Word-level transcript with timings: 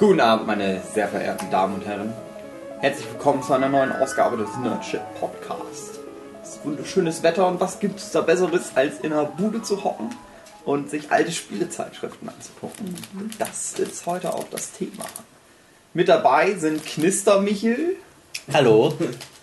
Guten 0.00 0.20
Abend, 0.20 0.46
meine 0.46 0.80
sehr 0.94 1.08
verehrten 1.08 1.50
Damen 1.50 1.74
und 1.74 1.84
Herren. 1.84 2.14
Herzlich 2.78 3.06
willkommen 3.12 3.42
zu 3.42 3.52
einer 3.52 3.68
neuen 3.68 3.92
Ausgabe 3.92 4.38
des 4.38 4.48
Nerdship 4.56 5.02
Podcast. 5.20 6.00
Es 6.42 6.54
ist 6.54 6.64
wunderschönes 6.64 7.22
Wetter 7.22 7.46
und 7.46 7.60
was 7.60 7.78
gibt 7.80 8.00
es 8.00 8.10
da 8.10 8.22
Besseres, 8.22 8.70
als 8.76 9.00
in 9.00 9.12
einer 9.12 9.26
Bude 9.26 9.60
zu 9.60 9.84
hocken 9.84 10.08
und 10.64 10.88
sich 10.88 11.12
alte 11.12 11.30
Spielezeitschriften 11.30 12.30
anzugucken? 12.30 12.94
Das 13.38 13.74
ist 13.74 14.06
heute 14.06 14.32
auch 14.32 14.46
das 14.50 14.72
Thema. 14.72 15.04
Mit 15.92 16.08
dabei 16.08 16.54
sind 16.54 16.82
Knister 16.86 17.42
Michel, 17.42 17.96
Hallo. 18.54 18.94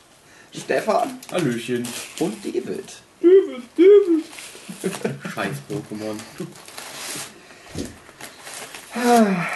Stefan 0.52 1.20
Hallöchen. 1.32 1.88
und 2.20 2.44
David. 2.44 2.94
Scheiß 5.36 5.58
Pokémon. 5.70 6.18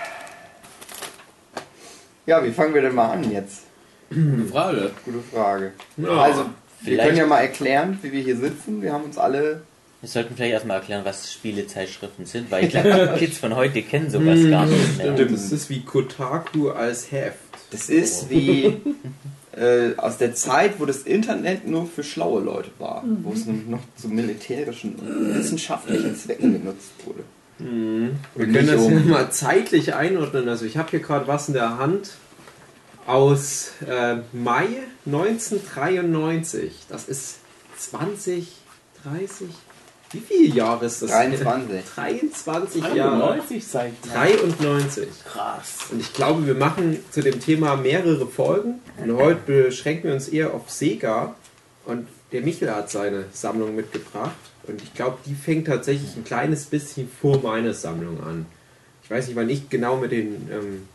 Ja, 2.26 2.44
wie 2.44 2.50
fangen 2.52 2.74
wir 2.74 2.82
denn 2.82 2.94
mal 2.94 3.10
an 3.10 3.30
jetzt? 3.30 3.62
Gute 4.10 4.44
Frage. 4.50 4.90
Gute 5.04 5.18
Frage. 5.32 5.72
Ja, 5.96 6.08
also, 6.10 6.40
wir 6.40 6.48
vielleicht- 6.82 7.06
können 7.08 7.18
ja 7.18 7.26
mal 7.26 7.40
erklären, 7.40 7.98
wie 8.02 8.12
wir 8.12 8.22
hier 8.22 8.36
sitzen. 8.36 8.82
Wir 8.82 8.92
haben 8.92 9.04
uns 9.04 9.18
alle 9.18 9.62
Wir 10.00 10.08
sollten 10.08 10.34
vielleicht 10.36 10.52
erstmal 10.52 10.78
erklären, 10.78 11.02
was 11.04 11.32
Spielezeitschriften 11.32 12.26
sind, 12.26 12.50
weil 12.50 12.64
ich 12.64 12.70
glaube, 12.70 13.14
Kids 13.18 13.38
von 13.38 13.56
heute 13.56 13.82
kennen 13.82 14.10
sowas 14.10 14.38
gar 14.50 14.66
nicht 14.66 14.98
mehr. 14.98 15.14
Stimmt, 15.14 15.32
das 15.32 15.50
ist 15.52 15.70
wie 15.70 15.82
Kotaku 15.82 16.70
als 16.70 17.10
Heft. 17.10 17.38
Das 17.70 17.88
ist 17.88 18.28
wie 18.30 18.76
äh, 19.56 19.96
aus 19.96 20.18
der 20.18 20.34
Zeit, 20.34 20.78
wo 20.78 20.84
das 20.86 20.98
Internet 21.02 21.66
nur 21.66 21.86
für 21.86 22.04
schlaue 22.04 22.42
Leute 22.42 22.70
war, 22.78 23.02
wo 23.22 23.32
es 23.32 23.46
nämlich 23.46 23.66
noch 23.66 23.80
zu 23.96 24.08
militärischen 24.08 24.94
und 24.96 25.34
wissenschaftlichen 25.34 26.14
Zwecken 26.16 26.52
genutzt 26.52 26.90
wurde. 27.06 27.24
Wir 27.58 28.10
Und 28.34 28.52
können 28.52 28.66
das 28.66 28.76
ja 28.76 28.76
um- 28.76 29.08
mal 29.08 29.30
zeitlich 29.30 29.94
einordnen. 29.94 30.48
Also 30.48 30.66
ich 30.66 30.76
habe 30.76 30.90
hier 30.90 31.00
gerade 31.00 31.26
was 31.28 31.48
in 31.48 31.54
der 31.54 31.78
Hand 31.78 32.10
aus 33.06 33.72
äh, 33.86 34.16
Mai 34.32 34.68
1993. 35.06 36.72
Das 36.88 37.08
ist 37.08 37.38
20, 37.76 38.48
30. 39.04 39.48
Wie 40.12 40.20
viele 40.20 40.54
Jahre 40.54 40.86
ist 40.86 41.02
das? 41.02 41.10
23. 41.10 41.84
23 41.94 42.82
Jahre. 42.94 43.18
93 43.18 43.66
seit 43.66 43.92
93. 44.12 45.08
krass. 45.24 45.78
Und 45.90 46.00
ich 46.00 46.12
glaube, 46.12 46.46
wir 46.46 46.54
machen 46.54 46.98
zu 47.10 47.20
dem 47.20 47.40
Thema 47.40 47.76
mehrere 47.76 48.26
Folgen. 48.26 48.80
Und 48.96 49.16
heute 49.16 49.64
beschränken 49.64 50.04
wir 50.04 50.14
uns 50.14 50.28
eher 50.28 50.54
auf 50.54 50.70
Sega. 50.70 51.34
Und 51.84 52.06
der 52.32 52.42
Michel 52.42 52.72
hat 52.74 52.90
seine 52.90 53.24
Sammlung 53.32 53.74
mitgebracht. 53.74 54.36
Und 54.66 54.80
ich 54.82 54.94
glaube, 54.94 55.18
die 55.26 55.34
fängt 55.34 55.66
tatsächlich 55.66 56.16
ein 56.16 56.24
kleines 56.24 56.66
bisschen 56.66 57.08
vor 57.20 57.42
meiner 57.42 57.74
Sammlung 57.74 58.22
an. 58.22 58.46
Ich 59.02 59.10
weiß 59.10 59.26
nicht, 59.26 59.36
wann 59.36 59.50
ich 59.50 59.68
genau 59.68 59.96
mit 59.96 60.12
den 60.12 60.48
ähm, 60.50 60.88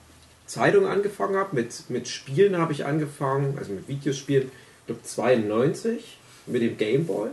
Zeitungen 0.50 0.90
angefangen 0.90 1.36
habe. 1.36 1.56
Mit, 1.56 1.90
mit 1.90 2.08
Spielen 2.08 2.58
habe 2.58 2.74
ich 2.74 2.86
angefangen, 2.86 3.58
also 3.58 3.72
mit 3.72 3.88
Videospielen, 3.88 4.48
ich 4.48 4.86
glaube 4.88 5.04
92 5.04 6.18
mit 6.48 6.62
dem 6.62 6.78
Gameboy. 6.78 7.30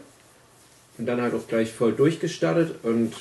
Und 0.98 1.06
dann 1.06 1.20
halt 1.20 1.34
auch 1.34 1.46
gleich 1.48 1.72
voll 1.72 1.92
durchgestartet. 1.92 2.84
Und 2.84 3.14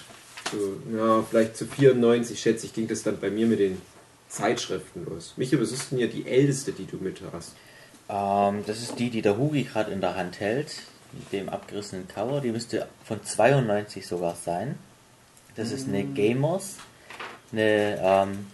so, 0.51 0.95
ja, 0.95 1.23
vielleicht 1.23 1.57
zu 1.57 1.65
94, 1.65 2.39
schätze 2.39 2.65
ich, 2.65 2.73
ging 2.73 2.87
das 2.87 3.03
dann 3.03 3.19
bei 3.19 3.29
mir 3.29 3.47
mit 3.47 3.59
den 3.59 3.81
Zeitschriften 4.29 5.05
los. 5.05 5.33
Michael, 5.37 5.61
was 5.61 5.71
ist 5.71 5.91
denn 5.91 5.99
hier 5.99 6.09
die 6.09 6.27
älteste, 6.27 6.73
die 6.73 6.85
du 6.85 6.97
mit 6.97 7.21
hast? 7.31 7.53
Ähm, 8.09 8.63
das 8.67 8.81
ist 8.81 8.99
die, 8.99 9.09
die 9.09 9.21
der 9.21 9.37
Hugi 9.37 9.63
gerade 9.63 9.91
in 9.91 10.01
der 10.01 10.15
Hand 10.15 10.39
hält, 10.39 10.83
mit 11.13 11.31
dem 11.31 11.49
abgerissenen 11.49 12.07
Cover. 12.07 12.41
Die 12.41 12.51
müsste 12.51 12.87
von 13.05 13.23
92 13.23 14.05
sogar 14.05 14.35
sein. 14.35 14.77
Das 15.55 15.71
ist 15.71 15.87
eine 15.87 16.03
Gamers, 16.03 16.75
eine 17.53 17.97
ähm, 18.01 18.47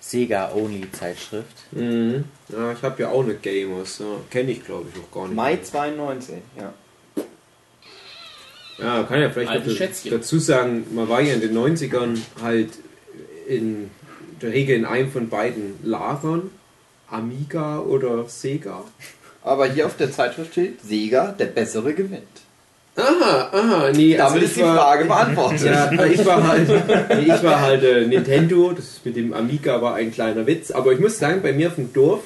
Sega-Only-Zeitschrift. 0.00 1.72
Mhm. 1.72 2.24
Ja, 2.48 2.72
ich 2.72 2.82
habe 2.82 3.02
ja 3.02 3.08
auch 3.10 3.24
eine 3.24 3.34
Gamers. 3.34 3.98
Ja, 3.98 4.06
Kenne 4.30 4.52
ich, 4.52 4.64
glaube 4.64 4.86
ich, 4.92 5.00
auch 5.00 5.10
gar 5.14 5.26
nicht. 5.26 5.36
Mai 5.36 5.58
92, 5.62 6.36
ja. 6.56 6.72
Ja, 8.78 9.02
kann 9.02 9.20
ja 9.20 9.28
vielleicht 9.30 9.66
noch 9.66 9.74
Schätzchen. 9.74 10.12
dazu 10.12 10.38
sagen, 10.38 10.86
man 10.94 11.08
war 11.08 11.20
ja 11.20 11.34
in 11.34 11.40
den 11.40 11.56
90ern 11.56 12.16
halt 12.40 12.70
in 13.48 13.90
der 14.40 14.52
Regel 14.52 14.76
in 14.76 14.84
einem 14.84 15.10
von 15.10 15.28
beiden 15.28 15.80
Lagern. 15.82 16.50
Amiga 17.10 17.80
oder 17.80 18.28
Sega. 18.28 18.84
Aber 19.42 19.66
hier 19.66 19.86
auf 19.86 19.96
der 19.96 20.12
Zeitschrift 20.12 20.52
steht, 20.52 20.82
Sega, 20.82 21.32
der 21.32 21.46
Bessere 21.46 21.94
gewinnt. 21.94 22.22
Aha, 22.98 23.48
aha, 23.52 23.90
nee, 23.94 24.16
Damit 24.16 24.32
also 24.34 24.44
ist 24.44 24.56
die 24.56 24.62
war- 24.62 24.76
Frage 24.76 25.04
beantwortet. 25.04 25.60
Ja, 25.62 26.04
ich 26.04 26.26
war 26.26 26.46
halt, 26.48 26.68
nee, 26.68 27.32
ich 27.34 27.42
war 27.44 27.60
halt 27.60 27.84
äh, 27.84 28.06
Nintendo, 28.06 28.72
das 28.72 29.00
mit 29.04 29.14
dem 29.16 29.32
Amiga 29.32 29.80
war 29.80 29.94
ein 29.94 30.10
kleiner 30.12 30.46
Witz, 30.46 30.72
aber 30.72 30.92
ich 30.92 30.98
muss 30.98 31.16
sagen, 31.18 31.40
bei 31.40 31.52
mir 31.52 31.68
auf 31.68 31.76
dem 31.76 31.92
Dorf 31.92 32.22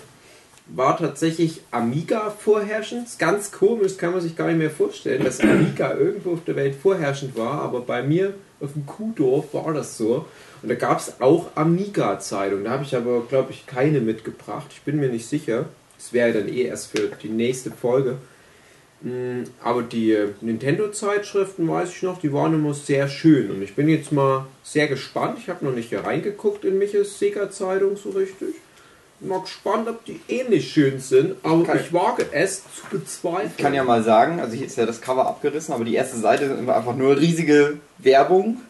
war 0.69 0.97
tatsächlich 0.97 1.61
Amiga 1.71 2.31
vorherrschend. 2.39 3.07
Ist 3.07 3.19
Ganz 3.19 3.53
komisch, 3.53 3.99
kann 3.99 4.13
man 4.13 4.23
sich 4.23 4.35
gar 4.37 4.47
nicht 4.47 4.57
mehr 4.59 4.71
vorstellen, 4.71 5.23
dass 5.25 5.41
Amiga 5.41 5.93
irgendwo 5.95 6.33
auf 6.33 6.45
der 6.47 6.57
Welt 6.57 6.75
vorherrschend 6.81 7.37
war, 7.37 7.61
aber 7.61 7.81
bei 7.81 8.03
mir 8.03 8.33
auf 8.61 8.73
dem 8.73 8.87
Kuhdorf 8.87 9.53
war 9.53 9.75
das 9.75 9.99
so. 9.99 10.25
Und 10.63 10.69
da 10.71 10.75
gab 10.77 11.01
es 11.01 11.21
auch 11.21 11.49
Amiga-Zeitungen. 11.57 12.65
Da 12.65 12.71
habe 12.71 12.85
ich 12.85 12.95
aber, 12.97 13.23
glaube 13.29 13.51
ich, 13.51 13.67
keine 13.67 14.01
mitgebracht. 14.01 14.67
Ich 14.71 14.81
bin 14.83 14.99
mir 15.01 15.09
nicht 15.09 15.27
sicher. 15.27 15.67
Das 15.99 16.13
wäre 16.13 16.33
dann 16.33 16.49
eh 16.49 16.63
erst 16.63 16.97
für 16.97 17.11
die 17.23 17.29
nächste 17.29 17.71
Folge. 17.73 18.17
Mm, 19.03 19.45
Aber 19.63 19.83
die 19.83 20.13
äh, 20.13 20.29
Nintendo-Zeitschriften, 20.41 21.69
weiß 21.69 21.91
ich 21.91 22.03
noch, 22.03 22.19
die 22.21 22.33
waren 22.33 22.55
immer 22.55 22.73
sehr 22.75 23.09
schön. 23.09 23.51
Und 23.51 23.63
ich 23.63 23.75
bin 23.75 23.89
jetzt 23.89 24.13
mal 24.13 24.47
sehr 24.63 24.87
gespannt. 24.89 25.39
Ich 25.41 25.49
habe 25.49 25.65
noch 25.65 25.73
nicht 25.73 25.89
hier 25.89 26.05
reingeguckt 26.05 26.65
in 26.65 26.79
Miches 26.79 27.19
Sega-Zeitung 27.19 27.97
so 27.97 28.11
richtig. 28.11 28.55
Bin 29.19 29.29
mal 29.29 29.41
gespannt, 29.41 29.89
ob 29.89 30.05
die 30.05 30.21
ähnlich 30.29 30.73
schön 30.73 31.01
sind. 31.01 31.35
Aber 31.43 31.65
Kann- 31.65 31.81
ich 31.81 31.93
wage 31.93 32.27
es 32.33 32.63
zu 32.63 32.97
bezweifeln. 32.99 33.51
Ich 33.57 33.63
kann 33.63 33.75
ja 33.75 33.83
mal 33.85 34.03
sagen, 34.05 34.39
also 34.41 34.55
hier 34.55 34.67
ist 34.67 34.77
ja 34.77 34.87
das 34.87 35.01
Cover 35.01 35.27
abgerissen, 35.27 35.75
aber 35.75 35.85
die 35.85 35.95
erste 35.95 36.19
Seite 36.19 36.45
ist 36.45 36.69
einfach 36.69 36.97
nur 36.97 37.19
riesige 37.19 37.79
Werbung. 37.99 38.61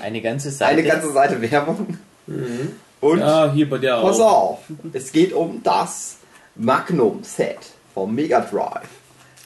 Eine 0.00 0.20
ganze 0.20 0.50
Seite. 0.50 0.72
Eine 0.72 0.82
ganze 0.84 1.12
Seite 1.12 1.40
Werbung. 1.50 1.98
Mhm. 2.26 2.72
Und 3.00 3.18
Ja, 3.18 3.52
hier 3.52 3.68
bei 3.68 3.78
der 3.78 4.00
pass 4.00 4.18
auch. 4.20 4.50
auf, 4.52 4.58
es 4.92 5.12
geht 5.12 5.32
um 5.32 5.62
das 5.62 6.16
Magnum-Set 6.56 7.58
vom 7.92 8.14
Mega 8.14 8.40
Drive. 8.40 8.88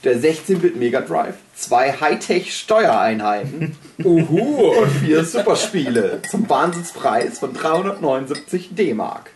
Der 0.05 0.17
16-Bit 0.17 0.77
Mega 0.77 1.01
Drive, 1.01 1.35
zwei 1.57 1.93
Hightech-Steuereinheiten 1.93 3.77
Uhu. 4.05 4.71
und 4.71 4.91
vier 4.91 5.25
Superspiele 5.25 6.21
zum 6.31 6.49
Wahnsinnspreis 6.49 7.41
von 7.41 7.53
379 7.53 8.77
D-Mark. 8.77 9.31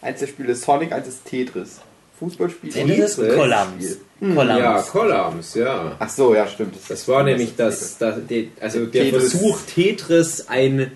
Eins 0.00 0.20
der 0.20 0.28
Spiele 0.28 0.52
ist 0.52 0.62
Sonic, 0.62 0.92
eins 0.92 1.08
ist 1.08 1.26
Tetris. 1.26 1.80
Fußballspiel 2.18 2.70
das 2.72 3.16
Tetris? 3.16 3.16
Columns. 3.16 3.98
Ja, 4.20 4.82
Columns. 4.82 5.54
Ja. 5.54 5.96
Ach 5.98 6.08
so, 6.08 6.34
ja, 6.34 6.46
stimmt. 6.46 6.76
Das 6.88 7.06
war 7.08 7.22
nämlich 7.22 7.54
das, 7.56 7.98
das 7.98 8.16
der, 8.26 8.44
also 8.60 8.86
der 8.86 9.04
Tetris. 9.04 9.32
Versuch, 9.32 9.60
Tetris 9.66 10.48
ein, 10.48 10.92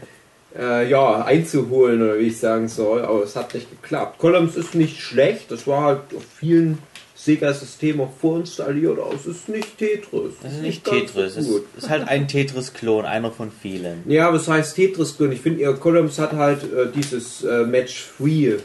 äh, 0.59 0.89
ja, 0.89 1.23
einzuholen, 1.23 2.01
oder 2.03 2.19
wie 2.19 2.29
ich 2.29 2.39
sagen 2.39 2.69
soll, 2.69 3.05
aber 3.05 3.23
es 3.25 3.37
hat 3.37 3.53
nicht 3.53 3.71
geklappt. 3.71 4.19
Columns 4.19 4.57
ist 4.57 4.75
nicht 4.75 5.01
schlecht, 5.01 5.51
das 5.51 5.67
war 5.67 5.83
halt 5.83 6.01
auf 6.17 6.23
vielen 6.39 6.79
Sega-Systemen 7.27 8.01
auch 8.01 8.13
vorinstalliert, 8.21 8.99
aber 8.99 9.13
es 9.15 9.27
ist 9.27 9.49
nicht 9.49 9.77
Tetris. 9.77 10.35
Das 10.43 10.53
ist 10.53 10.63
nicht 10.63 10.85
Tetris, 10.85 11.35
so 11.35 11.41
es 11.41 11.47
gut. 11.49 11.65
ist 11.77 11.91
halt 11.91 12.09
ein 12.09 12.29
Tetris-Klon, 12.29 13.05
einer 13.05 13.33
von 13.33 13.51
vielen. 13.51 14.09
Ja, 14.09 14.29
aber 14.29 14.37
es 14.37 14.49
heißt 14.49 14.77
Tetris 14.77 15.17
drin. 15.17 15.33
Ich 15.33 15.41
finde, 15.41 15.61
ihr 15.61 15.73
Columns 15.75 16.19
hat 16.19 16.33
halt 16.33 16.63
äh, 16.63 16.87
dieses 16.95 17.43
äh, 17.45 17.65
Match 17.65 18.11
3 18.19 18.59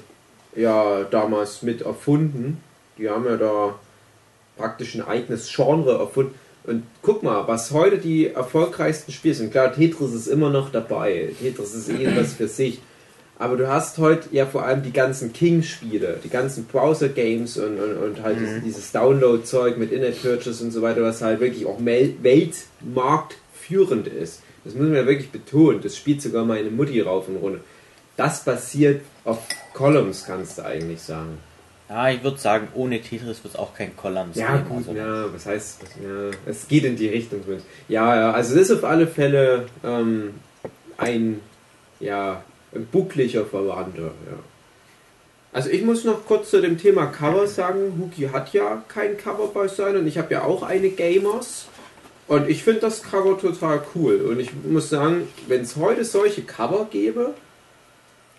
ja 0.55 1.03
damals 1.09 1.63
mit 1.63 1.81
erfunden. 1.81 2.61
Die 2.97 3.09
haben 3.09 3.25
ja 3.25 3.35
da 3.37 3.75
praktisch 4.57 4.95
ein 4.95 5.01
eigenes 5.01 5.51
Genre 5.53 5.97
erfunden. 5.97 6.35
Und 6.63 6.83
guck 7.01 7.23
mal, 7.23 7.47
was 7.47 7.71
heute 7.71 7.97
die 7.97 8.27
erfolgreichsten 8.27 9.11
Spiele 9.11 9.33
sind. 9.33 9.51
Klar, 9.51 9.73
Tetris 9.73 10.13
ist 10.13 10.27
immer 10.27 10.51
noch 10.51 10.71
dabei. 10.71 11.31
Tetris 11.41 11.73
ist 11.73 11.89
eh 11.89 12.15
was 12.15 12.33
für 12.33 12.47
sich. 12.47 12.79
Aber 13.41 13.57
du 13.57 13.67
hast 13.67 13.97
heute 13.97 14.29
ja 14.31 14.45
vor 14.45 14.63
allem 14.65 14.83
die 14.83 14.93
ganzen 14.93 15.33
King-Spiele, 15.33 16.19
die 16.23 16.29
ganzen 16.29 16.65
Browser-Games 16.65 17.57
und, 17.57 17.79
und, 17.79 17.97
und 17.97 18.21
halt 18.21 18.39
dieses, 18.39 18.63
dieses 18.63 18.91
Download-Zeug 18.91 19.79
mit 19.79 19.91
In-App-Purchase 19.91 20.63
und 20.63 20.69
so 20.69 20.83
weiter, 20.83 21.01
was 21.01 21.23
halt 21.23 21.39
wirklich 21.39 21.65
auch 21.65 21.83
weltmarktführend 21.83 24.05
ist. 24.07 24.43
Das 24.63 24.75
muss 24.75 24.83
man 24.83 24.93
ja 24.95 25.07
wirklich 25.07 25.31
betonen. 25.31 25.81
Das 25.81 25.97
spielt 25.97 26.21
sogar 26.21 26.45
meine 26.45 26.69
Mutti 26.69 27.01
rauf 27.01 27.27
und 27.29 27.37
runter. 27.37 27.61
Das 28.15 28.43
basiert 28.43 29.01
auf 29.25 29.39
Columns, 29.73 30.23
kannst 30.27 30.59
du 30.59 30.65
eigentlich 30.65 31.01
sagen. 31.01 31.39
Ja, 31.89 32.11
ich 32.11 32.23
würde 32.23 32.37
sagen, 32.37 32.67
ohne 32.75 33.01
Tetris 33.01 33.43
wird 33.43 33.55
es 33.55 33.59
auch 33.59 33.73
kein 33.73 33.97
Columns 33.97 34.37
Ja, 34.37 34.57
geben. 34.57 34.69
gut, 34.69 34.87
also. 34.87 34.99
ja, 34.99 35.33
was 35.33 35.47
heißt, 35.47 35.81
ja, 36.03 36.29
es 36.45 36.67
geht 36.67 36.83
in 36.85 36.95
die 36.95 37.07
Richtung. 37.07 37.41
Ja, 37.89 38.15
ja, 38.15 38.31
also 38.33 38.53
es 38.55 38.69
ist 38.69 38.77
auf 38.77 38.83
alle 38.83 39.07
Fälle 39.07 39.65
ähm, 39.83 40.35
ein, 40.97 41.39
ja, 41.99 42.43
buckliger 42.91 43.45
Verwandter, 43.45 44.11
ja. 44.29 44.37
Also 45.53 45.69
ich 45.69 45.83
muss 45.83 46.05
noch 46.05 46.25
kurz 46.25 46.49
zu 46.49 46.61
dem 46.61 46.77
Thema 46.77 47.07
Cover 47.07 47.45
sagen, 47.45 47.99
Huki 47.99 48.29
hat 48.31 48.53
ja 48.53 48.83
kein 48.87 49.17
Cover 49.17 49.47
bei 49.53 49.67
sein 49.67 49.97
und 49.97 50.07
ich 50.07 50.17
habe 50.17 50.33
ja 50.33 50.43
auch 50.43 50.63
eine 50.63 50.89
Gamers 50.89 51.65
und 52.27 52.49
ich 52.49 52.63
finde 52.63 52.79
das 52.81 53.03
Cover 53.03 53.37
total 53.37 53.81
cool 53.93 54.21
und 54.21 54.39
ich 54.39 54.51
muss 54.63 54.89
sagen, 54.89 55.27
wenn 55.47 55.61
es 55.61 55.75
heute 55.75 56.05
solche 56.05 56.43
Cover 56.43 56.87
gäbe, 56.89 57.33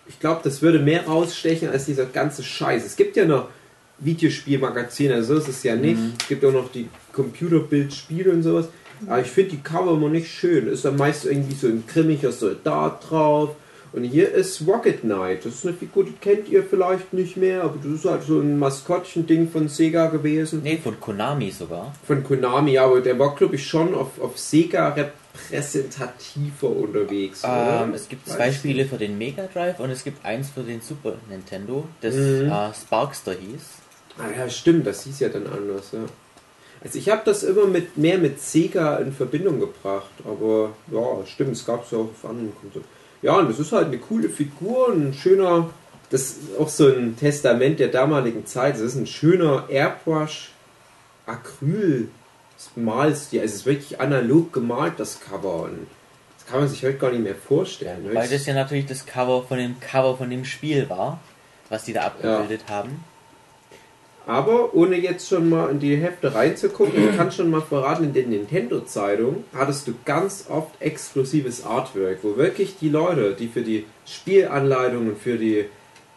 Ich 0.07 0.19
glaube, 0.19 0.41
das 0.43 0.61
würde 0.61 0.79
mehr 0.79 1.05
rausstechen 1.05 1.69
als 1.69 1.85
dieser 1.85 2.05
ganze 2.05 2.43
Scheiß. 2.43 2.85
Es 2.85 2.95
gibt 2.95 3.15
ja 3.15 3.25
noch 3.25 3.49
Videospielmagazine, 3.99 5.15
also 5.15 5.35
so 5.35 5.41
ist 5.41 5.47
es 5.47 5.63
ja 5.63 5.75
nicht. 5.75 5.99
Mhm. 5.99 6.13
Es 6.19 6.27
gibt 6.27 6.43
auch 6.43 6.51
noch 6.51 6.71
die 6.71 6.89
Computerbildspiele 7.13 8.31
und 8.31 8.43
sowas. 8.43 8.67
Aber 9.07 9.21
ich 9.21 9.27
finde 9.27 9.51
die 9.51 9.61
Cover 9.61 9.93
immer 9.93 10.09
nicht 10.09 10.29
schön. 10.29 10.67
Ist 10.67 10.85
dann 10.85 10.97
meist 10.97 11.25
irgendwie 11.25 11.55
so 11.55 11.67
ein 11.67 11.83
grimmiger 11.87 12.31
Soldat 12.31 13.09
drauf. 13.09 13.55
Und 13.93 14.03
hier 14.05 14.31
ist 14.33 14.65
Rocket 14.67 15.01
Knight. 15.01 15.45
Das 15.45 15.53
ist 15.53 15.65
eine 15.67 15.75
Figur, 15.75 16.03
die 16.03 16.13
kennt 16.13 16.49
ihr 16.49 16.63
vielleicht 16.63 17.13
nicht 17.13 17.37
mehr, 17.37 17.63
aber 17.63 17.75
das 17.77 17.91
ist 17.99 18.05
halt 18.05 18.23
so 18.23 18.39
ein 18.39 18.57
Maskottchen-Ding 18.57 19.49
von 19.51 19.67
Sega 19.67 20.07
gewesen. 20.07 20.61
Nee, 20.63 20.79
von 20.83 20.99
Konami 20.99 21.51
sogar. 21.51 21.93
Von 22.07 22.23
Konami, 22.23 22.77
aber 22.79 23.01
der 23.01 23.19
war, 23.19 23.35
glaube 23.35 23.55
ich, 23.55 23.67
schon 23.67 23.93
auf, 23.93 24.19
auf 24.19 24.37
Sega 24.39 24.89
repräsentativer 24.89 26.69
unterwegs. 26.69 27.43
oder? 27.43 27.83
Ähm, 27.83 27.93
es 27.93 28.09
gibt 28.09 28.27
Weiß 28.27 28.35
zwei 28.35 28.51
Spiele 28.51 28.85
für 28.85 28.97
den 28.97 29.17
Mega 29.17 29.47
Drive 29.53 29.79
und 29.79 29.89
es 29.91 30.03
gibt 30.03 30.25
eins 30.25 30.49
für 30.49 30.61
den 30.61 30.81
Super 30.81 31.13
Nintendo, 31.29 31.85
das 32.01 32.15
Mhm. 32.15 32.49
äh, 32.49 32.73
Sparkster 32.73 33.33
hieß. 33.33 33.63
Ah 34.17 34.29
ja, 34.37 34.49
stimmt, 34.49 34.85
das 34.87 35.03
hieß 35.03 35.19
ja 35.21 35.29
dann 35.29 35.47
anders, 35.47 35.91
ja. 35.91 35.99
Also 36.83 36.99
ich 36.99 37.09
habe 37.09 37.21
das 37.25 37.43
immer 37.43 37.65
mit 37.65 37.95
mehr 37.97 38.17
mit 38.17 38.41
Sega 38.41 38.97
in 38.97 39.13
Verbindung 39.13 39.59
gebracht, 39.59 40.11
aber 40.25 40.71
ja, 40.91 41.25
stimmt, 41.25 41.51
es 41.53 41.65
gab 41.65 41.85
es 41.85 41.91
ja 41.91 41.99
auch 41.99 42.09
auf 42.09 42.29
anderen 42.29 42.53
Konsolen. 42.59 42.85
Ja, 43.23 43.37
und 43.37 43.49
das 43.49 43.57
ist 43.57 43.71
halt 43.71 43.87
eine 43.87 43.97
coole 43.97 44.29
Figur, 44.29 44.93
ein 44.93 45.13
schöner, 45.13 45.69
das 46.09 46.31
ist 46.31 46.59
auch 46.59 46.69
so 46.69 46.87
ein 46.87 47.15
Testament 47.17 47.79
der 47.79 47.87
damaligen 47.87 48.45
Zeit, 48.45 48.75
das 48.75 48.81
ist 48.81 48.95
ein 48.95 49.07
schöner 49.07 49.65
Airbrush 49.69 50.51
Acryl 51.25 52.09
Malstil, 52.75 53.41
also 53.41 53.51
es 53.51 53.59
ist 53.61 53.65
wirklich 53.65 53.99
analog 53.99 54.53
gemalt, 54.53 54.93
das 54.97 55.19
Cover 55.19 55.63
und 55.63 55.87
das 56.37 56.47
kann 56.47 56.59
man 56.59 56.69
sich 56.69 56.83
heute 56.83 56.97
gar 56.97 57.11
nicht 57.11 57.23
mehr 57.23 57.35
vorstellen. 57.35 58.09
Weil 58.13 58.27
das 58.27 58.45
ja 58.45 58.53
natürlich 58.53 58.85
das 58.85 59.05
Cover 59.05 59.43
von 59.43 59.57
dem 59.57 59.79
Cover 59.79 60.17
von 60.17 60.29
dem 60.29 60.45
Spiel 60.45 60.89
war, 60.89 61.19
was 61.69 61.85
die 61.85 61.93
da 61.93 62.01
abgebildet 62.03 62.65
haben. 62.69 63.03
Aber 64.25 64.73
ohne 64.73 64.95
jetzt 64.95 65.27
schon 65.27 65.49
mal 65.49 65.69
in 65.69 65.79
die 65.79 65.95
Hefte 65.97 66.33
reinzugucken, 66.33 67.09
ich 67.09 67.17
kann 67.17 67.31
schon 67.31 67.49
mal 67.49 67.61
verraten, 67.61 68.05
in 68.05 68.13
den 68.13 68.29
Nintendo-Zeitungen 68.29 69.43
hattest 69.53 69.87
du 69.87 69.93
ganz 70.05 70.45
oft 70.49 70.69
exklusives 70.79 71.65
Artwork, 71.65 72.19
wo 72.23 72.37
wirklich 72.37 72.77
die 72.79 72.89
Leute, 72.89 73.35
die 73.37 73.47
für 73.47 73.61
die 73.61 73.85
Spielanleitungen, 74.05 75.17
für 75.17 75.37
die 75.37 75.65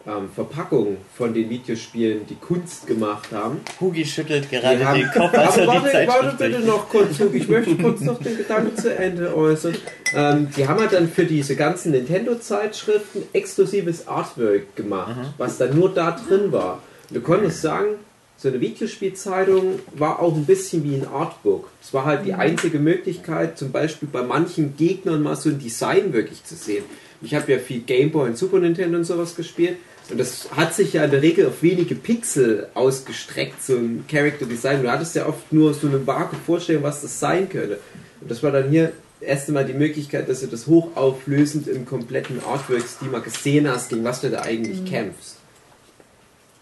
ähm, 0.07 0.29
Verpackung 0.33 0.99
von 1.17 1.35
den 1.35 1.51
Videospielen 1.51 2.27
die 2.29 2.37
Kunst 2.37 2.87
gemacht 2.87 3.31
haben. 3.33 3.61
Hugi 3.81 4.05
schüttelt 4.05 4.49
gerade 4.51 4.87
haben, 4.87 5.01
den 5.01 5.11
Kopf, 5.11 5.35
als 5.35 5.59
aber 5.59 5.91
er 5.91 6.03
die 6.03 6.09
warte, 6.09 6.25
warte 6.25 6.37
bitte 6.37 6.61
noch 6.61 6.89
kurz, 6.89 7.19
Hugo, 7.19 7.35
ich 7.35 7.49
möchte 7.49 7.75
kurz 7.77 8.01
noch 8.03 8.23
den 8.23 8.37
Gedanken 8.37 8.77
zu 8.77 8.95
Ende 8.95 9.37
äußern. 9.37 9.77
Ähm, 10.15 10.49
die 10.57 10.69
haben 10.69 10.79
halt 10.79 10.93
dann 10.93 11.09
für 11.09 11.25
diese 11.25 11.57
ganzen 11.57 11.91
Nintendo-Zeitschriften 11.91 13.25
exklusives 13.33 14.07
Artwork 14.07 14.77
gemacht, 14.77 15.17
was 15.39 15.59
dann 15.59 15.77
nur 15.77 15.93
da 15.93 16.13
drin 16.13 16.53
war. 16.53 16.81
Du 17.11 17.21
konntest 17.21 17.63
sagen, 17.63 17.97
so 18.39 18.49
eine 18.49 18.61
Videospielzeitung 18.61 19.79
war 19.95 20.21
auch 20.21 20.35
ein 20.35 20.45
bisschen 20.45 20.85
wie 20.85 20.97
ein 20.97 21.07
Artbook. 21.07 21.71
Es 21.83 21.95
war 21.95 22.05
halt 22.05 22.27
die 22.27 22.35
einzige 22.35 22.79
Möglichkeit, 22.79 23.57
zum 23.57 23.73
Beispiel 23.73 24.09
bei 24.11 24.23
manchen 24.23 24.77
Gegnern 24.77 25.23
mal 25.23 25.37
so 25.37 25.49
ein 25.49 25.59
Design 25.59 26.13
wirklich 26.13 26.45
zu 26.45 26.55
sehen. 26.55 26.85
Ich 27.23 27.35
habe 27.35 27.51
ja 27.51 27.59
viel 27.59 27.81
Gameboy 27.81 28.29
und 28.29 28.37
Super 28.37 28.59
Nintendo 28.59 28.99
und 28.99 29.05
sowas 29.05 29.37
gespielt. 29.37 29.79
Und 30.11 30.21
das 30.21 30.49
hat 30.53 30.75
sich 30.75 30.93
ja 30.93 31.05
in 31.05 31.11
der 31.11 31.23
Regel 31.23 31.47
auf 31.47 31.63
wenige 31.63 31.95
Pixel 31.95 32.69
ausgestreckt, 32.75 33.63
so 33.63 33.75
ein 33.75 34.05
Character 34.09 34.47
Design. 34.47 34.83
Du 34.83 34.91
hattest 34.91 35.17
ja 35.17 35.27
oft 35.27 35.53
nur 35.53 35.73
so 35.75 35.87
eine 35.87 36.07
vage 36.07 36.37
Vorstellung, 36.45 36.83
was 36.83 37.03
das 37.03 37.19
sein 37.19 37.49
könnte. 37.49 37.79
Und 38.21 38.31
das 38.31 38.43
war 38.43 38.53
dann 38.53 38.69
hier 38.69 38.93
erst 39.21 39.49
einmal 39.49 39.65
die 39.65 39.73
Möglichkeit, 39.73 40.29
dass 40.29 40.41
du 40.41 40.47
das 40.47 40.67
hochauflösend 40.67 41.69
im 41.69 41.87
kompletten 41.87 42.41
Artwork-Stil 42.45 43.09
mal 43.09 43.23
gesehen 43.23 43.69
hast, 43.69 43.89
gegen 43.89 44.05
was 44.05 44.21
du 44.21 44.31
da 44.31 44.43
eigentlich 44.43 44.85
kämpfst. 44.85 45.36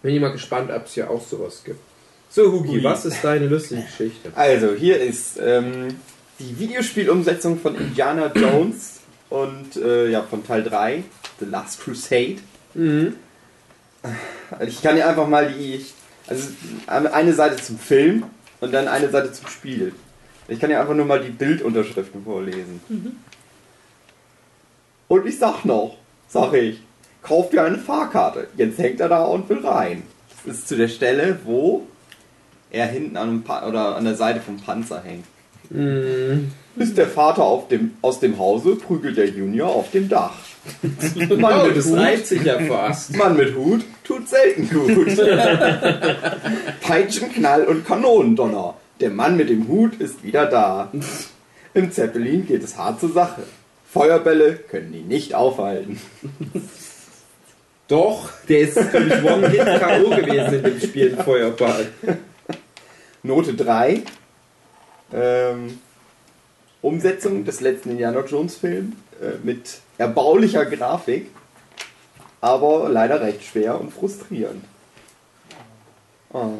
Bin 0.05 0.13
ich 0.13 0.21
mal 0.21 0.31
gespannt, 0.31 0.69
ob 0.69 0.85
es 0.85 0.93
hier 0.93 1.09
auch 1.09 1.25
sowas 1.25 1.63
gibt. 1.65 1.79
So, 2.29 2.51
Hugi, 2.51 2.77
Ui. 2.77 2.83
was 2.83 3.05
ist 3.05 3.23
deine 3.23 3.47
lustige 3.47 3.81
Geschichte? 3.81 4.31
Also, 4.35 4.75
hier 4.75 5.01
ist 5.01 5.39
ähm, 5.41 5.95
die 6.37 6.59
Videospielumsetzung 6.59 7.59
von 7.59 7.75
Indiana 7.75 8.31
Jones 8.35 8.99
und 9.31 9.75
äh, 9.77 10.11
ja, 10.11 10.21
von 10.21 10.45
Teil 10.45 10.63
3, 10.63 11.03
The 11.39 11.45
Last 11.45 11.81
Crusade. 11.81 12.35
Mhm. 12.75 13.15
Also 14.51 14.65
ich 14.67 14.83
kann 14.83 14.95
dir 14.95 15.07
einfach 15.07 15.27
mal 15.27 15.51
die. 15.51 15.83
Also 16.27 16.49
eine 16.85 17.33
Seite 17.33 17.55
zum 17.55 17.79
Film 17.79 18.25
und 18.59 18.71
dann 18.71 18.87
eine 18.87 19.09
Seite 19.09 19.31
zum 19.31 19.47
Spiel. 19.47 19.91
Ich 20.47 20.59
kann 20.59 20.69
dir 20.69 20.79
einfach 20.79 20.93
nur 20.93 21.05
mal 21.05 21.19
die 21.19 21.31
Bildunterschriften 21.31 22.23
vorlesen. 22.23 22.79
Und 25.07 25.25
ich 25.25 25.39
sag 25.39 25.65
noch, 25.65 25.97
sag 26.27 26.53
ich, 26.53 26.79
kauf 27.25 27.49
dir 27.49 27.63
eine 27.63 27.77
Fahrkarte. 27.77 28.47
Jetzt 28.57 28.77
hängt 28.77 28.99
er 28.99 29.09
da 29.09 29.23
und 29.25 29.49
will 29.49 29.65
rein. 29.65 30.03
Das 30.45 30.57
ist 30.57 30.67
zu 30.67 30.77
der 30.77 30.87
Stelle, 30.87 31.39
wo 31.43 31.83
er 32.71 32.87
hinten 32.87 33.17
an, 33.17 33.43
oder 33.67 33.95
an 33.95 34.05
der 34.05 34.15
Seite 34.15 34.41
vom 34.41 34.57
Panzer 34.57 35.01
hängt. 35.03 35.25
Mhm. 35.69 36.51
Ist 36.77 36.97
der 36.97 37.07
Vater 37.07 37.63
dem, 37.71 37.91
aus 38.01 38.19
dem 38.19 38.37
Hause, 38.37 38.75
prügelt 38.75 39.17
der 39.17 39.29
Junior 39.29 39.69
auf 39.69 39.91
dem 39.91 40.09
Dach. 40.09 40.33
Mann, 41.37 41.61
Oh, 41.61 41.67
mit 41.67 41.77
das 41.77 41.85
Hut, 41.85 41.97
reibt 41.97 42.27
sich 42.27 42.43
ja 42.43 42.59
fast. 42.59 43.15
Mann 43.15 43.37
mit 43.37 43.55
Hut 43.55 43.85
tut 44.03 44.27
selten 44.27 44.69
gut. 44.69 45.17
Peitschen, 46.81 47.31
Knall 47.31 47.63
und 47.63 47.85
Kanonendonner. 47.85 48.75
Der 48.99 49.09
Mann 49.09 49.37
mit 49.37 49.49
dem 49.49 49.67
Hut 49.67 49.95
ist 49.99 50.23
wieder 50.23 50.45
da. 50.47 50.91
Im 51.73 51.91
Zeppelin 51.91 52.45
geht 52.45 52.63
es 52.63 52.77
hart 52.77 52.99
zur 52.99 53.11
Sache. 53.11 53.43
Feuerbälle 53.91 54.55
können 54.55 54.93
ihn 54.93 55.07
nicht 55.07 55.33
aufhalten. 55.33 55.99
Doch, 57.87 58.29
der 58.49 58.61
ist, 58.61 58.75
glaube 58.91 59.07
ich, 59.07 59.23
One-Hit 59.23 59.79
K.O. 59.79 60.09
gewesen 60.09 60.53
in 60.55 60.63
dem 60.63 60.79
Spiel 60.79 61.15
Feuerball. 61.17 61.87
Note 63.23 63.53
3. 63.53 64.01
Ähm, 65.13 65.79
Umsetzung 66.81 67.45
des 67.45 67.61
letzten 67.61 67.91
Indiana 67.91 68.23
Jones 68.25 68.55
Film 68.55 68.93
äh, 69.21 69.37
mit 69.43 69.79
erbaulicher 69.97 70.65
Grafik, 70.65 71.31
aber 72.41 72.89
leider 72.89 73.21
recht 73.21 73.43
schwer 73.43 73.79
und 73.79 73.91
frustrierend. 73.91 74.63
Oh. 76.33 76.51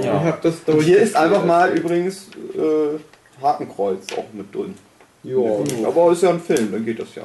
Ich 0.00 0.06
hab 0.06 0.42
das 0.42 0.56
Und 0.66 0.82
hier 0.82 0.98
ist 0.98 1.14
einfach 1.14 1.44
mal 1.44 1.76
übrigens 1.76 2.26
äh, 2.54 2.98
Hakenkreuz 3.40 4.06
auch 4.16 4.32
mit 4.32 4.52
drin. 4.54 4.74
Ja, 5.22 5.36
Aber 5.86 6.12
ist 6.12 6.22
ja 6.22 6.30
ein 6.30 6.40
Film, 6.40 6.72
dann 6.72 6.84
geht 6.84 6.98
das 6.98 7.14
ja. 7.14 7.24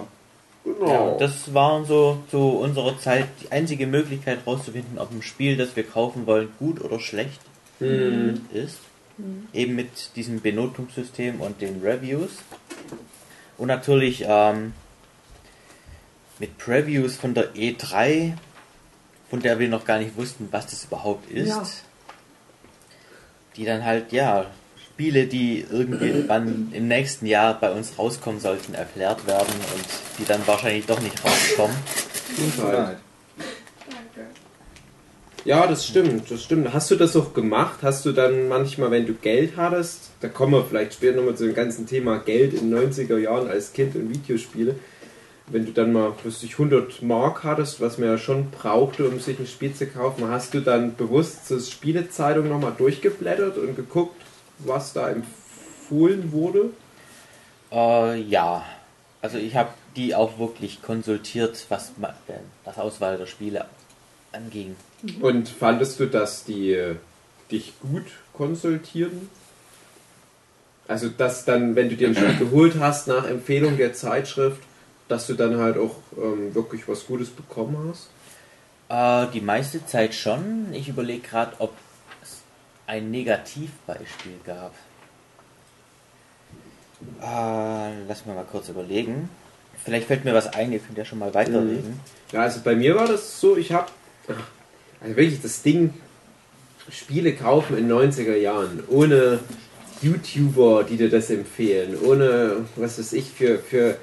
Genau. 0.65 1.11
Ja, 1.11 1.17
das 1.17 1.53
war 1.53 1.85
so 1.85 2.21
zu 2.29 2.39
unserer 2.39 2.99
Zeit 2.99 3.27
die 3.41 3.51
einzige 3.51 3.87
Möglichkeit 3.87 4.39
herauszufinden, 4.45 4.97
ob 4.99 5.11
ein 5.11 5.21
Spiel, 5.21 5.55
das 5.55 5.75
wir 5.77 5.83
kaufen 5.83 6.25
wollen, 6.27 6.49
gut 6.59 6.81
oder 6.81 6.99
schlecht 6.99 7.39
Hm. 7.79 8.47
ist. 8.53 8.79
Eben 9.53 9.75
mit 9.75 10.15
diesem 10.17 10.41
Benotungssystem 10.41 11.39
und 11.39 11.61
den 11.61 11.81
Reviews. 11.81 12.31
Und 13.57 13.67
natürlich 13.67 14.25
ähm, 14.27 14.73
mit 16.39 16.57
Previews 16.57 17.15
von 17.15 17.33
der 17.33 17.53
E3, 17.53 18.33
von 19.29 19.39
der 19.39 19.57
wir 19.59 19.69
noch 19.69 19.85
gar 19.85 19.99
nicht 19.99 20.17
wussten, 20.17 20.49
was 20.51 20.67
das 20.67 20.85
überhaupt 20.85 21.29
ist. 21.31 21.47
Ja. 21.47 21.63
Die 23.55 23.63
dann 23.63 23.85
halt, 23.85 24.11
ja, 24.11 24.47
Spiele, 24.95 25.27
die 25.27 25.65
irgendwann 25.69 26.69
im 26.71 26.87
nächsten 26.87 27.25
Jahr 27.25 27.59
bei 27.59 27.69
uns 27.69 27.99
rauskommen 27.99 28.39
sollten, 28.39 28.73
erklärt 28.75 29.27
werden 29.27 29.53
und 29.75 29.85
die 30.17 30.23
dann 30.23 30.39
wahrscheinlich 30.45 30.85
doch 30.85 31.01
nicht 31.01 31.21
rauskommen. 31.21 31.75
Ja, 35.43 35.67
das 35.67 35.85
stimmt, 35.85 36.31
das 36.31 36.41
stimmt. 36.41 36.71
Hast 36.71 36.91
du 36.91 36.95
das 36.95 37.13
auch 37.17 37.33
gemacht? 37.33 37.79
Hast 37.81 38.05
du 38.05 38.13
dann 38.13 38.47
manchmal, 38.47 38.89
wenn 38.89 39.05
du 39.05 39.13
Geld 39.15 39.57
hattest, 39.57 40.11
da 40.21 40.29
kommen 40.29 40.53
wir 40.53 40.63
vielleicht 40.63 40.93
später 40.93 41.17
nochmal 41.17 41.35
zu 41.35 41.43
dem 41.43 41.55
ganzen 41.55 41.85
Thema 41.85 42.19
Geld 42.19 42.53
in 42.53 42.71
den 42.71 42.89
90er 42.89 43.17
Jahren 43.17 43.49
als 43.49 43.73
Kind 43.73 43.97
und 43.97 44.09
Videospiele, 44.09 44.75
wenn 45.47 45.65
du 45.65 45.73
dann 45.73 45.91
mal, 45.91 46.13
wüsste 46.23 46.45
ich, 46.45 46.53
100 46.53 47.01
Mark 47.01 47.43
hattest, 47.43 47.81
was 47.81 47.97
man 47.97 48.07
ja 48.07 48.17
schon 48.17 48.49
brauchte, 48.49 49.09
um 49.09 49.19
sich 49.19 49.37
ein 49.39 49.45
Spiel 49.45 49.73
zu 49.73 49.87
kaufen, 49.87 50.29
hast 50.29 50.53
du 50.53 50.61
dann 50.61 50.95
bewusst 50.95 51.49
zur 51.49 51.59
Spielezeitung 51.59 52.47
nochmal 52.47 52.73
durchgeblättert 52.77 53.57
und 53.57 53.75
geguckt, 53.75 54.21
was 54.59 54.93
da 54.93 55.09
empfohlen 55.09 56.31
wurde? 56.31 56.69
Äh, 57.71 58.21
ja, 58.21 58.63
also 59.21 59.37
ich 59.37 59.55
habe 59.55 59.69
die 59.95 60.13
auch 60.15 60.37
wirklich 60.39 60.81
konsultiert, 60.81 61.65
was 61.69 61.89
äh, 62.01 62.33
das 62.63 62.77
Auswahl 62.77 63.17
der 63.17 63.25
Spiele 63.25 63.65
anging. 64.31 64.75
Und 65.21 65.49
fandest 65.49 65.99
du, 65.99 66.07
dass 66.07 66.43
die 66.45 66.73
äh, 66.73 66.95
dich 67.51 67.73
gut 67.79 68.05
konsultieren? 68.33 69.29
Also, 70.87 71.09
dass 71.09 71.45
dann, 71.45 71.75
wenn 71.75 71.89
du 71.89 71.95
dir 71.95 72.09
ein 72.09 72.15
Spiel 72.15 72.37
geholt 72.37 72.75
hast 72.79 73.07
nach 73.07 73.25
Empfehlung 73.25 73.77
der 73.77 73.93
Zeitschrift, 73.93 74.61
dass 75.07 75.27
du 75.27 75.33
dann 75.33 75.57
halt 75.57 75.77
auch 75.77 75.95
ähm, 76.17 76.53
wirklich 76.53 76.87
was 76.87 77.07
Gutes 77.07 77.29
bekommen 77.29 77.89
hast? 77.89 78.09
Äh, 78.89 79.31
die 79.31 79.41
meiste 79.41 79.85
Zeit 79.85 80.13
schon. 80.13 80.67
Ich 80.73 80.87
überlege 80.87 81.27
gerade, 81.27 81.53
ob 81.59 81.73
ein 82.87 83.11
Negativbeispiel 83.11 84.39
gab. 84.45 84.73
Äh, 87.21 88.03
lass 88.07 88.25
mal 88.25 88.35
mal 88.35 88.45
kurz 88.49 88.69
überlegen. 88.69 89.29
Vielleicht 89.83 90.07
fällt 90.07 90.25
mir 90.25 90.33
was 90.33 90.47
ein, 90.53 90.71
ihr 90.71 90.79
könnt 90.79 90.97
ja 90.97 91.05
schon 91.05 91.19
mal 91.19 91.33
weiterreden. 91.33 91.99
Ja, 92.31 92.41
also 92.41 92.61
bei 92.63 92.75
mir 92.75 92.95
war 92.95 93.07
das 93.07 93.39
so, 93.39 93.57
ich 93.57 93.71
habe 93.71 93.87
also 95.01 95.15
wirklich 95.15 95.41
das 95.41 95.61
Ding 95.61 95.93
Spiele 96.89 97.33
kaufen 97.33 97.77
in 97.77 97.91
90er 97.91 98.35
Jahren, 98.35 98.83
ohne 98.87 99.39
YouTuber, 100.01 100.83
die 100.83 100.97
dir 100.97 101.09
das 101.09 101.29
empfehlen, 101.29 101.97
ohne 102.03 102.65
was 102.75 102.99
weiß 102.99 103.13
ich 103.13 103.29
für, 103.31 103.57
für 103.59 103.97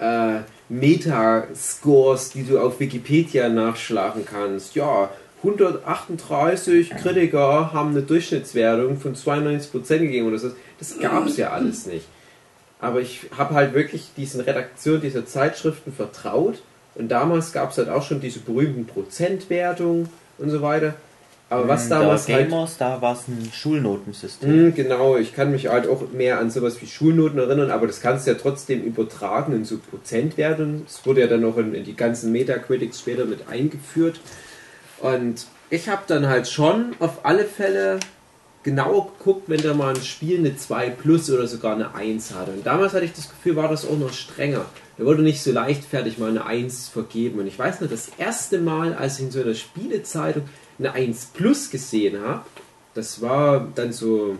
äh, 0.00 0.40
Metascores, 0.68 2.30
die 2.30 2.44
du 2.44 2.58
auf 2.58 2.80
Wikipedia 2.80 3.48
nachschlagen 3.48 4.24
kannst. 4.24 4.74
Ja, 4.74 5.10
138 5.46 6.90
Kritiker 6.90 7.72
haben 7.72 7.90
eine 7.90 8.02
Durchschnittswertung 8.02 8.98
von 8.98 9.14
92% 9.14 9.98
gegeben 9.98 10.26
oder 10.28 10.38
so. 10.38 10.50
Das 10.78 10.98
gab 10.98 11.26
es 11.26 11.36
ja 11.36 11.50
alles 11.50 11.86
nicht. 11.86 12.06
Aber 12.80 13.00
ich 13.00 13.20
habe 13.36 13.54
halt 13.54 13.72
wirklich 13.72 14.10
diesen 14.16 14.40
Redaktionen 14.40 15.00
dieser 15.00 15.24
Zeitschriften 15.24 15.92
vertraut. 15.92 16.62
Und 16.94 17.08
damals 17.08 17.52
gab 17.52 17.70
es 17.70 17.78
halt 17.78 17.88
auch 17.88 18.02
schon 18.02 18.20
diese 18.20 18.40
berühmten 18.40 18.86
Prozentwertungen 18.86 20.08
und 20.38 20.50
so 20.50 20.62
weiter. 20.62 20.94
Aber 21.48 21.68
was 21.68 21.88
Da 21.88 22.00
damals 22.00 22.28
halt. 22.28 22.48
Gamers, 22.48 22.76
da 22.76 23.00
war 23.00 23.12
es 23.12 23.28
ein 23.28 23.50
Schulnotensystem. 23.52 24.70
Mm, 24.70 24.74
genau, 24.74 25.16
ich 25.16 25.32
kann 25.32 25.52
mich 25.52 25.68
halt 25.68 25.86
auch 25.86 26.10
mehr 26.10 26.40
an 26.40 26.50
sowas 26.50 26.82
wie 26.82 26.86
Schulnoten 26.86 27.38
erinnern, 27.38 27.70
aber 27.70 27.86
das 27.86 28.00
kannst 28.00 28.26
du 28.26 28.32
ja 28.32 28.36
trotzdem 28.36 28.82
übertragen 28.82 29.52
in 29.52 29.64
so 29.64 29.78
Prozentwerten. 29.78 30.82
Es 30.88 31.06
wurde 31.06 31.20
ja 31.20 31.28
dann 31.28 31.42
noch 31.42 31.56
in, 31.56 31.72
in 31.72 31.84
die 31.84 31.94
ganzen 31.94 32.32
Metacritics 32.32 32.98
später 32.98 33.26
mit 33.26 33.48
eingeführt. 33.48 34.18
Und 35.00 35.46
ich 35.70 35.88
habe 35.88 36.02
dann 36.06 36.26
halt 36.26 36.48
schon 36.48 36.94
auf 37.00 37.24
alle 37.24 37.44
Fälle 37.44 38.00
genau 38.62 39.12
geguckt, 39.18 39.48
wenn 39.48 39.62
da 39.62 39.74
mal 39.74 39.94
ein 39.94 40.02
Spiel 40.02 40.38
eine 40.38 40.56
2 40.56 40.90
plus 40.90 41.30
oder 41.30 41.46
sogar 41.46 41.74
eine 41.74 41.94
1 41.94 42.34
hatte. 42.34 42.52
Und 42.52 42.66
damals 42.66 42.94
hatte 42.94 43.04
ich 43.04 43.12
das 43.12 43.28
Gefühl, 43.28 43.56
war 43.56 43.68
das 43.68 43.86
auch 43.86 43.96
noch 43.96 44.12
strenger. 44.12 44.64
Da 44.98 45.04
wurde 45.04 45.22
nicht 45.22 45.42
so 45.42 45.52
leichtfertig 45.52 46.18
mal 46.18 46.30
eine 46.30 46.46
1 46.46 46.88
vergeben. 46.88 47.38
Und 47.38 47.46
ich 47.46 47.58
weiß 47.58 47.80
noch, 47.80 47.88
das 47.88 48.10
erste 48.18 48.58
Mal, 48.58 48.94
als 48.94 49.18
ich 49.18 49.26
in 49.26 49.30
so 49.30 49.40
einer 49.40 49.54
Spielezeitung 49.54 50.48
eine 50.78 50.92
1 50.92 51.26
plus 51.34 51.70
gesehen 51.70 52.20
habe, 52.22 52.42
das 52.94 53.20
war 53.20 53.68
dann 53.74 53.92
so 53.92 54.36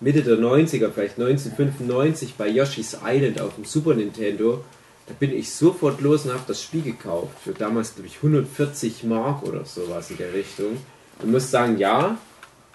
Mitte 0.00 0.22
der 0.22 0.36
90er, 0.36 0.90
vielleicht 0.90 1.18
1995 1.18 2.34
bei 2.34 2.48
Yoshi's 2.48 2.98
Island 3.04 3.40
auf 3.40 3.54
dem 3.54 3.64
Super 3.64 3.94
Nintendo. 3.94 4.64
Da 5.10 5.16
bin 5.18 5.36
ich 5.36 5.52
sofort 5.52 6.00
los 6.00 6.24
und 6.24 6.32
habe 6.32 6.44
das 6.46 6.62
Spiel 6.62 6.82
gekauft. 6.82 7.36
Für 7.42 7.52
damals, 7.52 7.94
glaube 7.96 8.06
ich, 8.06 8.18
140 8.18 9.02
Mark 9.02 9.42
oder 9.42 9.64
sowas 9.64 10.08
in 10.08 10.18
der 10.18 10.32
Richtung. 10.32 10.76
Und 11.20 11.32
muss 11.32 11.50
sagen, 11.50 11.78
ja, 11.78 12.16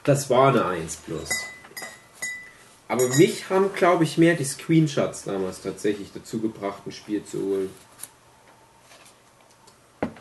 das 0.04 0.30
war 0.30 0.50
eine 0.50 0.66
1 0.66 0.98
plus. 0.98 1.30
Aber 2.90 3.08
mich 3.16 3.50
haben, 3.50 3.74
glaube 3.74 4.04
ich, 4.04 4.18
mehr 4.18 4.36
die 4.36 4.44
Screenshots 4.44 5.24
damals 5.24 5.62
tatsächlich 5.62 6.10
dazu 6.14 6.42
gebracht, 6.42 6.82
ein 6.86 6.92
Spiel 6.92 7.24
zu 7.24 7.42
holen. 7.42 7.70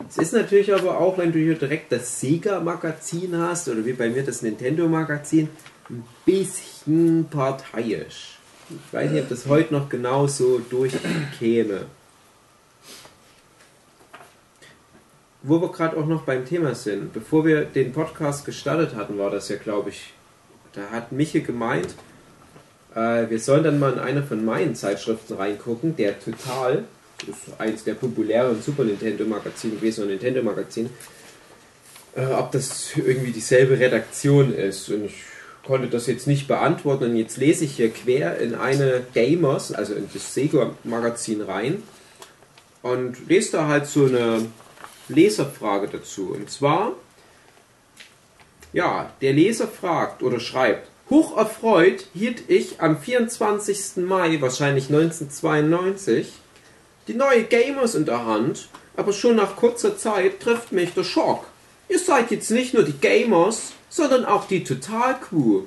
Es 0.07 0.17
ist 0.17 0.31
natürlich 0.31 0.73
aber 0.73 0.97
auch, 0.97 1.17
wenn 1.17 1.33
du 1.33 1.39
hier 1.39 1.55
direkt 1.55 1.91
das 1.91 2.21
Sega-Magazin 2.21 3.37
hast, 3.37 3.67
oder 3.67 3.85
wie 3.85 3.91
bei 3.91 4.07
mir 4.07 4.23
das 4.23 4.41
Nintendo-Magazin, 4.41 5.49
ein 5.89 6.05
bisschen 6.23 7.27
parteiisch. 7.29 8.39
Ich 8.69 8.93
weiß 8.93 9.11
nicht, 9.11 9.23
ob 9.23 9.29
das 9.29 9.47
heute 9.47 9.73
noch 9.73 9.89
genauso 9.89 10.59
durchkäme. 10.59 11.87
Wo 15.47 15.61
wir 15.61 15.71
gerade 15.71 15.95
auch 15.95 16.07
noch 16.07 16.23
beim 16.23 16.43
Thema 16.43 16.73
sind, 16.73 17.13
bevor 17.13 17.45
wir 17.45 17.65
den 17.65 17.93
Podcast 17.93 18.45
gestartet 18.45 18.95
hatten, 18.95 19.19
war 19.19 19.29
das 19.29 19.47
ja, 19.49 19.57
glaube 19.57 19.91
ich, 19.91 20.13
da 20.73 20.89
hat 20.89 21.11
Miche 21.11 21.41
gemeint, 21.41 21.93
äh, 22.95 23.29
wir 23.29 23.39
sollen 23.39 23.63
dann 23.63 23.77
mal 23.77 23.93
in 23.93 23.99
eine 23.99 24.23
von 24.23 24.43
meinen 24.43 24.73
Zeitschriften 24.73 25.35
reingucken, 25.35 25.95
der 25.95 26.19
Total, 26.19 26.85
das 27.19 27.37
ist 27.47 27.59
eins 27.59 27.83
der 27.83 27.93
populären 27.93 28.59
Super 28.59 28.85
Nintendo 28.85 29.23
Magazine 29.25 29.75
gewesen, 29.75 30.05
ein 30.05 30.09
Nintendo 30.09 30.41
Magazin, 30.41 30.89
äh, 32.15 32.25
ob 32.25 32.51
das 32.51 32.95
irgendwie 32.95 33.31
dieselbe 33.31 33.77
Redaktion 33.77 34.51
ist. 34.51 34.89
Und 34.89 35.05
ich 35.05 35.25
konnte 35.63 35.89
das 35.89 36.07
jetzt 36.07 36.25
nicht 36.25 36.47
beantworten 36.47 37.05
und 37.05 37.15
jetzt 37.17 37.37
lese 37.37 37.65
ich 37.65 37.75
hier 37.75 37.91
quer 37.91 38.39
in 38.39 38.55
eine 38.55 39.03
Gamers, 39.13 39.71
also 39.71 39.93
in 39.93 40.09
das 40.11 40.33
Sega 40.33 40.71
Magazin 40.83 41.41
rein 41.41 41.83
und 42.81 43.27
lese 43.27 43.53
da 43.53 43.67
halt 43.67 43.85
so 43.87 44.05
eine 44.05 44.45
Leserfrage 45.07 45.87
dazu. 45.87 46.33
Und 46.35 46.49
zwar, 46.49 46.93
ja, 48.73 49.11
der 49.21 49.33
Leser 49.33 49.67
fragt 49.67 50.23
oder 50.23 50.39
schreibt, 50.39 50.89
hoch 51.09 51.37
erfreut 51.37 52.07
hielt 52.13 52.49
ich 52.49 52.81
am 52.81 52.99
24. 52.99 53.97
Mai, 53.97 54.41
wahrscheinlich 54.41 54.89
1992, 54.89 56.33
die 57.07 57.13
neue 57.13 57.43
Gamers 57.43 57.95
in 57.95 58.05
der 58.05 58.25
Hand, 58.25 58.69
aber 58.95 59.13
schon 59.13 59.35
nach 59.35 59.55
kurzer 59.55 59.97
Zeit 59.97 60.39
trifft 60.39 60.71
mich 60.71 60.93
der 60.93 61.03
Schock. 61.03 61.45
Ihr 61.87 61.99
seid 61.99 62.31
jetzt 62.31 62.49
nicht 62.49 62.73
nur 62.73 62.83
die 62.83 62.97
Gamers, 62.97 63.73
sondern 63.89 64.25
auch 64.25 64.47
die 64.47 64.63
Total 64.63 65.19
Crew. 65.19 65.63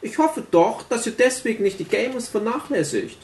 Ich 0.00 0.18
hoffe 0.18 0.44
doch, 0.50 0.84
dass 0.84 1.06
ihr 1.06 1.12
deswegen 1.12 1.64
nicht 1.64 1.80
die 1.80 1.84
Gamers 1.84 2.28
vernachlässigt. 2.28 3.18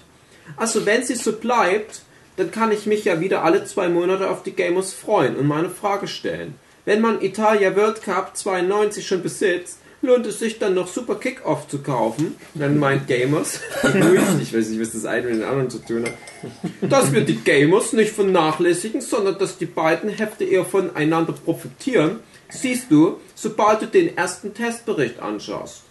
Also 0.56 0.84
wenn 0.84 1.04
sie 1.04 1.14
so 1.14 1.32
bleibt, 1.34 2.02
dann 2.36 2.50
kann 2.50 2.72
ich 2.72 2.86
mich 2.86 3.04
ja 3.04 3.20
wieder 3.20 3.44
alle 3.44 3.64
zwei 3.64 3.88
Monate 3.88 4.30
auf 4.30 4.42
die 4.42 4.52
Gamers 4.52 4.92
freuen 4.92 5.36
und 5.36 5.46
meine 5.46 5.70
Frage 5.70 6.08
stellen. 6.08 6.54
Wenn 6.84 7.00
man 7.00 7.22
Italia 7.22 7.74
World 7.76 8.02
Cup 8.02 8.36
92 8.36 9.06
schon 9.06 9.22
besitzt, 9.22 9.78
lohnt 10.02 10.26
es 10.26 10.38
sich 10.38 10.58
dann 10.58 10.74
noch 10.74 10.86
Super 10.86 11.14
Kickoff 11.14 11.66
zu 11.68 11.78
kaufen? 11.78 12.36
Dann 12.54 12.78
meint 12.78 13.06
Gamers, 13.06 13.60
ich 13.82 14.54
weiß 14.54 14.68
nicht, 14.68 14.80
was 14.80 14.92
das 14.92 15.06
eine 15.06 15.26
mit 15.26 15.36
den 15.36 15.44
anderen 15.44 15.70
zu 15.70 15.78
tun 15.78 16.04
hat, 16.04 16.90
dass 16.90 17.12
wir 17.12 17.22
die 17.22 17.36
Gamers 17.36 17.92
nicht 17.92 18.12
vernachlässigen, 18.12 19.00
sondern 19.00 19.38
dass 19.38 19.56
die 19.56 19.66
beiden 19.66 20.10
Hefte 20.10 20.44
eher 20.44 20.64
voneinander 20.64 21.32
profitieren, 21.32 22.20
siehst 22.50 22.90
du, 22.90 23.18
sobald 23.34 23.82
du 23.82 23.86
den 23.86 24.16
ersten 24.16 24.52
Testbericht 24.52 25.20
anschaust. 25.20 25.82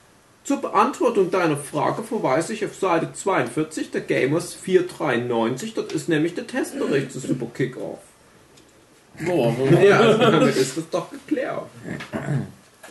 Zur 0.44 0.58
Beantwortung 0.62 1.32
deiner 1.32 1.56
Frage 1.58 2.04
verweise 2.04 2.52
ich 2.54 2.66
auf 2.66 2.76
Seite 2.76 3.14
42 3.14 3.92
der 3.92 4.02
Gamers 4.02 4.54
493. 4.54 5.74
Dort 5.74 5.94
ist 5.94 6.10
nämlich 6.10 6.36
der 6.36 6.46
Testbericht 6.48 7.14
zu 7.14 7.20
Super 7.20 7.48
Kickoff. 7.54 8.00
Boah, 9.26 9.56
Ja, 9.84 10.00
also 10.00 10.18
damit 10.20 10.56
ist 10.58 10.76
das 10.78 10.90
doch 10.90 11.10
geklärt. 11.12 11.64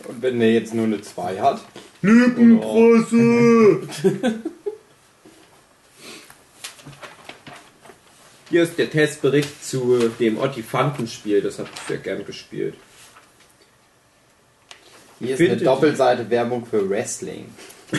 und 0.07 0.21
wenn 0.21 0.39
der 0.39 0.51
jetzt 0.53 0.73
nur 0.73 0.85
eine 0.85 1.01
2 1.01 1.39
hat? 1.41 1.61
Lückenpresse! 2.01 3.81
Hier 8.49 8.63
ist 8.63 8.77
der 8.77 8.89
Testbericht 8.89 9.63
zu 9.63 10.09
dem 10.19 10.37
Ottifantenspiel, 10.37 11.41
das 11.41 11.59
habe 11.59 11.69
ich 11.73 11.81
sehr 11.87 11.97
gern 11.97 12.25
gespielt. 12.25 12.75
Hier 15.23 15.39
ist 15.39 15.41
eine 15.41 15.57
Doppelseite 15.57 16.29
Werbung 16.29 16.65
für 16.65 16.89
Wrestling. 16.89 17.45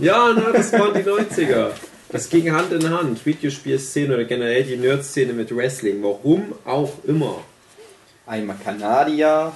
Ja, 0.00 0.32
na, 0.32 0.52
das 0.52 0.72
waren 0.72 0.94
die 0.94 1.00
90er. 1.00 1.70
Das 2.08 2.30
ging 2.30 2.52
Hand 2.52 2.72
in 2.72 2.88
Hand. 2.88 3.26
Videospielszene 3.26 4.14
oder 4.14 4.24
generell 4.24 4.62
die 4.62 4.76
Nerd-Szene 4.76 5.32
mit 5.32 5.54
Wrestling. 5.54 6.00
Warum 6.02 6.54
auch 6.64 6.92
immer. 7.04 7.42
Einmal 8.24 8.56
Kanadier. 8.62 9.52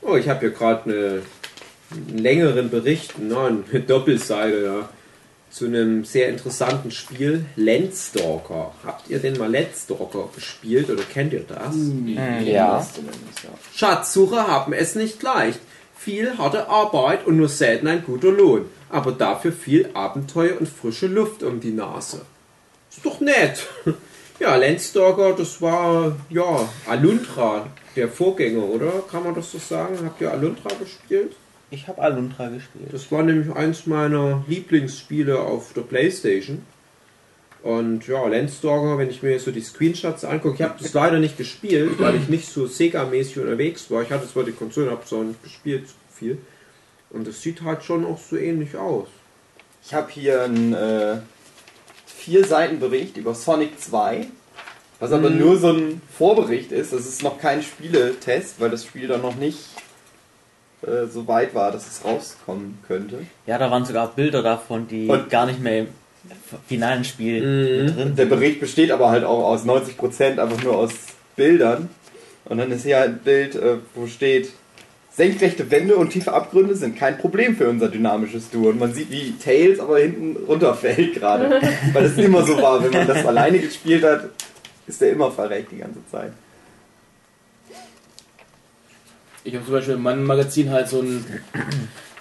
Oh, 0.00 0.14
ich 0.14 0.28
habe 0.28 0.40
hier 0.40 0.50
gerade 0.50 0.84
eine, 0.84 1.22
einen 1.90 2.18
längeren 2.18 2.70
Bericht, 2.70 3.14
na, 3.18 3.48
eine 3.48 3.80
Doppelseite, 3.80 4.64
ja, 4.64 4.88
zu 5.50 5.66
einem 5.66 6.04
sehr 6.04 6.28
interessanten 6.28 6.90
Spiel, 6.90 7.44
Landstalker. 7.56 8.72
Habt 8.84 9.10
ihr 9.10 9.18
denn 9.18 9.36
mal 9.36 9.52
Landstalker 9.52 10.28
gespielt 10.34 10.88
oder 10.90 11.02
kennt 11.02 11.32
ihr 11.32 11.44
das? 11.46 11.74
ja. 12.40 12.86
Schatzsucher 13.74 14.46
haben 14.46 14.72
es 14.72 14.94
nicht 14.94 15.22
leicht. 15.22 15.60
Viel 15.96 16.38
harte 16.38 16.68
Arbeit 16.68 17.26
und 17.26 17.36
nur 17.36 17.48
selten 17.48 17.88
ein 17.88 18.04
guter 18.04 18.30
Lohn. 18.30 18.66
Aber 18.88 19.12
dafür 19.12 19.52
viel 19.52 19.90
Abenteuer 19.92 20.58
und 20.58 20.68
frische 20.68 21.06
Luft 21.06 21.42
um 21.42 21.60
die 21.60 21.72
Nase. 21.72 22.22
Ist 22.90 23.04
doch 23.04 23.20
nett. 23.20 23.66
Ja, 24.40 24.56
Landstalker, 24.56 25.34
das 25.34 25.60
war, 25.60 26.16
ja, 26.30 26.66
Alundra, 26.86 27.66
der 27.94 28.08
Vorgänger, 28.08 28.62
oder? 28.64 28.90
Kann 29.10 29.22
man 29.22 29.34
das 29.34 29.52
so 29.52 29.58
sagen? 29.58 29.98
Habt 30.02 30.18
ihr 30.22 30.30
Alundra 30.32 30.70
gespielt? 30.80 31.36
Ich 31.70 31.86
habe 31.88 32.00
Alundra 32.02 32.48
gespielt. 32.48 32.88
Das 32.92 33.10
war 33.12 33.22
nämlich 33.22 33.54
eins 33.54 33.86
meiner 33.86 34.42
Lieblingsspiele 34.48 35.38
auf 35.38 35.72
der 35.72 35.82
Playstation. 35.82 36.62
Und 37.62 38.06
ja, 38.08 38.26
Landstalker, 38.26 38.96
wenn 38.98 39.10
ich 39.10 39.22
mir 39.22 39.38
so 39.38 39.50
die 39.50 39.60
Screenshots 39.60 40.24
angucke, 40.24 40.54
ich 40.56 40.62
habe 40.62 40.82
das 40.82 40.94
leider 40.94 41.18
nicht 41.18 41.36
gespielt, 41.36 41.98
weil 41.98 42.16
ich 42.16 42.28
nicht 42.28 42.48
so 42.48 42.64
Sega-mäßig 42.66 43.38
unterwegs 43.40 43.90
war. 43.90 44.02
Ich 44.02 44.10
hatte 44.10 44.26
zwar 44.28 44.44
die 44.44 44.52
Konsole, 44.52 44.90
habe 44.90 45.02
es 45.04 45.12
auch 45.12 45.22
nicht 45.22 45.42
gespielt, 45.42 45.86
so 45.86 45.94
viel. 46.18 46.38
Und 47.10 47.26
das 47.26 47.42
sieht 47.42 47.60
halt 47.62 47.84
schon 47.84 48.04
auch 48.06 48.18
so 48.18 48.36
ähnlich 48.36 48.76
aus. 48.76 49.08
Ich 49.84 49.92
habe 49.94 50.10
hier 50.10 50.42
einen 50.44 50.72
äh, 50.72 51.18
vier 52.06 52.44
Seiten 52.46 52.80
Bericht 52.80 53.16
über 53.18 53.34
Sonic 53.34 53.78
2, 53.78 54.26
was 54.98 55.12
aber 55.12 55.28
Mhm. 55.30 55.38
nur 55.38 55.56
so 55.58 55.68
ein 55.72 56.00
Vorbericht 56.16 56.72
ist. 56.72 56.92
Das 56.94 57.06
ist 57.06 57.22
noch 57.22 57.38
kein 57.38 57.62
Spieletest, 57.62 58.58
weil 58.58 58.70
das 58.70 58.84
Spiel 58.86 59.06
dann 59.06 59.22
noch 59.22 59.36
nicht 59.36 59.58
äh, 60.86 61.06
so 61.06 61.26
weit 61.28 61.54
war, 61.54 61.72
dass 61.72 61.86
es 61.86 62.04
rauskommen 62.04 62.78
könnte. 62.86 63.18
Ja, 63.46 63.58
da 63.58 63.70
waren 63.70 63.84
sogar 63.84 64.08
Bilder 64.14 64.42
davon, 64.42 64.88
die 64.88 65.08
Und- 65.08 65.30
gar 65.30 65.46
nicht 65.46 65.60
mehr 65.62 65.86
finalen 66.68 67.04
Spiel 67.04 67.84
mit 67.86 67.96
drin. 67.96 68.16
Der 68.16 68.26
Bericht 68.26 68.60
besteht 68.60 68.90
aber 68.90 69.10
halt 69.10 69.24
auch 69.24 69.44
aus 69.44 69.64
90% 69.64 70.38
einfach 70.38 70.62
nur 70.62 70.76
aus 70.76 70.90
Bildern. 71.36 71.88
Und 72.44 72.58
dann 72.58 72.70
ist 72.72 72.82
hier 72.84 73.00
ein 73.02 73.18
Bild, 73.18 73.54
äh, 73.54 73.76
wo 73.94 74.06
steht, 74.06 74.50
senkrechte 75.12 75.70
Wände 75.70 75.96
und 75.96 76.10
tiefe 76.10 76.32
Abgründe 76.32 76.74
sind 76.74 76.96
kein 76.96 77.18
Problem 77.18 77.56
für 77.56 77.68
unser 77.68 77.88
dynamisches 77.88 78.50
Duo. 78.50 78.68
Und 78.70 78.78
man 78.78 78.92
sieht, 78.92 79.10
wie 79.10 79.32
Tails 79.38 79.80
aber 79.80 79.98
hinten 79.98 80.36
runterfällt 80.46 81.14
gerade. 81.14 81.60
Weil 81.92 82.04
es 82.04 82.16
immer 82.18 82.44
so 82.44 82.60
war, 82.60 82.82
wenn 82.82 82.92
man 82.92 83.06
das 83.06 83.24
alleine 83.26 83.58
gespielt 83.58 84.04
hat, 84.04 84.28
ist 84.86 85.00
der 85.00 85.12
immer 85.12 85.30
verreckt 85.30 85.72
die 85.72 85.78
ganze 85.78 86.00
Zeit. 86.10 86.32
Ich 89.50 89.56
habe 89.56 89.64
zum 89.64 89.74
Beispiel 89.74 89.94
in 89.94 90.02
meinem 90.02 90.24
Magazin 90.24 90.70
halt 90.70 90.88
so 90.88 91.00
ein. 91.00 91.24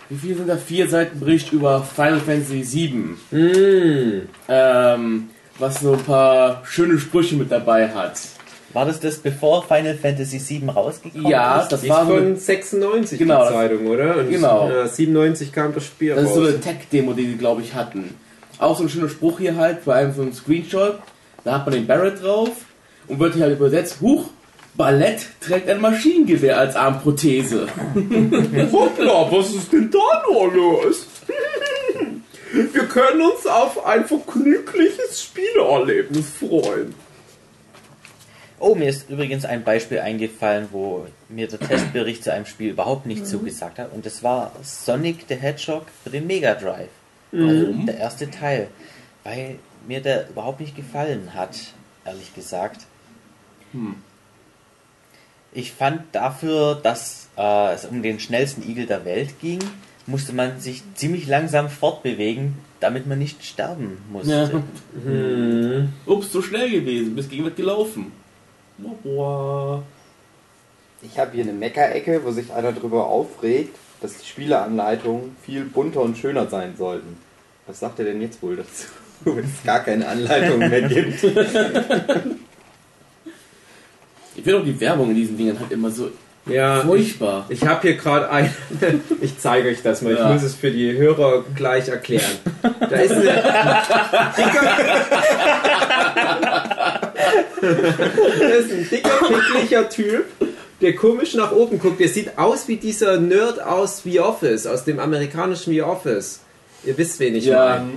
Wie 0.10 0.18
viel 0.18 0.36
sind 0.36 0.48
da? 0.50 0.58
Vier 0.58 0.90
Seiten 0.90 1.20
Bericht 1.20 1.54
über 1.54 1.84
Final 1.84 2.20
Fantasy 2.20 2.64
VII. 2.66 3.40
Mm. 3.40 4.28
Ähm, 4.48 5.30
was 5.60 5.80
so 5.82 5.94
ein 5.94 6.00
paar 6.04 6.64
schöne 6.66 6.98
Sprüche 6.98 7.36
mit 7.36 7.52
dabei 7.52 7.88
hat. 7.90 8.14
War 8.74 8.86
das 8.86 9.00
das 9.00 9.18
bevor 9.18 9.64
Final 9.64 9.96
Fantasy 9.96 10.40
VII 10.40 10.70
rausgekommen 10.70 11.28
Ja, 11.30 11.62
ist? 11.62 11.70
das 11.70 11.82
Die 11.82 11.88
ist 11.88 11.94
war 11.94 12.06
so 12.08 12.14
von 12.16 12.26
eine, 12.26 12.36
96 12.36 13.20
Genau, 13.20 13.38
die 13.38 13.44
das- 13.46 13.54
Zeitung, 13.54 13.86
oder? 13.88 14.18
Und 14.18 14.30
Genau. 14.32 14.70
Ja, 14.70 14.88
97 14.88 15.52
kam 15.52 15.74
das 15.76 15.86
Spiel 15.86 16.16
das 16.16 16.24
ist 16.26 16.34
so 16.34 16.40
raus. 16.42 16.50
eine 16.50 16.60
Tech-Demo, 16.62 17.14
die 17.14 17.28
sie, 17.28 17.38
glaube 17.38 17.62
ich, 17.62 17.76
hatten. 17.76 18.16
Auch 18.58 18.76
so 18.78 18.84
ein 18.84 18.90
schöner 18.90 19.10
Spruch 19.10 19.38
hier 19.40 19.56
halt, 19.56 19.86
bei 19.86 19.94
einem 19.96 20.14
so 20.14 20.24
einem 20.24 20.34
Screenshot. 20.34 20.98
Da 21.44 21.54
hat 21.54 21.66
man 21.68 21.76
den 21.76 21.86
Barrett 21.88 22.24
drauf 22.24 22.50
und 23.08 23.20
wird 23.20 23.36
hier 23.36 23.44
halt 23.44 23.56
übersetzt, 23.56 24.02
Huch, 24.02 24.30
Ballett 24.80 25.28
trägt 25.42 25.68
ein 25.68 25.82
Maschinengewehr 25.82 26.58
als 26.58 26.78
Armprothese. 26.78 27.68
Hoppla, 28.72 29.30
was 29.30 29.54
ist 29.54 29.74
denn 29.74 29.92
da 29.92 30.24
nur 30.26 30.54
los? 30.54 31.06
Wir 32.54 32.86
können 32.86 33.22
uns 33.24 33.46
auf 33.46 33.86
ein 33.86 34.06
vergnügliches 34.06 35.22
Spielerlebnis 35.22 36.30
freuen. 36.30 36.96
Oh, 38.58 38.74
mir 38.74 38.88
ist 38.88 39.10
übrigens 39.10 39.44
ein 39.44 39.66
Beispiel 39.66 40.00
eingefallen, 40.00 40.70
wo 40.72 41.08
mir 41.28 41.50
der 41.50 41.60
Testbericht 41.60 42.24
zu 42.24 42.32
einem 42.32 42.46
Spiel 42.46 42.70
überhaupt 42.70 43.06
nicht 43.06 43.28
zugesagt 43.28 43.80
hat. 43.80 43.92
Und 43.92 44.06
das 44.06 44.24
war 44.24 44.54
Sonic 44.64 45.26
the 45.28 45.36
Hedgehog 45.36 45.88
für 46.06 46.10
den 46.10 46.26
Mega 46.26 46.56
Drive. 46.56 46.88
Warum? 47.34 47.86
Der 47.86 47.98
erste 47.98 48.32
Teil. 48.32 48.70
Weil 49.26 49.56
mir 49.86 50.00
der 50.00 50.30
überhaupt 50.30 50.62
nicht 50.62 50.78
gefallen 50.78 51.34
hat, 51.34 51.58
ehrlich 52.06 52.34
gesagt. 52.34 52.86
Hm. 53.74 53.96
Ich 55.52 55.72
fand 55.72 56.04
dafür, 56.14 56.76
dass 56.76 57.28
äh, 57.38 57.74
es 57.74 57.86
um 57.86 58.02
den 58.04 58.20
schnellsten 58.20 58.70
Igel 58.70 58.86
der 58.86 59.06
Welt 59.06 59.40
ging, 59.42 59.60
musste 60.06 60.34
man 60.34 60.60
sich 60.60 60.84
ziemlich 60.96 61.28
langsam 61.28 61.70
fortbewegen, 61.70 62.56
damit 62.80 63.08
man 63.08 63.20
nicht 63.20 63.44
sterben 63.44 63.98
musste. 64.12 64.32
Ja. 64.32 65.04
Hm. 65.04 65.94
Ups, 66.06 66.32
so 66.32 66.42
schnell 66.42 66.70
gewesen, 66.70 67.16
bis 67.16 67.30
gegen 67.30 67.46
was 67.46 67.56
gelaufen. 67.56 68.12
Boah, 68.78 68.96
boah. 69.04 69.84
Ich 71.02 71.18
habe 71.18 71.32
hier 71.34 71.44
eine 71.44 71.54
Meckerecke, 71.54 72.22
wo 72.24 72.32
sich 72.32 72.52
einer 72.52 72.72
darüber 72.72 73.08
aufregt, 73.08 73.76
dass 74.02 74.18
die 74.18 74.26
Spieleanleitungen 74.26 75.36
viel 75.44 75.66
bunter 75.66 76.02
und 76.02 76.18
schöner 76.18 76.48
sein 76.48 76.76
sollten. 76.78 77.18
Was 77.68 77.80
sagt 77.80 78.00
er 78.00 78.06
denn 78.06 78.22
jetzt 78.22 78.42
wohl 78.42 78.58
dazu? 78.58 78.88
Wenn 79.26 79.46
es 79.46 79.64
gar 79.64 79.80
keine 79.82 80.08
Anleitungen 80.08 80.70
mehr 80.70 80.82
gibt. 80.84 81.24
Ich 84.40 84.46
finde 84.46 84.60
auch 84.62 84.64
die 84.64 84.80
Werbung 84.80 85.10
in 85.10 85.16
diesen 85.18 85.38
Dingern 85.38 85.60
halt 85.60 85.70
immer 85.72 85.92
so 85.92 86.10
Ja, 86.46 86.78
ich, 86.80 86.86
furchtbar. 86.86 87.46
ich 87.50 87.66
habe 87.68 87.82
hier 87.82 87.96
gerade 87.98 88.30
ein. 88.30 88.54
Ich 89.22 89.38
zeige 89.38 89.68
euch 89.68 89.82
das 89.84 90.02
mal. 90.02 90.14
Ich 90.14 90.20
Ja. 90.20 90.32
muss 90.32 90.44
es 90.44 90.56
für 90.56 90.72
die 90.72 90.94
Hörer 90.98 91.44
gleich 91.56 91.90
erklären. 91.90 92.24
Da 92.62 92.96
ist 92.96 93.12
eine 93.12 93.22
dicker, 94.38 94.62
das 97.62 98.66
ist 98.66 98.72
ein 98.72 98.88
dicker, 98.90 99.10
picklicher 99.28 99.90
Typ, 99.90 100.26
der 100.82 100.96
komisch 100.96 101.34
nach 101.36 101.52
oben 101.52 101.80
guckt. 101.80 102.00
Der 102.00 102.08
sieht 102.08 102.38
aus 102.38 102.68
wie 102.70 102.78
dieser 102.78 103.20
Nerd 103.20 103.62
aus 103.62 104.04
The 104.04 104.22
Office, 104.22 104.66
aus 104.68 104.86
dem 104.86 105.00
amerikanischen 105.00 105.74
The 105.74 105.82
Office. 105.82 106.40
Ihr 106.86 106.98
wisst, 106.98 107.20
wen 107.20 107.36
ich 107.36 107.46
Ja. 107.46 107.80
meine. 107.80 107.90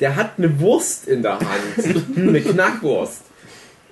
Der 0.00 0.16
hat 0.16 0.32
eine 0.38 0.58
Wurst 0.60 1.06
in 1.08 1.22
der 1.22 1.38
Hand. 1.38 1.96
eine 2.16 2.40
Knackwurst. 2.40 3.20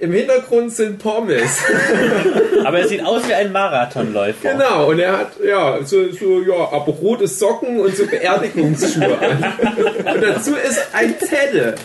Im 0.03 0.11
Hintergrund 0.11 0.73
sind 0.73 0.99
Pommes. 0.99 1.59
Aber 2.65 2.81
er 2.81 2.89
sieht 2.89 3.05
aus 3.07 3.23
wie 3.29 3.35
ein 3.35 3.53
Marathonläufer. 3.53 4.51
Genau, 4.51 4.89
und 4.91 4.99
er 4.99 5.17
hat, 5.17 5.31
ja, 5.45 5.79
so, 5.85 6.11
so, 6.11 6.43
ja, 6.43 6.73
aber 6.73 6.93
rote 6.93 7.29
Socken 7.29 7.79
und 7.79 7.97
so 7.97 8.07
Beerdigungsschuhe 8.07 9.17
an. 9.17 10.15
Und 10.15 10.23
dazu 10.23 10.57
ist 10.57 10.81
ein 10.93 11.15
Zettel. 11.21 11.77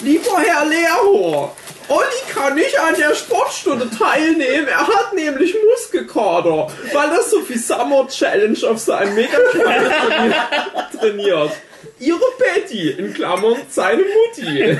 Lieber 0.00 0.38
Herr 0.38 0.66
Lehrhohr, 0.66 1.52
Olli 1.88 2.32
kann 2.32 2.54
nicht 2.54 2.78
an 2.78 2.94
der 2.96 3.12
Sportstunde 3.16 3.88
teilnehmen, 3.90 4.68
er 4.68 4.86
hat 4.86 5.12
nämlich 5.12 5.56
Muskelkater, 5.68 6.68
weil 6.92 7.08
er 7.10 7.22
so 7.22 7.40
viel 7.40 7.58
Summer 7.58 8.06
Challenge 8.08 8.58
auf 8.68 8.78
seinem 8.78 9.16
mega 9.16 9.38
trainiert. 11.00 11.52
Ihre 11.98 12.20
Betty, 12.38 12.90
in 12.90 13.12
Klammern 13.14 13.56
seine 13.68 14.02
Mutti. 14.02 14.76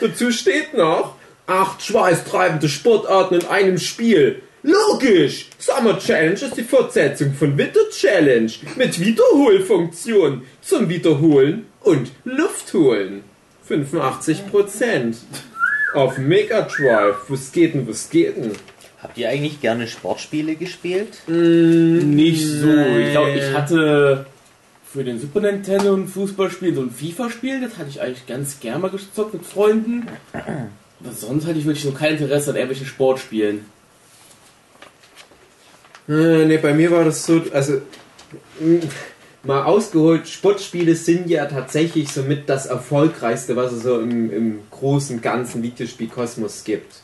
Dazu 0.00 0.30
steht 0.30 0.74
noch, 0.74 1.16
acht 1.46 1.82
schweißtreibende 1.82 2.68
Sportarten 2.68 3.34
in 3.34 3.46
einem 3.46 3.78
Spiel. 3.78 4.42
Logisch! 4.62 5.46
Summer 5.58 5.98
Challenge 5.98 6.34
ist 6.34 6.56
die 6.56 6.62
Fortsetzung 6.62 7.34
von 7.34 7.58
Winter 7.58 7.88
Challenge 7.90 8.52
mit 8.76 9.00
Wiederholfunktion 9.00 10.42
zum 10.60 10.88
Wiederholen 10.88 11.66
und 11.80 12.12
Luftholen. 12.24 13.24
85% 13.68 15.16
auf 15.94 16.18
Mega 16.18 16.62
Drive. 16.62 17.16
Was 17.28 17.50
geht 17.50 17.74
denn, 17.74 17.88
was 17.88 18.08
geht 18.08 18.36
denn? 18.36 18.52
Habt 19.02 19.18
ihr 19.18 19.28
eigentlich 19.28 19.60
gerne 19.60 19.88
Sportspiele 19.88 20.54
gespielt? 20.54 21.26
Nicht 21.26 22.46
so. 22.46 22.68
Ich 22.68 23.10
glaube, 23.10 23.32
ich 23.32 23.52
hatte 23.52 24.26
für 24.92 25.02
den 25.02 25.18
Super 25.18 25.40
Nintendo 25.40 25.94
ein 25.94 26.06
Fußballspiel, 26.06 26.74
so 26.74 26.82
ein 26.82 26.90
FIFA-Spiel, 26.90 27.62
das 27.62 27.78
hatte 27.78 27.88
ich 27.88 28.00
eigentlich 28.00 28.26
ganz 28.26 28.60
gerne 28.60 28.78
mal 28.78 28.90
gezockt 28.90 29.34
mit 29.34 29.44
Freunden. 29.44 30.06
Aber 31.02 31.14
sonst 31.14 31.46
hatte 31.46 31.58
ich 31.58 31.64
wirklich 31.64 31.84
so 31.84 31.92
kein 31.92 32.16
Interesse 32.16 32.50
an 32.50 32.56
irgendwelchen 32.56 32.86
Sportspielen. 32.86 33.64
Äh, 36.08 36.46
ne, 36.46 36.58
bei 36.58 36.74
mir 36.74 36.90
war 36.90 37.04
das 37.04 37.24
so, 37.24 37.42
also 37.52 37.80
mal 39.42 39.64
ausgeholt, 39.64 40.28
Sportspiele 40.28 40.94
sind 40.94 41.28
ja 41.28 41.46
tatsächlich 41.46 42.08
somit 42.08 42.48
das 42.48 42.66
erfolgreichste, 42.66 43.56
was 43.56 43.72
es 43.72 43.82
so 43.82 44.00
im, 44.00 44.32
im 44.32 44.58
großen 44.70 45.20
ganzen 45.20 45.62
Videospielkosmos 45.62 46.64
gibt. 46.64 47.02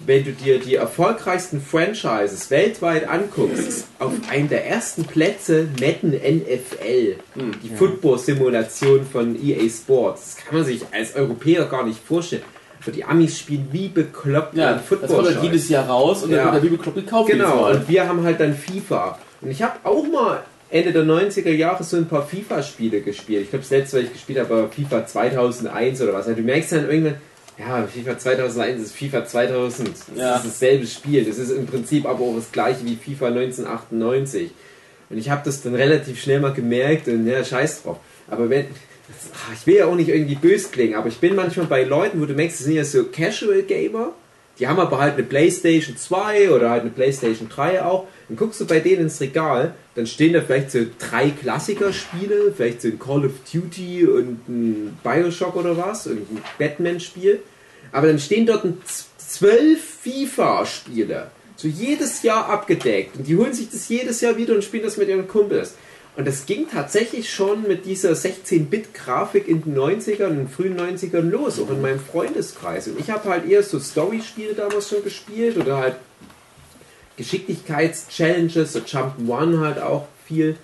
Wenn 0.00 0.24
du 0.24 0.30
dir 0.30 0.60
die 0.60 0.76
erfolgreichsten 0.76 1.60
Franchises 1.60 2.52
weltweit 2.52 3.08
anguckst, 3.08 3.66
ist 3.66 3.88
auf 3.98 4.12
einem 4.30 4.48
der 4.48 4.64
ersten 4.64 5.04
Plätze 5.04 5.66
Madden 5.80 6.12
NFL, 6.12 7.16
die 7.64 7.70
Football-Simulation 7.70 9.04
von 9.04 9.34
EA 9.44 9.68
Sports. 9.68 10.36
Das 10.36 10.44
kann 10.44 10.54
man 10.58 10.64
sich 10.64 10.82
als 10.92 11.16
Europäer 11.16 11.64
gar 11.64 11.84
nicht 11.84 11.98
vorstellen. 11.98 12.44
Aber 12.88 12.96
die 12.96 13.04
Amis 13.04 13.38
spielen 13.38 13.68
wie 13.70 13.88
bekloppt 13.88 14.56
Ja, 14.56 14.70
an 14.70 14.74
das 14.78 14.88
kommt 14.88 15.00
Football. 15.02 15.24
halt 15.26 15.42
jedes 15.42 15.68
Jahr 15.68 15.86
raus 15.88 16.22
und 16.22 16.30
Ja. 16.30 16.36
dann 16.36 16.44
wird 16.46 16.54
der 16.56 16.60
Bibelklopf 16.70 16.94
gekauft. 16.94 17.28
jedes 17.28 17.44
Genau, 17.46 17.70
und 17.70 17.86
wir 17.86 18.08
haben 18.08 18.22
halt 18.24 18.40
dann 18.40 18.54
FIFA. 18.54 19.18
Und 19.42 19.50
ich 19.50 19.62
habe 19.62 19.74
auch 19.84 20.04
mal 20.10 20.42
Ende 20.70 20.92
der 20.92 21.04
90er 21.04 21.50
Jahre 21.50 21.84
so 21.84 21.98
ein 21.98 22.06
paar 22.08 22.26
FIFA-Spiele 22.26 23.02
gespielt. 23.02 23.42
Ich 23.42 23.50
glaube, 23.50 23.62
das 23.62 23.70
letzte, 23.70 23.98
was 23.98 24.04
ich 24.04 24.12
gespielt 24.14 24.38
habe, 24.38 24.48
war 24.50 24.68
FIFA 24.70 25.06
2001 25.06 26.00
oder 26.00 26.14
was. 26.14 26.26
Also 26.28 26.40
du 26.40 26.46
merkst 26.46 26.72
dann 26.72 26.88
irgendwann, 26.88 27.16
ja, 27.58 27.86
FIFA 27.86 28.18
2001 28.18 28.82
ist 28.82 28.96
FIFA 28.96 29.26
2000. 29.26 29.90
Das 29.90 30.18
Ja. 30.18 30.36
ist 30.36 30.46
dasselbe 30.46 30.86
Spiel. 30.86 31.24
Das 31.26 31.36
ist 31.38 31.50
im 31.50 31.66
Prinzip 31.66 32.06
aber 32.06 32.20
auch 32.20 32.36
das 32.36 32.50
gleiche 32.52 32.86
wie 32.86 32.96
FIFA 32.96 33.30
1998. 33.30 34.50
Und 35.10 35.18
ich 35.18 35.28
habe 35.28 35.42
das 35.44 35.60
dann 35.62 35.74
relativ 35.74 36.22
schnell 36.22 36.40
mal 36.40 36.52
gemerkt 36.54 37.06
und 37.08 37.26
ja, 37.26 37.44
scheiß 37.44 37.82
drauf. 37.82 37.98
Aber 38.30 38.48
wenn, 38.50 38.66
ich 39.54 39.66
will 39.66 39.76
ja 39.76 39.86
auch 39.86 39.94
nicht 39.94 40.08
irgendwie 40.08 40.34
böse 40.34 40.68
klingen, 40.70 40.94
aber 40.94 41.08
ich 41.08 41.18
bin 41.18 41.34
manchmal 41.34 41.66
bei 41.66 41.84
Leuten, 41.84 42.20
wo 42.20 42.26
du 42.26 42.34
merkst, 42.34 42.58
das 42.58 42.66
sind 42.66 42.74
ja 42.74 42.84
so 42.84 43.04
Casual 43.04 43.62
Gamer, 43.62 44.12
die 44.58 44.66
haben 44.66 44.80
aber 44.80 44.98
halt 44.98 45.14
eine 45.14 45.22
Playstation 45.22 45.96
2 45.96 46.50
oder 46.50 46.70
halt 46.70 46.82
eine 46.82 46.90
Playstation 46.90 47.48
3 47.48 47.82
auch. 47.84 48.06
Dann 48.28 48.36
guckst 48.36 48.60
du 48.60 48.66
bei 48.66 48.80
denen 48.80 49.02
ins 49.02 49.20
Regal, 49.20 49.74
dann 49.94 50.06
stehen 50.06 50.32
da 50.32 50.40
vielleicht 50.40 50.72
so 50.72 50.80
drei 50.98 51.30
Klassiker-Spiele, 51.30 52.52
vielleicht 52.56 52.82
so 52.82 52.88
ein 52.88 52.98
Call 52.98 53.24
of 53.24 53.32
Duty 53.52 54.06
und 54.06 54.48
ein 54.48 54.98
Bioshock 55.04 55.54
oder 55.54 55.76
was, 55.76 56.06
irgendein 56.06 56.42
Batman-Spiel. 56.58 57.40
Aber 57.92 58.08
dann 58.08 58.18
stehen 58.18 58.46
dort 58.46 58.66
zwölf 59.16 59.80
FIFA-Spiele. 60.02 61.30
So 61.56 61.68
jedes 61.68 62.22
Jahr 62.22 62.48
abgedeckt. 62.48 63.16
Und 63.16 63.26
die 63.26 63.36
holen 63.36 63.52
sich 63.52 63.70
das 63.70 63.88
jedes 63.88 64.20
Jahr 64.20 64.36
wieder 64.36 64.54
und 64.54 64.62
spielen 64.62 64.84
das 64.84 64.96
mit 64.96 65.08
ihren 65.08 65.26
Kumpels. 65.26 65.74
Und 66.18 66.26
das 66.26 66.46
ging 66.46 66.66
tatsächlich 66.68 67.32
schon 67.32 67.62
mit 67.68 67.86
dieser 67.86 68.10
16-Bit-Grafik 68.10 69.46
in 69.46 69.62
den 69.62 69.76
90ern, 69.76 70.30
in 70.30 70.36
den 70.38 70.48
frühen 70.48 70.76
90ern 70.76 71.30
los, 71.30 71.60
auch 71.60 71.70
in 71.70 71.80
meinem 71.80 72.00
Freundeskreis. 72.00 72.88
Und 72.88 72.98
ich 72.98 73.10
habe 73.10 73.28
halt 73.28 73.48
eher 73.48 73.62
so 73.62 73.78
Story-Spiele 73.78 74.54
damals 74.54 74.88
schon 74.88 75.04
gespielt 75.04 75.56
oder 75.56 75.76
halt 75.76 75.94
Geschicklichkeits-Challenges, 77.18 78.72
so 78.72 78.80
Jump'n'One 78.80 79.60
halt 79.60 79.78
auch 79.78 80.08
viel. 80.26 80.56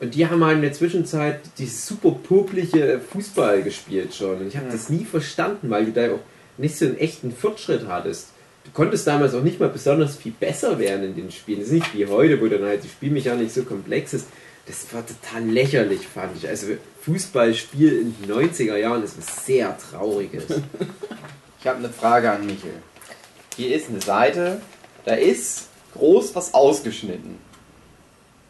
Und 0.00 0.16
die 0.16 0.26
haben 0.26 0.44
halt 0.44 0.56
in 0.56 0.62
der 0.62 0.72
Zwischenzeit 0.72 1.38
dieses 1.56 1.86
super 1.86 2.10
popliche 2.10 2.98
Fußball 2.98 3.62
gespielt 3.62 4.12
schon. 4.12 4.38
Und 4.40 4.48
ich 4.48 4.56
habe 4.56 4.72
das 4.72 4.90
nie 4.90 5.04
verstanden, 5.04 5.70
weil 5.70 5.84
du 5.84 5.92
da 5.92 6.14
auch 6.14 6.20
nicht 6.58 6.76
so 6.76 6.84
einen 6.84 6.98
echten 6.98 7.30
Fortschritt 7.30 7.86
hattest. 7.86 8.30
Du 8.64 8.72
konntest 8.72 9.06
damals 9.06 9.34
auch 9.34 9.44
nicht 9.44 9.60
mal 9.60 9.68
besonders 9.68 10.16
viel 10.16 10.32
besser 10.32 10.80
werden 10.80 11.04
in 11.04 11.14
den 11.14 11.30
Spielen. 11.30 11.60
Das 11.60 11.68
ist 11.68 11.74
nicht 11.74 11.94
wie 11.94 12.06
heute, 12.06 12.40
wo 12.40 12.48
dann 12.48 12.64
halt 12.64 12.82
die 12.82 12.88
Spielmechanik 12.88 13.52
so 13.52 13.62
komplex 13.62 14.12
ist. 14.12 14.26
Das 14.66 14.86
war 14.92 15.04
total 15.06 15.44
lächerlich, 15.48 16.06
fand 16.08 16.36
ich. 16.36 16.48
Also 16.48 16.66
Fußballspiel 17.02 18.00
in 18.00 18.16
den 18.20 18.32
90er 18.50 18.76
Jahren 18.76 19.02
ist 19.04 19.16
was 19.18 19.44
sehr 19.46 19.76
Trauriges. 19.78 20.44
Ich 21.58 21.66
habe 21.68 21.78
eine 21.80 21.88
Frage 21.88 22.30
an 22.30 22.46
Michel. 22.46 22.74
Hier 23.56 23.74
ist 23.74 23.88
eine 23.88 24.00
Seite, 24.00 24.60
da 25.04 25.14
ist 25.14 25.66
groß 25.94 26.32
was 26.36 26.54
ausgeschnitten. 26.54 27.38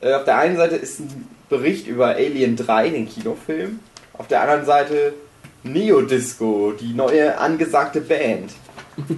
Äh, 0.02 0.12
auf 0.12 0.24
der 0.24 0.36
einen 0.36 0.58
Seite 0.58 0.76
ist 0.76 1.00
ein 1.00 1.26
Bericht 1.48 1.86
über 1.86 2.08
Alien 2.08 2.56
3, 2.56 2.90
den 2.90 3.08
Kinofilm. 3.08 3.80
Auf 4.12 4.28
der 4.28 4.42
anderen 4.42 4.66
Seite 4.66 5.14
Neodisco, 5.62 6.72
die 6.78 6.92
neue 6.92 7.38
angesagte 7.38 8.00
Band. 8.02 8.52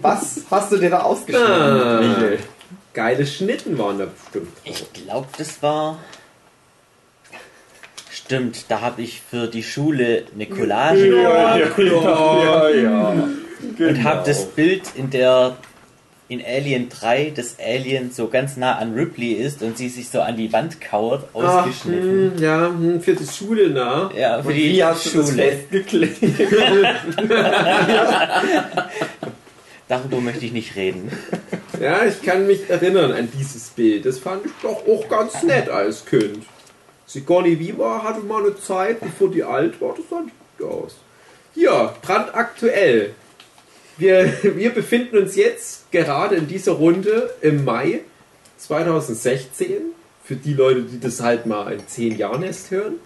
Was 0.01 0.43
hast 0.51 0.71
du 0.71 0.77
dir 0.77 0.91
da 0.91 1.01
ausgeschnitten, 1.01 1.51
Ah. 1.53 2.01
Michel? 2.01 2.39
Geile 2.95 3.27
Schnitten 3.27 3.77
waren 3.79 3.99
da 3.99 4.07
bestimmt. 4.07 4.49
drauf. 4.65 4.65
Ich 4.65 4.93
glaube, 4.93 5.27
das 5.39 5.61
war. 5.63 5.99
Stimmt, 8.29 8.67
da 8.69 8.83
habe 8.83 9.01
ich 9.01 9.23
für 9.23 9.47
die 9.47 9.62
Schule 9.62 10.25
eine 10.35 10.45
Collage 10.45 11.09
gemacht 11.09 11.59
ja, 11.81 12.69
ja. 12.69 13.29
und 13.79 14.05
habe 14.05 14.23
das 14.27 14.45
Bild, 14.45 14.83
in 14.97 15.09
der 15.09 15.57
in 16.29 16.45
Alien 16.45 16.91
3 16.91 17.33
das 17.35 17.57
Alien 17.59 18.11
so 18.11 18.29
ganz 18.29 18.59
nah 18.59 18.77
an 18.77 18.93
Ripley 18.93 19.33
ist 19.33 19.62
und 19.62 19.79
sie 19.79 19.88
sich 19.88 20.11
so 20.11 20.21
an 20.21 20.37
die 20.37 20.53
Wand 20.53 20.79
kauert, 20.79 21.25
Ach, 21.33 21.64
ausgeschnitten. 21.64 22.35
hm, 22.35 22.43
ja, 22.43 22.67
hm, 22.67 23.01
für 23.01 23.14
die 23.14 23.27
Schule 23.27 23.71
nah. 23.71 24.11
Ja, 24.14 24.43
für 24.43 24.49
Und 24.49 24.55
die 24.55 24.73
wie 24.75 24.85
hast 24.85 25.07
du 25.07 25.23
das 25.23 25.31
Schule. 25.31 25.61
Darüber 29.88 30.21
möchte 30.21 30.45
ich 30.45 30.53
nicht 30.53 30.77
reden. 30.77 31.11
Ja, 31.81 32.05
ich 32.05 32.21
kann 32.21 32.47
mich 32.47 32.69
erinnern 32.69 33.12
an 33.12 33.31
dieses 33.41 33.71
Bild. 33.71 34.05
Das 34.05 34.19
fand 34.19 34.45
ich 34.45 34.53
doch 34.61 34.87
auch 34.87 35.09
ganz 35.09 35.43
nett 35.45 35.71
als 35.71 36.05
Kind. 36.05 36.45
Sigourney 37.09 37.59
Weaver 37.59 38.03
hatte 38.05 38.21
mal 38.21 38.44
eine 38.44 38.55
Zeit, 38.61 39.01
bevor 39.01 39.31
die 39.31 39.42
alt 39.42 39.81
war, 39.81 39.94
das 39.97 40.05
sah 40.11 40.21
nicht 40.21 40.35
gut 40.59 40.68
aus. 40.68 40.97
Hier, 41.55 41.94
brandaktuell. 42.03 43.14
Wir, 43.97 44.31
wir 44.42 44.71
befinden 44.71 45.16
uns 45.16 45.35
jetzt 45.35 45.90
gerade 45.90 46.37
in 46.37 46.47
dieser 46.47 46.73
Runde 46.73 47.31
im 47.40 47.64
Mai 47.64 48.01
2016. 48.59 49.68
Für 50.23 50.37
die 50.37 50.53
Leute, 50.53 50.83
die 50.83 51.01
das 51.01 51.23
halt 51.23 51.47
mal 51.47 51.73
in 51.73 51.87
zehn 51.88 52.18
Jahren 52.18 52.42
erst 52.42 52.71
hören. 52.71 52.97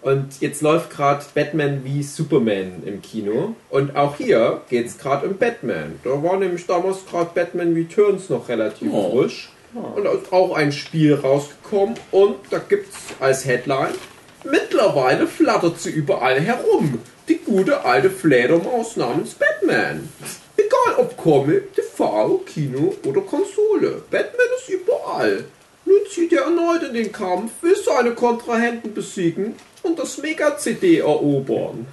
Und 0.00 0.40
jetzt 0.40 0.62
läuft 0.62 0.88
gerade 0.90 1.22
Batman 1.34 1.82
wie 1.84 2.02
Superman 2.02 2.82
im 2.86 3.02
Kino. 3.02 3.54
Und 3.68 3.94
auch 3.94 4.16
hier 4.16 4.62
geht 4.70 4.86
es 4.86 4.96
gerade 4.98 5.28
um 5.28 5.36
Batman. 5.36 6.00
Da 6.02 6.10
war 6.22 6.38
nämlich 6.38 6.66
damals 6.66 7.04
gerade 7.04 7.30
Batman 7.34 7.74
Returns 7.74 8.30
noch 8.30 8.48
relativ 8.48 8.88
Oh. 8.90 9.20
frisch. 9.20 9.50
Und 9.74 10.04
da 10.04 10.12
ist 10.12 10.32
auch 10.32 10.54
ein 10.54 10.72
Spiel 10.72 11.14
rausgekommen. 11.14 11.94
Und 12.10 12.36
da 12.50 12.58
gibt 12.58 12.88
es 12.90 12.96
als 13.20 13.44
Headline: 13.44 13.94
Mittlerweile 14.44 15.26
flattert 15.26 15.80
sie 15.80 15.90
überall 15.90 16.40
herum. 16.40 16.98
Die 17.28 17.38
gute 17.38 17.84
alte 17.84 18.10
Fledermaus 18.10 18.96
namens 18.96 19.34
Batman. 19.34 20.08
Egal 20.56 20.96
ob 20.98 21.16
Comic, 21.16 21.74
TV, 21.74 22.42
Kino 22.46 22.94
oder 23.06 23.20
Konsole. 23.22 24.02
Batman 24.10 24.46
ist 24.58 24.68
überall. 24.68 25.44
Nun 25.84 26.00
zieht 26.10 26.32
er 26.32 26.42
erneut 26.42 26.82
in 26.82 26.94
den 26.94 27.12
Kampf, 27.12 27.52
will 27.62 27.76
seine 27.76 28.12
Kontrahenten 28.12 28.92
besiegen 28.94 29.54
und 29.82 29.98
das 29.98 30.18
Mega-CD 30.18 30.98
erobern. 30.98 31.86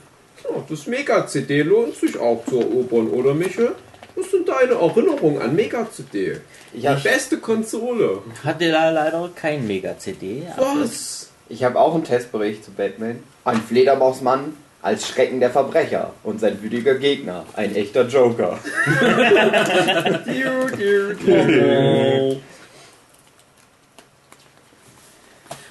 Ja, 0.43 0.63
das 0.69 0.87
Mega-CD 0.87 1.63
lohnt 1.63 1.95
sich 1.95 2.17
auch 2.17 2.43
zu 2.45 2.59
erobern, 2.59 3.09
oder 3.09 3.33
Michel? 3.33 3.75
Was 4.19 4.31
sind 4.31 4.47
deine 4.49 4.73
Erinnerungen 4.73 5.41
an 5.41 5.55
Mega-CD? 5.55 6.37
Ich 6.73 6.81
Die 6.81 6.89
habe 6.89 6.99
beste 7.01 7.37
Konsole. 7.37 8.19
Hatte 8.43 8.71
da 8.71 8.89
leider 8.89 9.29
kein 9.35 9.65
Mega-CD. 9.67 10.43
aber 10.57 10.81
Was? 10.81 11.29
ich 11.47 11.63
hab 11.63 11.75
auch 11.75 11.93
einen 11.95 12.03
Testbericht 12.03 12.63
zu 12.65 12.71
Batman. 12.71 13.23
Ein 13.45 13.61
Fledermausmann 13.61 14.53
als 14.81 15.07
Schrecken 15.07 15.39
der 15.39 15.49
Verbrecher 15.49 16.13
und 16.23 16.39
sein 16.39 16.61
wütiger 16.61 16.95
Gegner, 16.95 17.45
ein 17.55 17.75
echter 17.75 18.07
Joker. 18.07 18.57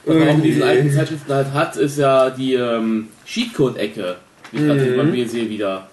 Was 0.05 0.17
man 0.17 0.29
auch 0.29 0.35
in 0.35 0.43
diesen 0.43 0.63
alten 0.63 0.91
Zeitschriften 0.93 1.33
halt 1.35 1.53
hat, 1.53 1.77
ist 1.77 1.99
ja 1.99 2.31
die 2.31 2.55
ähm, 2.55 3.09
Cheatcode-Ecke. 3.27 4.17
Die 4.53 4.57
ich 4.57 4.63
gerade 4.65 4.81
Mhm. 4.81 4.97
bei 4.97 5.03
mir 5.05 5.29
sehe 5.29 5.49
wieder. 5.51 5.89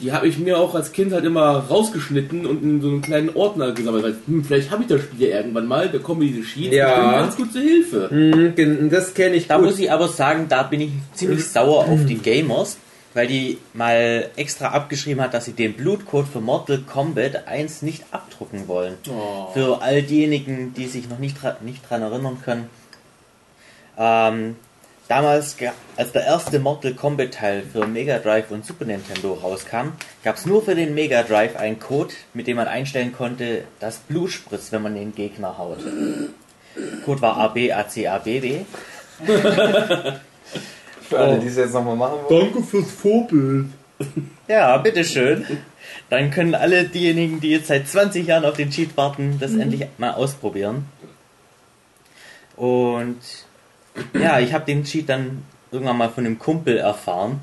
Die 0.00 0.12
habe 0.12 0.28
ich 0.28 0.38
mir 0.38 0.58
auch 0.58 0.74
als 0.74 0.92
Kind 0.92 1.12
halt 1.12 1.24
immer 1.24 1.58
rausgeschnitten 1.68 2.46
und 2.46 2.62
in 2.62 2.80
so 2.80 2.88
einen 2.88 3.02
kleinen 3.02 3.30
Ordner 3.34 3.72
gesammelt. 3.72 4.02
Weil, 4.04 4.16
hm, 4.26 4.44
vielleicht 4.44 4.70
habe 4.70 4.82
ich 4.82 4.88
das 4.88 5.02
Spiel 5.02 5.28
ja 5.28 5.36
irgendwann 5.38 5.66
mal, 5.66 5.88
da 5.88 5.98
kommen 5.98 6.20
diese 6.20 6.42
Sheets 6.42 6.74
Ja. 6.74 7.12
ganz 7.20 7.36
gut 7.36 7.52
zur 7.52 7.62
Hilfe. 7.62 8.08
Hm, 8.10 8.54
gen- 8.54 8.90
das 8.90 9.14
kenne 9.14 9.36
ich 9.36 9.46
Da 9.46 9.56
gut. 9.56 9.66
muss 9.66 9.78
ich 9.78 9.90
aber 9.92 10.08
sagen, 10.08 10.46
da 10.48 10.62
bin 10.62 10.80
ich 10.80 10.90
ziemlich 11.14 11.44
sauer 11.46 11.86
auf 11.86 12.04
die 12.06 12.16
Gamers, 12.18 12.78
weil 13.14 13.26
die 13.26 13.58
mal 13.74 14.28
extra 14.36 14.68
abgeschrieben 14.68 15.22
hat, 15.22 15.34
dass 15.34 15.44
sie 15.46 15.52
den 15.52 15.74
Blutcode 15.74 16.26
für 16.28 16.40
Mortal 16.40 16.78
Kombat 16.78 17.46
1 17.48 17.82
nicht 17.82 18.04
abdrucken 18.12 18.68
wollen. 18.68 18.94
Oh. 19.08 19.48
Für 19.52 19.82
all 19.82 20.02
diejenigen, 20.02 20.72
die 20.74 20.86
sich 20.86 21.08
noch 21.08 21.18
nicht, 21.18 21.42
dra 21.42 21.56
nicht 21.62 21.88
dran 21.88 22.02
erinnern 22.02 22.38
können. 22.44 22.66
Ähm, 23.98 24.56
damals, 25.10 25.56
als 25.96 26.12
der 26.12 26.24
erste 26.24 26.60
Mortal 26.60 26.94
Kombat 26.94 27.34
Teil 27.34 27.64
für 27.70 27.86
Mega 27.86 28.18
Drive 28.18 28.50
und 28.50 28.64
Super 28.64 28.84
Nintendo 28.84 29.34
rauskam, 29.34 29.92
gab 30.22 30.36
es 30.36 30.46
nur 30.46 30.62
für 30.62 30.76
den 30.76 30.94
Mega 30.94 31.24
Drive 31.24 31.56
einen 31.56 31.80
Code, 31.80 32.14
mit 32.32 32.46
dem 32.46 32.56
man 32.56 32.68
einstellen 32.68 33.12
konnte, 33.12 33.64
dass 33.80 33.98
Blut 33.98 34.30
spritzt, 34.30 34.70
wenn 34.72 34.82
man 34.82 34.94
den 34.94 35.14
Gegner 35.14 35.58
haut. 35.58 35.78
Code 37.04 37.20
war 37.20 37.36
ABACABB. 37.36 38.64
Für 41.10 41.18
alle, 41.18 41.40
die 41.40 41.48
es 41.48 41.56
jetzt 41.56 41.74
nochmal 41.74 41.96
machen 41.96 42.18
wollen. 42.28 42.52
Danke 42.52 42.62
fürs 42.62 42.92
Vorbild. 42.92 43.66
Ja, 44.46 44.76
bitteschön. 44.78 45.44
Dann 46.08 46.30
können 46.30 46.54
alle 46.54 46.84
diejenigen, 46.84 47.40
die 47.40 47.50
jetzt 47.50 47.66
seit 47.66 47.88
20 47.88 48.28
Jahren 48.28 48.44
auf 48.44 48.56
den 48.56 48.70
Cheat 48.70 48.96
warten, 48.96 49.38
das 49.40 49.52
endlich 49.54 49.86
mal 49.98 50.12
ausprobieren. 50.12 50.86
Und 52.56 53.18
ja, 54.14 54.40
ich 54.40 54.52
habe 54.52 54.64
den 54.64 54.84
Cheat 54.84 55.08
dann 55.08 55.42
irgendwann 55.72 55.96
mal 55.96 56.10
von 56.10 56.26
einem 56.26 56.38
Kumpel 56.38 56.76
erfahren. 56.76 57.40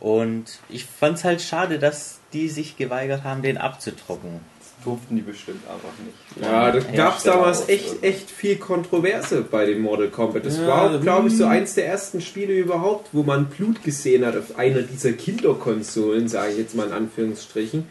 Und 0.00 0.44
ich 0.68 0.84
fand's 0.84 1.24
halt 1.24 1.42
schade, 1.42 1.78
dass 1.78 2.18
die 2.32 2.48
sich 2.48 2.76
geweigert 2.76 3.24
haben, 3.24 3.42
den 3.42 3.58
abzudrucken. 3.58 4.40
Das 4.60 4.84
durften 4.84 5.16
die 5.16 5.22
bestimmt 5.22 5.62
einfach 5.68 5.90
nicht. 6.04 6.42
Ja, 6.42 6.70
da 6.70 6.78
gab 6.94 7.18
es 7.18 7.24
damals 7.24 7.68
echt, 7.68 7.90
also. 7.90 8.02
echt 8.02 8.30
viel 8.30 8.56
Kontroverse 8.56 9.42
bei 9.42 9.66
dem 9.66 9.80
Mortal 9.82 10.08
Kombat. 10.08 10.46
Das 10.46 10.58
Ja, 10.58 10.68
war 10.68 10.94
auch, 10.94 11.00
glaube 11.00 11.28
ich, 11.28 11.36
so 11.36 11.44
hm. 11.44 11.50
eins 11.50 11.74
der 11.74 11.86
ersten 11.86 12.20
Spiele 12.20 12.52
überhaupt, 12.52 13.08
wo 13.12 13.24
man 13.24 13.46
Blut 13.46 13.82
gesehen 13.82 14.24
hat 14.24 14.36
auf 14.36 14.56
einer 14.56 14.82
dieser 14.82 15.12
Kinderkonsolen, 15.12 16.28
sage 16.28 16.52
ich 16.52 16.58
jetzt 16.58 16.76
mal 16.76 16.86
in 16.86 16.92
Anführungsstrichen. 16.92 17.86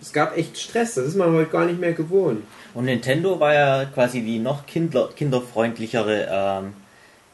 Es 0.00 0.12
gab 0.12 0.36
echt 0.36 0.58
Stress, 0.58 0.94
das 0.94 1.06
ist 1.06 1.16
man 1.16 1.32
heute 1.32 1.50
gar 1.50 1.64
nicht 1.64 1.80
mehr 1.80 1.92
gewohnt. 1.92 2.42
Und 2.74 2.84
Nintendo 2.84 3.40
war 3.40 3.54
ja 3.54 3.84
quasi 3.86 4.20
die 4.20 4.38
noch 4.38 4.66
kinder 4.66 5.08
kinderfreundlichere 5.16 6.28
ähm, 6.30 6.72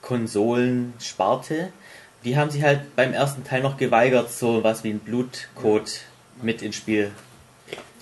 Konsolensparte. 0.00 1.68
Die 2.24 2.36
haben 2.36 2.50
sich 2.50 2.62
halt 2.62 2.94
beim 2.96 3.12
ersten 3.12 3.44
Teil 3.44 3.62
noch 3.62 3.76
geweigert, 3.76 4.30
so 4.30 4.62
was 4.62 4.84
wie 4.84 4.90
ein 4.90 5.00
Blutcode 5.00 6.00
mit 6.40 6.62
ins 6.62 6.76
Spiel 6.76 7.10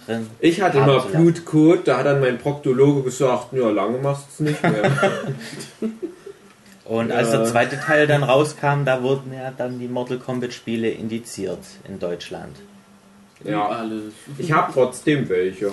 drin. 0.07 0.29
Ich 0.40 0.61
hatte 0.61 0.79
immer. 0.79 1.01
Blutcode, 1.01 1.88
da 1.88 1.99
hat 1.99 2.07
dann 2.07 2.20
mein 2.20 2.38
Proktologe 2.38 3.03
gesagt, 3.03 3.53
ja, 3.53 3.70
lange 3.70 3.99
machst 3.99 4.27
du 4.38 4.44
es 4.44 4.51
nicht 4.51 4.62
mehr. 4.62 4.90
Und 6.85 7.12
als 7.12 7.31
Ja. 7.33 7.38
der 7.38 7.46
zweite 7.46 7.79
Teil 7.79 8.09
dann 8.09 8.25
rauskam, 8.25 8.85
da 8.85 9.03
wurden 9.03 9.33
ja 9.33 9.53
dann 9.57 9.79
die 9.79 9.87
Mortal 9.87 10.18
Kombat 10.18 10.53
Spiele 10.53 10.90
indiziert 10.90 11.61
in 11.88 12.01
Deutschland. 12.01 12.57
Ja, 13.44 13.66
Alles. 13.68 14.03
ich 14.38 14.53
habe 14.53 14.72
trotzdem 14.72 15.29
welche. 15.29 15.72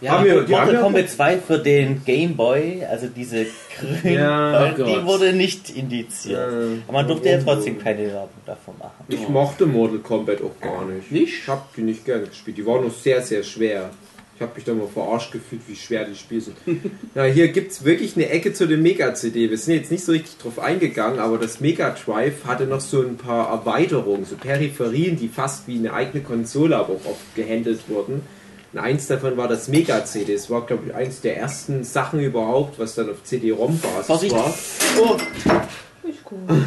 Ja, 0.00 0.12
Haben 0.12 0.24
wir- 0.24 0.42
die 0.42 0.52
Mortal 0.52 0.80
Kombat 0.80 1.10
2 1.10 1.38
für 1.38 1.58
den 1.58 2.04
Game 2.04 2.34
Boy, 2.36 2.82
also 2.88 3.06
diese 3.08 3.46
grüne, 3.78 4.14
Ja, 4.14 4.68
die 4.72 4.82
Gott. 4.82 5.06
wurde 5.06 5.32
nicht 5.32 5.70
indiziert. 5.70 6.38
Ja. 6.38 6.46
Aber 6.88 6.92
man 6.92 7.06
durfte 7.08 7.28
ja 7.28 7.40
trotzdem 7.40 7.78
keine 7.78 8.06
Werbung 8.06 8.28
davon 8.46 8.74
machen. 8.78 9.04
Ich 9.08 9.28
mochte 9.28 9.66
Mortal 9.66 9.98
Kombat 9.98 10.38
auch 10.42 10.60
gar 10.60 10.84
nicht. 10.86 11.10
Nicht? 11.12 11.34
Ich 11.42 11.48
habe 11.48 11.62
die 11.76 11.82
nicht 11.82 12.04
gerne 12.04 12.26
gespielt. 12.26 12.56
Die 12.58 12.66
waren 12.66 12.84
noch 12.84 12.92
sehr, 12.94 13.20
sehr 13.22 13.42
schwer. 13.42 13.90
Ich 14.36 14.42
habe 14.42 14.52
mich 14.56 14.64
da 14.64 14.74
mal 14.74 14.88
verarscht 14.88 15.30
gefühlt, 15.30 15.62
wie 15.68 15.76
schwer 15.76 16.04
die 16.04 16.16
Spiele 16.16 16.40
sind. 16.40 16.56
Na, 17.14 17.22
hier 17.24 17.48
gibt 17.48 17.70
es 17.70 17.84
wirklich 17.84 18.16
eine 18.16 18.28
Ecke 18.30 18.52
zu 18.52 18.66
dem 18.66 18.82
Mega-CD. 18.82 19.48
Wir 19.48 19.58
sind 19.58 19.74
jetzt 19.74 19.92
nicht 19.92 20.04
so 20.04 20.10
richtig 20.10 20.38
drauf 20.38 20.58
eingegangen, 20.58 21.20
aber 21.20 21.38
das 21.38 21.60
Mega 21.60 21.90
Drive 21.90 22.44
hatte 22.44 22.66
noch 22.66 22.80
so 22.80 23.00
ein 23.02 23.16
paar 23.16 23.48
Erweiterungen, 23.48 24.24
so 24.24 24.34
Peripherien, 24.34 25.16
die 25.16 25.28
fast 25.28 25.68
wie 25.68 25.78
eine 25.78 25.92
eigene 25.92 26.24
Konsole 26.24 26.76
aber 26.76 26.94
auch 26.94 27.10
oft 27.10 27.34
gehandelt 27.36 27.88
wurden. 27.88 28.22
Und 28.72 28.80
eins 28.80 29.06
davon 29.06 29.36
war 29.36 29.46
das 29.46 29.68
Mega-CD. 29.68 30.34
Das 30.34 30.50
war, 30.50 30.66
glaube 30.66 30.88
ich, 30.88 30.94
eins 30.94 31.20
der 31.20 31.36
ersten 31.36 31.84
Sachen 31.84 32.18
überhaupt, 32.18 32.76
was 32.80 32.96
dann 32.96 33.08
auf 33.10 33.22
CD-ROM-Basis 33.22 34.32
war. 34.32 34.52
Oh, 35.00 35.16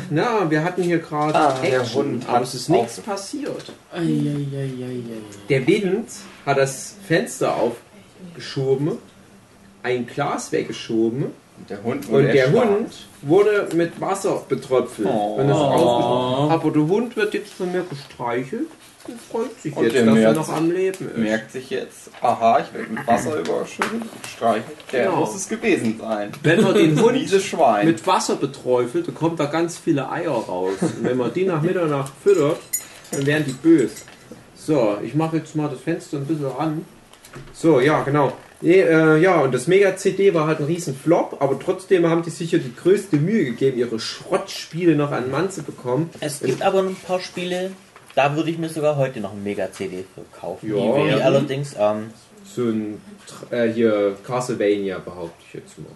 Na, 0.10 0.50
wir 0.50 0.64
hatten 0.64 0.84
hier 0.84 1.00
gerade 1.00 1.36
Ah, 1.36 1.60
der 1.62 1.82
Action, 1.82 2.06
Hund 2.06 2.30
aber 2.30 2.42
es 2.44 2.54
ist 2.54 2.70
nichts 2.70 3.00
passiert. 3.00 3.72
Der 5.50 5.68
Wind 5.68 6.08
hat 6.46 6.58
das 6.58 6.96
Fenster 7.08 7.56
aufgeschoben, 7.56 8.98
ein 9.84 10.08
Glas 10.08 10.52
weggeschoben 10.52 11.26
Und 11.60 11.70
der 11.70 11.84
Hund 11.84 12.06
und 12.06 12.12
wurde 12.12 12.28
der 12.32 12.46
erstarrt. 12.46 12.70
Hund 12.70 13.08
wurde 13.22 13.70
mit 13.76 14.00
Wasser 14.02 14.44
betröpfelt. 14.48 15.08
Oh. 15.12 15.36
Und 15.36 15.50
ist 15.50 15.56
Oh. 15.56 16.48
Aber 16.50 16.72
der 16.72 16.88
Hund 16.88 17.16
wird 17.16 17.34
jetzt 17.34 17.54
von 17.54 17.72
mir 17.72 17.84
gestreichelt 17.84 18.68
und 18.68 18.77
freut 19.32 19.62
sich 19.62 19.76
Und 19.76 19.84
jetzt, 19.86 19.96
dass 19.96 20.04
er 20.06 20.14
merkt- 20.14 20.36
noch 20.36 20.50
am 20.50 20.72
Leben 20.72 21.10
ist. 21.10 21.18
merkt 21.18 21.52
sich 21.52 21.70
jetzt, 21.70 22.10
aha, 22.22 22.60
ich 22.60 22.74
werde 22.78 22.92
mit 22.94 23.08
Wasser 23.08 23.40
überschüttet, 23.40 24.02
gestreichelt. 24.24 24.66
Der 24.92 25.06
Genau. 25.06 25.18
muss 25.22 25.36
es 25.36 25.48
gewesen 25.50 26.00
sein. 26.00 26.32
Wenn 26.44 26.62
man 26.62 26.74
den 26.74 27.00
Hund 27.02 27.16
Dieses 27.16 27.44
Schwein. 27.44 27.86
mit 27.88 28.06
Wasser 28.08 28.36
beträufelt, 28.36 29.08
dann 29.08 29.16
kommt 29.16 29.40
da 29.40 29.46
ganz 29.46 29.78
viele 29.78 30.10
Eier 30.12 30.32
raus. 30.32 30.74
Und 30.82 31.04
wenn 31.04 31.18
man 31.18 31.34
die 31.34 31.46
nach 31.46 31.62
Mitternacht 31.62 32.12
füttert, 32.24 32.60
dann 33.12 33.26
werden 33.26 33.46
die 33.48 33.54
böse. 33.54 33.96
So, 34.56 34.98
ich 35.04 35.16
mache 35.16 35.38
jetzt 35.38 35.56
mal 35.56 35.70
das 35.70 35.80
Fenster 35.80 36.18
ein 36.18 36.26
bisschen 36.26 36.48
ran. 36.48 36.86
So, 37.54 37.80
ja, 37.80 38.02
genau. 38.04 38.34
Nee, 38.60 38.80
äh, 38.82 39.18
ja, 39.20 39.42
und 39.42 39.54
das 39.54 39.68
Mega-CD 39.68 40.34
war 40.34 40.48
halt 40.48 40.60
ein 40.60 40.66
riesen 40.66 40.96
Flop, 40.98 41.38
aber 41.40 41.60
trotzdem 41.60 42.08
haben 42.10 42.24
die 42.24 42.32
sicher 42.32 42.58
die 42.58 42.74
größte 42.76 43.18
Mühe 43.18 43.46
gegeben, 43.46 43.78
ihre 43.78 44.00
Schrottspiele 44.00 44.96
noch 44.96 45.12
an 45.12 45.30
Mann 45.30 45.52
zu 45.52 45.62
bekommen. 45.62 46.10
es 46.22 46.40
gibt 46.40 46.64
aber 46.64 46.80
ein 46.80 46.96
paar 46.96 47.20
Spiele, 47.20 47.70
da 48.18 48.36
würde 48.36 48.50
ich 48.50 48.58
mir 48.58 48.70
sogar 48.70 48.96
heute 48.96 49.20
noch 49.20 49.34
ein 49.34 49.44
Mega-CD 49.44 50.04
für 50.16 50.24
kaufen. 50.40 50.68
Ja. 50.70 50.76
Die 50.76 50.82
wäre 51.10 51.24
allerdings 51.24 51.76
ähm, 51.78 52.10
So 52.44 52.64
ein, 52.64 53.00
äh, 53.52 53.68
hier, 53.72 54.18
Castlevania 54.26 54.98
behaupte 54.98 55.44
ich 55.48 55.54
jetzt 55.54 55.76
mal. 55.78 55.92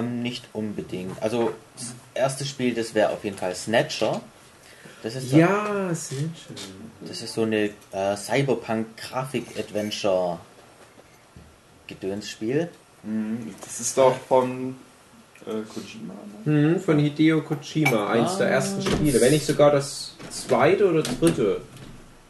ähm, 0.00 0.20
nicht 0.22 0.48
unbedingt. 0.52 1.22
Also 1.22 1.52
das 1.76 1.94
erste 2.14 2.44
Spiel, 2.44 2.74
das 2.74 2.92
wäre 2.94 3.10
auf 3.10 3.22
jeden 3.22 3.38
Fall 3.38 3.54
Snatcher. 3.54 4.20
Das 5.04 5.14
ist, 5.14 5.30
so, 5.30 5.36
Ja, 5.36 5.94
schön. 5.94 6.34
das 7.02 7.22
ist 7.22 7.34
so 7.34 7.42
eine 7.42 7.70
äh, 7.92 8.16
Cyberpunk-Grafik-Adventure 8.16 10.40
Gedönsspiel. 11.86 12.68
Mhm, 13.04 13.54
Das 13.64 13.78
ist 13.80 13.96
doch 13.96 14.16
von 14.28 14.74
äh, 15.48 15.62
Kojima. 15.72 16.14
Ne? 16.44 16.74
Mhm, 16.74 16.80
von 16.80 16.98
Hideo 16.98 17.40
Kojima, 17.42 18.08
eins 18.10 18.36
der 18.38 18.48
Ah. 18.48 18.50
ersten 18.50 18.82
Spiele, 18.82 19.20
wenn 19.20 19.32
nicht 19.32 19.46
sogar 19.46 19.70
das 19.72 20.14
zweite 20.30 20.88
oder 20.88 21.02
dritte. 21.02 21.60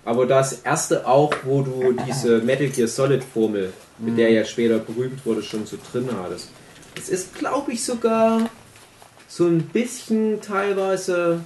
Aber 0.04 0.24
das 0.26 0.62
erste 0.62 1.06
auch, 1.06 1.32
wo 1.44 1.62
du 1.62 1.92
diese 2.06 2.38
Metal 2.38 2.68
Gear 2.68 2.88
Solid 2.88 3.22
Formel, 3.22 3.72
mit 3.98 4.16
der 4.16 4.30
ja 4.30 4.44
später 4.44 4.78
berühmt 4.78 5.24
wurde, 5.26 5.42
schon 5.42 5.66
so 5.66 5.76
drin 5.92 6.08
hattest. 6.22 6.48
Es 6.96 7.08
ist, 7.10 7.34
glaube 7.38 7.72
ich, 7.72 7.84
sogar 7.84 8.48
so 9.28 9.44
ein 9.46 9.60
bisschen 9.60 10.40
teilweise 10.40 11.40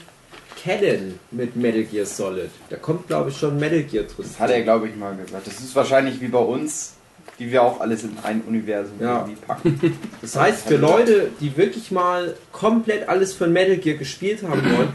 Canon 0.63 1.19
mit 1.33 1.57
Metal 1.57 1.83
Gear 1.83 2.07
Solid. 2.07 2.51
Da 2.71 2.77
kommt, 2.77 3.09
glaube 3.09 3.31
ich, 3.31 3.37
schon 3.37 3.59
Metal 3.59 3.83
Gear 3.83 4.05
drin. 4.05 4.25
Das 4.29 4.39
hat 4.39 4.51
er, 4.51 4.63
glaube 4.63 4.89
ich, 4.89 4.95
mal 4.97 5.17
gesagt. 5.17 5.47
Das 5.47 5.59
ist 5.59 5.75
wahrscheinlich 5.75 6.21
wie 6.21 6.29
bei 6.29 6.39
uns, 6.39 6.93
die 7.39 7.51
wir 7.51 7.63
auch 7.63 7.81
alles 7.81 8.05
in 8.05 8.17
ein 8.23 8.43
Universum 8.43 8.95
Ja. 9.01 9.21
irgendwie 9.21 9.41
packen. 9.47 9.99
Das 10.21 10.37
heißt, 10.37 10.69
für 10.69 10.77
Leute, 10.77 11.29
die 11.41 11.57
wirklich 11.57 11.91
mal 11.91 12.37
komplett 12.53 13.09
alles 13.09 13.33
von 13.35 13.53
Metal 13.53 13.77
Gear 13.77 13.97
gespielt 13.97 14.43
haben 14.43 14.63
wollen, 14.77 14.89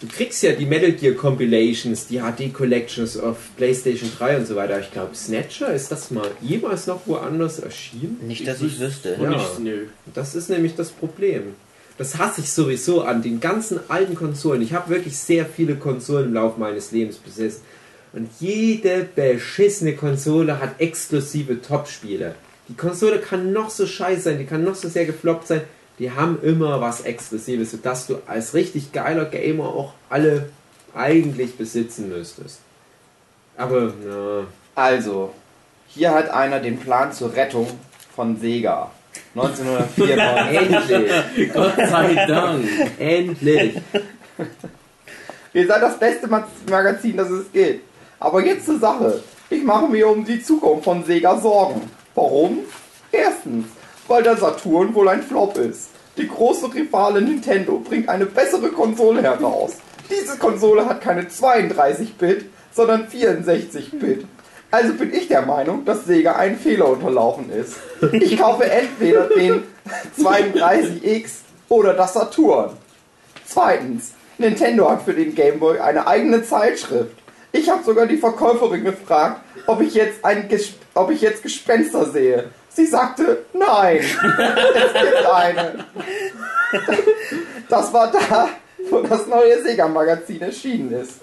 du 0.00 0.06
kriegst 0.08 0.42
ja 0.42 0.52
die 0.52 0.66
Metal 0.66 0.92
Gear 0.92 1.14
Compilations, 1.14 2.06
die 2.06 2.18
HD 2.20 2.52
Collections 2.52 3.16
auf 3.18 3.36
PlayStation 3.56 4.10
3 4.18 4.38
und 4.38 4.46
so 4.46 4.56
weiter. 4.56 4.78
Ich 4.80 4.90
glaube, 4.92 5.14
Snatcher, 5.14 5.72
ist 5.72 5.90
das 5.90 6.10
mal 6.10 6.30
jemals 6.42 6.86
noch 6.86 7.06
woanders 7.06 7.58
erschienen? 7.60 8.18
Nicht, 8.22 8.46
dass 8.46 8.60
ich 8.60 8.78
wüsste. 8.80 9.16
Ja. 9.20 9.30
Nicht, 9.30 9.60
nö. 9.60 9.86
Das 10.12 10.34
ist 10.34 10.50
nämlich 10.50 10.74
das 10.74 10.90
Problem. 10.90 11.54
Das 11.96 12.18
hasse 12.18 12.40
ich 12.40 12.50
sowieso 12.50 13.02
an 13.02 13.22
den 13.22 13.38
ganzen 13.38 13.78
alten 13.88 14.16
Konsolen. 14.16 14.60
Ich 14.62 14.72
habe 14.72 14.90
wirklich 14.90 15.16
sehr 15.16 15.46
viele 15.46 15.76
Konsolen 15.76 16.26
im 16.26 16.34
Laufe 16.34 16.58
meines 16.58 16.90
Lebens 16.90 17.16
besessen. 17.18 17.62
Und 18.14 18.28
jede 18.38 19.04
beschissene 19.14 19.94
Konsole 19.94 20.60
hat 20.60 20.80
exklusive 20.80 21.60
Top-Spiele. 21.60 22.34
Die 22.68 22.74
Konsole 22.76 23.18
kann 23.18 23.52
noch 23.52 23.70
so 23.70 23.86
scheiße 23.86 24.22
sein, 24.22 24.38
die 24.38 24.44
kann 24.46 24.62
noch 24.64 24.76
so 24.76 24.88
sehr 24.88 25.04
gefloppt 25.04 25.48
sein. 25.48 25.62
Die 25.98 26.10
haben 26.12 26.38
immer 26.42 26.80
was 26.80 27.00
Exklusives, 27.02 27.72
sodass 27.72 28.06
du 28.06 28.18
als 28.26 28.54
richtig 28.54 28.92
geiler 28.92 29.24
Gamer 29.26 29.64
auch 29.66 29.92
alle 30.10 30.48
eigentlich 30.94 31.56
besitzen 31.56 32.08
müsstest. 32.08 32.60
Aber, 33.56 33.92
na. 34.06 34.46
Also, 34.74 35.32
hier 35.88 36.12
hat 36.14 36.30
einer 36.30 36.60
den 36.60 36.78
Plan 36.78 37.12
zur 37.12 37.34
Rettung 37.34 37.68
von 38.14 38.36
Sega. 38.40 38.90
1994. 39.34 40.56
Endlich! 40.56 41.52
Gott 41.52 41.76
sei 41.76 42.26
Dank. 42.26 42.64
Endlich! 42.98 43.74
Ihr 45.52 45.66
seid 45.66 45.82
das 45.82 45.98
beste 45.98 46.26
Ma- 46.28 46.48
Magazin, 46.68 47.16
das 47.16 47.30
es 47.30 47.52
gibt. 47.52 47.84
Aber 48.24 48.42
jetzt 48.42 48.64
zur 48.64 48.78
Sache. 48.78 49.22
Ich 49.50 49.62
mache 49.62 49.86
mir 49.86 50.08
um 50.08 50.24
die 50.24 50.42
Zukunft 50.42 50.84
von 50.84 51.04
Sega 51.04 51.38
Sorgen. 51.38 51.82
Warum? 52.14 52.60
Erstens, 53.12 53.66
weil 54.08 54.22
der 54.22 54.38
Saturn 54.38 54.94
wohl 54.94 55.10
ein 55.10 55.22
Flop 55.22 55.58
ist. 55.58 55.90
Die 56.16 56.26
große 56.26 56.72
Rivale 56.72 57.20
Nintendo 57.20 57.78
bringt 57.78 58.08
eine 58.08 58.24
bessere 58.24 58.70
Konsole 58.70 59.22
heraus. 59.22 59.72
Diese 60.08 60.38
Konsole 60.38 60.86
hat 60.86 61.02
keine 61.02 61.24
32-Bit, 61.24 62.46
sondern 62.72 63.08
64-Bit. 63.08 64.24
Also 64.70 64.94
bin 64.94 65.12
ich 65.12 65.28
der 65.28 65.42
Meinung, 65.42 65.84
dass 65.84 66.06
Sega 66.06 66.36
einen 66.36 66.56
Fehler 66.56 66.88
unterlaufen 66.88 67.50
ist. 67.50 67.76
Ich 68.12 68.38
kaufe 68.38 68.64
entweder 68.64 69.28
den 69.28 69.64
32X 70.18 71.30
oder 71.68 71.92
das 71.92 72.14
Saturn. 72.14 72.70
Zweitens, 73.44 74.12
Nintendo 74.38 74.90
hat 74.90 75.02
für 75.02 75.12
den 75.12 75.34
Game 75.34 75.60
Boy 75.60 75.78
eine 75.78 76.06
eigene 76.06 76.42
Zeitschrift. 76.42 77.18
Ich 77.54 77.70
habe 77.70 77.84
sogar 77.84 78.06
die 78.06 78.16
Verkäuferin 78.16 78.82
gefragt, 78.82 79.40
ob 79.68 79.80
ich 79.80 79.94
jetzt 79.94 80.24
ein 80.24 80.48
Ges 80.48 80.72
ob 80.92 81.12
ich 81.12 81.20
jetzt 81.20 81.40
Gespenster 81.40 82.04
sehe. 82.10 82.50
Sie 82.68 82.84
sagte, 82.84 83.44
nein, 83.52 83.98
es 84.74 84.92
gibt 84.92 85.26
eine. 85.32 85.84
Das 87.68 87.92
war 87.92 88.10
da, 88.10 88.48
wo 88.90 89.02
das 89.02 89.28
neue 89.28 89.62
Sega-Magazin 89.62 90.42
erschienen 90.42 90.92
ist. 90.94 91.20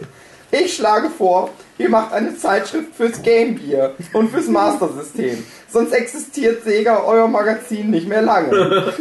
Ich 0.52 0.74
schlage 0.74 1.10
vor, 1.10 1.50
ihr 1.78 1.90
macht 1.90 2.14
eine 2.14 2.38
Zeitschrift 2.38 2.96
fürs 2.96 3.22
Game 3.22 3.60
Gear 3.60 3.92
und 4.14 4.32
fürs 4.32 4.48
Master 4.48 4.88
System. 4.88 5.44
Sonst 5.70 5.92
existiert 5.92 6.64
Sega 6.64 7.04
euer 7.04 7.28
Magazin 7.28 7.90
nicht 7.90 8.08
mehr 8.08 8.22
lange. 8.22 8.94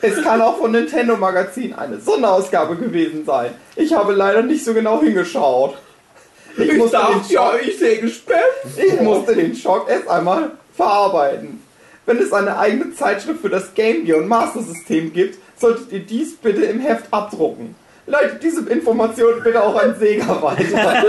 Es 0.00 0.22
kann 0.22 0.40
auch 0.40 0.56
von 0.56 0.72
Nintendo 0.72 1.18
Magazin 1.18 1.74
eine 1.74 2.00
Sonderausgabe 2.00 2.76
gewesen 2.76 3.26
sein. 3.26 3.50
Ich 3.76 3.92
habe 3.92 4.14
leider 4.14 4.42
nicht 4.42 4.64
so 4.64 4.72
genau 4.72 5.02
hingeschaut. 5.02 5.76
Ich, 6.58 6.76
musste, 6.76 6.98
den 6.98 7.24
Schock, 7.24 7.60
ich 7.66 7.78
sehe 7.78 7.98
gespannt. 8.00 8.42
ich 8.76 9.00
musste 9.00 9.34
den 9.34 9.54
Schock 9.54 9.88
erst 9.88 10.08
einmal 10.08 10.52
verarbeiten. 10.76 11.62
Wenn 12.06 12.18
es 12.18 12.32
eine 12.32 12.58
eigene 12.58 12.94
Zeitschrift 12.94 13.40
für 13.40 13.50
das 13.50 13.74
Game 13.74 14.04
Gear 14.04 14.18
und 14.18 14.28
Master 14.28 14.62
System 14.62 15.12
gibt, 15.12 15.38
solltet 15.58 15.92
ihr 15.92 16.00
dies 16.00 16.36
bitte 16.36 16.64
im 16.64 16.80
Heft 16.80 17.04
abdrucken. 17.10 17.74
Leitet 18.06 18.42
diese 18.42 18.68
Information 18.70 19.42
bitte 19.44 19.62
auch 19.62 19.76
an 19.76 19.94
Sega 19.98 20.40
weiter. 20.42 21.02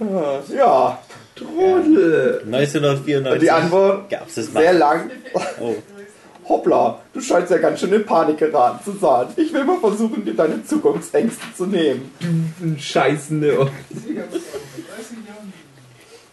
ja, 0.56 0.98
Trudel. 1.34 2.42
1994 2.46 3.40
die 3.40 3.50
Antwort 3.50 4.08
gab 4.10 4.28
es 4.28 4.36
das 4.36 4.46
sehr 4.46 4.72
mal. 4.72 4.78
lang. 4.78 5.10
Oh. 5.60 5.74
Hoppla, 6.48 7.00
du 7.12 7.20
scheinst 7.20 7.50
ja 7.50 7.58
ganz 7.58 7.80
schön 7.80 7.92
in 7.92 8.04
Panik 8.04 8.38
geraten 8.38 8.84
zu 8.84 8.92
sein. 8.98 9.28
Ich 9.36 9.52
will 9.52 9.64
mal 9.64 9.78
versuchen, 9.80 10.24
dir 10.24 10.34
deine 10.34 10.64
Zukunftsängste 10.64 11.46
zu 11.56 11.66
nehmen. 11.66 12.10
Scheißende. 12.78 13.70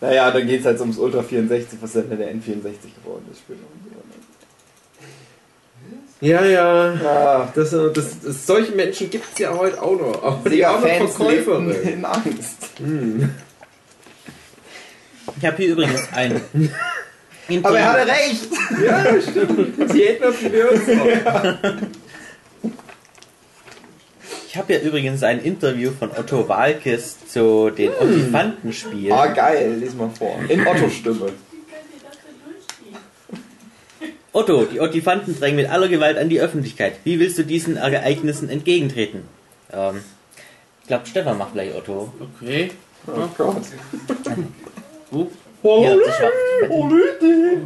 Naja, 0.02 0.32
dann 0.32 0.47
geht 0.47 0.62
es 0.62 0.65
halt 0.65 0.80
ums 0.80 0.97
Ultra 0.97 1.21
64, 1.24 1.80
was 1.82 1.93
dann 1.93 2.10
der 2.10 2.34
N64 2.34 2.95
geworden 3.04 3.26
ist. 3.32 3.39
später 3.39 3.60
ne? 3.60 3.67
Ja, 6.21 6.43
ja. 6.45 6.93
Ja, 6.93 7.52
Das, 7.56 7.74
äh, 7.74 7.91
das, 7.93 8.19
das, 8.24 8.45
solche 8.45 8.74
Menschen 8.74 9.10
gibt 9.10 9.26
es 9.34 9.39
ja 9.39 9.56
heute 9.58 9.82
auch 9.82 10.00
noch. 10.00 10.24
Aber 10.24 10.50
die 10.50 10.58
Sega-Fans 10.58 11.17
lebten 11.19 11.71
Verkäuferin. 11.71 11.93
in 11.93 12.06
Angst. 12.06 12.58
Ich 15.39 15.45
habe 15.45 15.58
hier 15.58 15.69
übrigens 15.69 16.08
ein 16.13 16.41
Aber 17.63 17.80
er 17.80 17.91
hatte 17.91 18.08
recht! 18.08 18.47
Ja, 18.86 19.21
stimmt. 19.21 19.91
Sie 19.91 20.04
hätten 20.06 20.23
auf 20.23 20.39
die 20.39 20.51
Würze. 20.51 21.77
Ich 24.47 24.58
habe 24.58 24.73
ja 24.73 24.80
übrigens 24.80 25.23
ein 25.23 25.39
Interview 25.39 25.91
von 25.97 26.12
Otto 26.12 26.49
Walkes 26.49 27.25
zu 27.25 27.69
den 27.69 27.91
Ottifantenspielen. 27.97 29.13
Ah, 29.13 29.27
geil, 29.27 29.77
lies 29.80 29.93
mal 29.95 30.10
vor. 30.10 30.38
In 30.49 30.67
Otto-Stimme. 30.67 31.32
Otto, 34.34 34.65
die 34.65 34.82
Ottifanten 34.82 35.39
drängen 35.39 35.56
mit 35.56 35.69
aller 35.69 35.88
Gewalt 35.88 36.17
an 36.17 36.27
die 36.27 36.41
Öffentlichkeit. 36.41 36.95
Wie 37.06 37.17
willst 37.17 37.38
du 37.38 37.43
diesen 37.43 37.77
Ereignissen 37.77 38.49
entgegentreten? 38.49 39.23
Ähm, 39.71 40.01
ich 40.82 40.88
glaube, 40.88 41.06
Stefan 41.08 41.38
macht 41.38 41.54
gleich 41.54 41.73
Otto. 41.73 42.12
Okay. 42.38 42.71
Oh 43.08 43.30
Gott. 43.38 43.63
Wo? 45.12 45.32
Ja, 45.63 45.95
das 45.95 46.15
Oh, 46.69 46.88
Leute! 46.88 47.62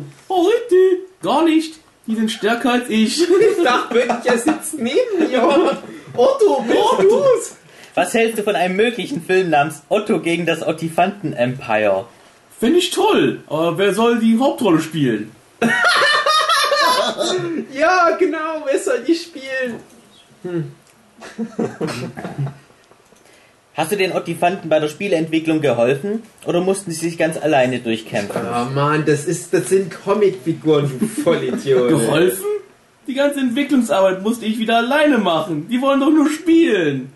Gar 1.21 1.43
nicht! 1.45 1.75
Die 2.08 2.15
sind 2.15 2.31
stärker 2.31 2.73
als 2.73 2.89
ich. 2.89 3.27
Ich 3.29 3.63
dachte 3.63 3.95
wirklich, 3.95 4.25
er 4.25 4.38
sitzt 4.38 4.75
neben 4.75 5.17
mir. 5.19 5.77
Otto, 6.15 6.63
bist 6.67 6.77
du's? 7.01 7.55
was 7.95 8.13
hältst 8.13 8.38
du 8.38 8.43
von 8.43 8.55
einem 8.55 8.75
möglichen 8.75 9.23
Film 9.23 9.49
namens 9.49 9.81
Otto 9.89 10.19
gegen 10.19 10.45
das 10.45 10.62
Ottifanten 10.62 11.34
Empire? 11.34 12.05
Finde 12.60 12.79
ich 12.79 12.91
toll. 12.91 13.41
Aber 13.47 13.77
wer 13.77 13.93
soll 13.93 14.19
die 14.19 14.38
Hauptrolle 14.38 14.81
spielen? 14.81 15.31
Ja, 17.73 18.12
genau, 18.17 18.63
wer 18.65 18.79
soll 18.79 18.99
die 18.99 19.15
spielen? 19.15 19.79
Hast 23.75 23.91
du 23.91 23.97
den 23.97 24.13
Ottifanten 24.13 24.69
bei 24.69 24.79
der 24.79 24.88
Spieleentwicklung 24.88 25.59
geholfen 25.59 26.23
oder 26.45 26.61
mussten 26.61 26.91
sie 26.91 27.09
sich 27.09 27.17
ganz 27.17 27.38
alleine 27.38 27.79
durchkämpfen? 27.79 28.41
Oh 28.43 28.73
Mann, 28.73 29.03
das, 29.05 29.25
ist, 29.25 29.53
das 29.53 29.67
sind 29.67 29.91
Comicfiguren, 29.91 30.89
du 30.97 31.07
Vollidiot. 31.07 31.89
Geholfen? 31.89 32.45
Die 33.05 33.13
ganze 33.13 33.41
Entwicklungsarbeit 33.41 34.21
musste 34.23 34.45
ich 34.45 34.57
wieder 34.59 34.77
alleine 34.77 35.17
machen. 35.17 35.67
Die 35.69 35.81
wollen 35.81 35.99
doch 35.99 36.09
nur 36.09 36.29
spielen. 36.29 37.11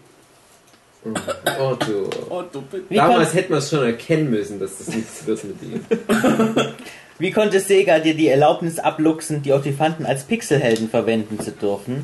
Otto. 1.57 2.09
Otto, 2.29 2.61
bitte. 2.69 2.83
Wie, 2.89 2.95
Damals 2.95 3.29
kon 3.29 3.37
hätten 3.37 3.53
wir 3.53 3.57
es 3.59 3.69
schon 3.69 3.83
erkennen 3.83 4.29
müssen, 4.29 4.59
dass 4.59 4.79
das 4.79 4.89
nichts 4.89 5.25
wird 5.25 5.41
mit 5.45 5.63
ihm. 5.63 5.85
wie 7.19 7.31
konnte 7.31 7.61
Sega 7.61 7.99
dir 7.99 8.15
die 8.15 8.27
Erlaubnis 8.27 8.79
abluchsen, 8.79 9.41
die 9.41 9.53
Ottifanten 9.53 10.05
als 10.05 10.25
Pixelhelden 10.25 10.89
verwenden 10.89 11.39
zu 11.39 11.51
dürfen? 11.51 12.03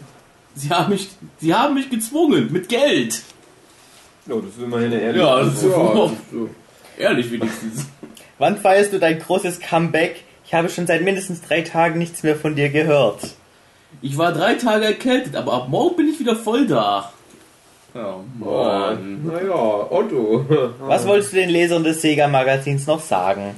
Sie 0.55 0.69
haben 0.69 0.91
mich, 0.91 1.09
sie 1.41 1.53
haben 1.53 1.73
mich 1.73 1.89
gezwungen. 1.89 2.53
Mit 2.53 2.69
Geld. 2.69 3.21
Oh, 4.29 4.39
das 4.39 4.55
ist 4.55 4.63
immerhin 4.63 4.91
eine 4.91 5.01
ehrliche 5.01 5.25
Ja, 5.25 5.39
das 5.39 5.53
ist 5.53 5.63
Ja, 5.63 5.69
so. 6.31 6.49
Ehrlich 6.97 7.31
wenigstens. 7.31 7.85
Wann 8.39 8.57
feierst 8.57 8.93
du 8.93 8.99
dein 8.99 9.19
großes 9.19 9.59
Comeback? 9.59 10.23
Ich 10.45 10.53
habe 10.53 10.69
schon 10.69 10.87
seit 10.87 11.01
mindestens 11.01 11.41
drei 11.41 11.61
Tagen 11.61 11.99
nichts 11.99 12.23
mehr 12.23 12.35
von 12.35 12.55
dir 12.55 12.69
gehört. 12.69 13.19
Ich 14.01 14.17
war 14.17 14.33
drei 14.33 14.55
Tage 14.55 14.85
erkältet, 14.85 15.35
aber 15.35 15.53
ab 15.53 15.69
morgen 15.69 15.95
bin 15.95 16.07
ich 16.09 16.19
wieder 16.19 16.35
voll 16.35 16.67
da. 16.67 17.11
Oh 17.93 18.21
Mann. 18.37 19.25
Naja, 19.25 19.87
Otto. 19.89 20.45
Was 20.79 21.07
wolltest 21.07 21.31
du 21.31 21.37
den 21.37 21.49
Lesern 21.49 21.83
des 21.83 22.01
Sega-Magazins 22.01 22.85
noch 22.87 22.99
sagen? 22.99 23.55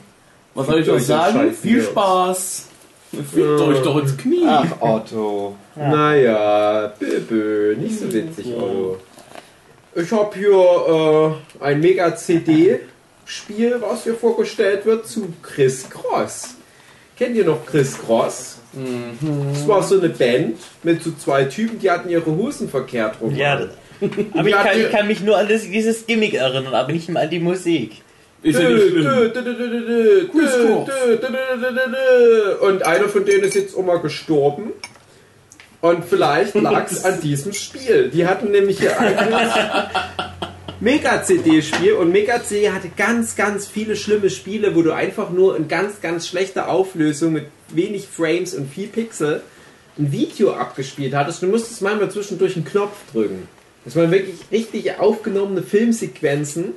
Was 0.54 0.68
soll 0.68 0.82
ich 0.82 0.90
euch 0.90 1.06
sagen? 1.06 1.52
Viel. 1.54 1.82
Spaß. 1.82 2.68
Fickt 3.12 3.62
euch 3.62 3.82
doch 3.82 3.98
ins 4.00 4.18
Knie. 4.18 4.46
Ach, 4.48 4.66
Otto. 4.80 5.56
Naja, 5.76 6.94
Bibö, 7.00 7.76
nicht 7.80 8.00
so 8.00 8.12
witzig, 8.14 8.48
Otto. 8.56 8.98
Ich 10.00 10.12
habe 10.12 10.38
hier 10.38 11.40
äh, 11.60 11.64
ein 11.64 11.80
Mega-CD-Spiel, 11.80 13.78
was 13.82 14.04
hier 14.04 14.14
vorgestellt 14.14 14.86
wird 14.86 15.08
zu 15.08 15.34
Chris 15.42 15.90
Cross. 15.90 16.56
Kennt 17.18 17.36
ihr 17.36 17.46
noch 17.46 17.66
Chris 17.66 17.98
Cross? 17.98 18.60
Das 18.74 19.68
war 19.68 19.82
so 19.82 19.98
eine 20.00 20.10
Band 20.10 20.60
mit 20.84 21.02
so 21.02 21.12
zwei 21.14 21.46
Typen, 21.46 21.80
die 21.80 21.90
hatten 21.90 22.10
ihre 22.10 22.28
Hosen 22.28 22.70
verkehrt 22.70 23.20
rum. 23.20 23.36
Ja, 23.36 23.70
aber 24.36 24.48
ich 24.48 24.54
kann, 24.54 24.80
ich 24.80 24.92
kann 24.92 25.08
mich 25.08 25.22
nur 25.22 25.36
an 25.36 25.50
das, 25.50 25.64
dieses 25.64 26.06
Gimmick 26.06 26.36
erinnern, 26.36 26.76
aber 26.76 26.92
nicht 26.92 27.10
mehr 27.10 27.24
an 27.24 27.32
die 27.32 27.40
Musik. 27.40 28.04
Ist 28.44 28.60
ja 28.60 28.70
nicht 28.70 28.90
schlimm. 28.90 29.32
Chris 30.32 30.52
Cross. 30.52 30.90
Und 32.62 32.86
einer 32.86 33.10
von 33.10 33.26
denen 33.26 33.46
ist 33.46 33.56
jetzt 33.56 33.76
auch 33.76 33.84
mal 33.84 34.00
gestorben. 34.00 34.74
Und 35.82 36.06
vielleicht 36.06 36.56
lag 36.56 36.90
es 36.92 37.06
an 37.06 37.22
diesem 37.24 37.54
Spiel. 37.54 38.10
Die 38.10 38.26
hatten 38.26 38.52
nämlich 38.52 38.80
hier 38.80 39.00
ein 39.00 39.18
Mega-CD-Spiel 40.80 41.94
und 41.94 42.12
Mega-CD 42.12 42.70
hatte 42.70 42.90
ganz, 42.96 43.36
ganz 43.36 43.68
viele 43.68 43.96
schlimme 43.96 44.30
Spiele, 44.30 44.76
wo 44.76 44.82
du 44.82 44.92
einfach 44.94 45.32
nur 45.32 45.58
in 45.58 45.68
ganz, 45.68 46.02
ganz 46.02 46.28
schlechter 46.28 46.70
Auflösung 46.70 47.34
mit 47.34 47.46
wenig 47.70 48.08
Frames 48.08 48.54
und 48.54 48.70
viel 48.70 48.88
Pixel 48.88 49.42
ein 49.98 50.12
Video 50.12 50.54
abgespielt 50.54 51.16
hattest. 51.16 51.42
Du 51.42 51.48
musstest 51.48 51.82
manchmal 51.82 52.12
zwischendurch 52.12 52.56
einen 52.56 52.66
Knopf 52.66 52.96
drücken. 53.12 53.48
Das 53.86 53.96
waren 53.96 54.12
wirklich 54.12 54.36
richtig 54.52 55.00
aufgenommene 55.00 55.64
Filmsequenzen. 55.64 56.74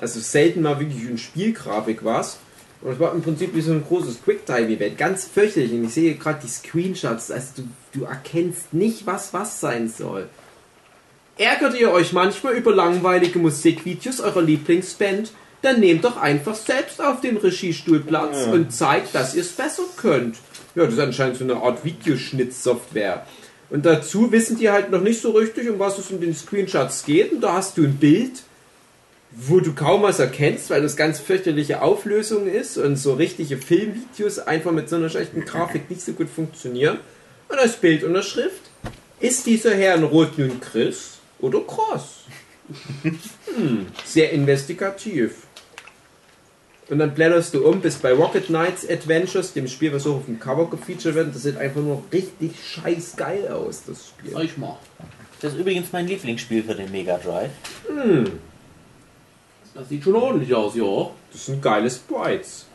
Also 0.00 0.20
selten 0.20 0.62
mal 0.62 0.78
wirklich 0.78 1.08
in 1.08 1.18
Spielgrafik 1.18 2.04
was. 2.04 2.38
Und 2.80 2.92
es 2.92 3.00
war 3.00 3.12
im 3.12 3.22
Prinzip 3.22 3.54
wie 3.54 3.60
so 3.60 3.72
ein 3.72 3.84
großes 3.84 4.22
Quicktime-Event. 4.22 4.96
Ganz 4.96 5.24
fürchterlich. 5.24 5.72
Und 5.72 5.84
ich 5.84 5.94
sehe 5.94 6.14
gerade 6.14 6.40
die 6.42 6.48
Screenshots. 6.48 7.30
Also 7.30 7.48
du, 7.56 7.98
du 7.98 8.04
erkennst 8.04 8.72
nicht, 8.72 9.06
was 9.06 9.34
was 9.34 9.60
sein 9.60 9.88
soll. 9.88 10.28
Ärgert 11.36 11.78
ihr 11.78 11.92
euch 11.92 12.12
manchmal 12.12 12.54
über 12.54 12.74
langweilige 12.74 13.38
Musikvideos 13.38 14.20
eurer 14.20 14.42
Lieblingsband? 14.42 15.32
Dann 15.62 15.80
nehmt 15.80 16.04
doch 16.04 16.16
einfach 16.16 16.54
selbst 16.54 17.02
auf 17.02 17.20
den 17.20 17.36
Regiestuhl 17.36 18.00
Platz 18.00 18.46
und 18.46 18.72
zeigt, 18.72 19.14
dass 19.14 19.34
ihr 19.34 19.42
es 19.42 19.52
besser 19.52 19.82
könnt. 19.96 20.36
Ja, 20.74 20.84
das 20.84 20.94
ist 20.94 21.00
anscheinend 21.00 21.36
so 21.36 21.44
eine 21.44 21.56
Art 21.56 21.84
Videoschnittsoftware. 21.84 23.26
Und 23.70 23.84
dazu 23.84 24.32
wissen 24.32 24.56
die 24.58 24.70
halt 24.70 24.90
noch 24.90 25.00
nicht 25.00 25.20
so 25.20 25.32
richtig, 25.32 25.68
um 25.68 25.78
was 25.78 25.98
es 25.98 26.10
in 26.10 26.20
den 26.20 26.34
Screenshots 26.34 27.04
geht. 27.04 27.32
Und 27.32 27.40
da 27.40 27.54
hast 27.54 27.76
du 27.76 27.84
ein 27.84 27.96
Bild, 27.96 28.42
wo 29.30 29.60
du 29.60 29.74
kaum 29.74 30.02
was 30.02 30.18
erkennst, 30.18 30.70
weil 30.70 30.82
das 30.82 30.96
ganz 30.96 31.20
fürchterliche 31.20 31.82
Auflösung 31.82 32.46
ist 32.46 32.78
und 32.78 32.96
so 32.96 33.14
richtige 33.14 33.56
Filmvideos 33.56 34.38
einfach 34.38 34.72
mit 34.72 34.88
so 34.88 34.96
einer 34.96 35.10
schlechten 35.10 35.44
Grafik 35.44 35.90
nicht 35.90 36.02
so 36.02 36.12
gut 36.12 36.28
funktionieren. 36.28 36.98
Und 37.48 37.56
das 37.56 37.76
Bild 37.76 38.04
und 38.04 38.14
der 38.14 38.22
Schrift. 38.22 38.62
Ist 39.20 39.46
dieser 39.46 39.74
Herr 39.74 39.96
in 39.96 40.04
Rot 40.04 40.38
nun 40.38 40.60
Chris 40.60 41.18
oder 41.40 41.60
Cross? 41.60 42.24
Hm, 43.02 43.86
sehr 44.04 44.32
investigativ. 44.32 45.46
Und 46.88 47.00
dann 47.00 47.14
blätterst 47.14 47.52
du 47.54 47.66
um 47.66 47.80
bis 47.80 47.96
bei 47.96 48.12
Rocket 48.12 48.46
Knights 48.46 48.88
Adventures, 48.88 49.52
dem 49.52 49.68
Spiel, 49.68 49.92
was 49.92 50.06
auch 50.06 50.16
auf 50.16 50.24
dem 50.26 50.40
Cover 50.40 50.70
gefeatured 50.70 51.14
wird. 51.14 51.34
Das 51.34 51.42
sieht 51.42 51.56
einfach 51.56 51.80
nur 51.80 52.02
richtig 52.12 52.52
scheiß 52.64 53.16
geil 53.16 53.48
aus, 53.48 53.82
das 53.86 54.08
Spiel. 54.08 54.32
Sag 54.32 54.44
ich 54.44 54.56
mal. 54.56 54.78
Das 55.40 55.52
ist 55.52 55.58
übrigens 55.60 55.92
mein 55.92 56.06
Lieblingsspiel 56.06 56.62
für 56.62 56.74
den 56.74 56.90
Mega 56.90 57.18
Drive. 57.18 57.50
Hm, 57.86 58.24
Das 59.78 59.88
sieht 59.88 60.02
schon 60.04 60.14
ordentlich 60.16 60.54
aus, 60.54 60.74
ja. 60.74 61.10
das 61.32 61.46
sind 61.46 61.62
geile 61.62 61.90
Sprites. 61.90 62.66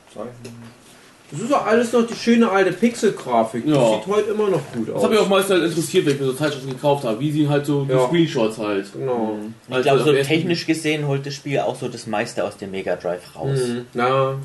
Das 1.31 1.41
ist 1.41 1.51
doch 1.51 1.65
alles 1.65 1.91
noch 1.91 2.05
die 2.05 2.13
schöne 2.13 2.49
alte 2.49 2.71
Pixel-Grafik. 2.71 3.65
Das 3.65 3.75
Ja. 3.75 3.95
sieht 3.97 4.07
heute 4.07 4.31
immer 4.31 4.49
noch 4.49 4.61
gut 4.71 4.87
aus. 4.89 4.95
Das 4.95 5.03
hat 5.05 5.11
mich 5.11 5.19
auch 5.19 5.27
meistens 5.29 5.55
halt 5.55 5.63
interessiert, 5.63 6.05
wenn 6.05 6.13
ich 6.13 6.19
mir 6.19 6.27
so 6.27 6.33
Zeitschriften 6.33 6.69
gekauft 6.69 7.03
habe. 7.05 7.19
Wie 7.19 7.31
sie 7.31 7.49
halt 7.49 7.65
so 7.65 7.85
die 7.85 7.91
Ja. 7.91 8.07
Screenshots 8.07 8.57
halt. 8.59 8.93
Genau. 8.93 9.37
Ich 9.67 9.73
Also 9.75 9.89
glaube, 10.03 10.03
so 10.03 10.23
technisch 10.23 10.67
gesehen 10.67 11.07
holt 11.07 11.25
das 11.25 11.33
Spiel 11.33 11.59
auch 11.59 11.75
so 11.75 11.87
das 11.87 12.05
meiste 12.05 12.43
aus 12.43 12.57
dem 12.57 12.69
Mega 12.71 12.95
Drive 12.95 13.35
raus. 13.35 13.59
Mhm. 13.67 13.85
Na, 13.95 14.35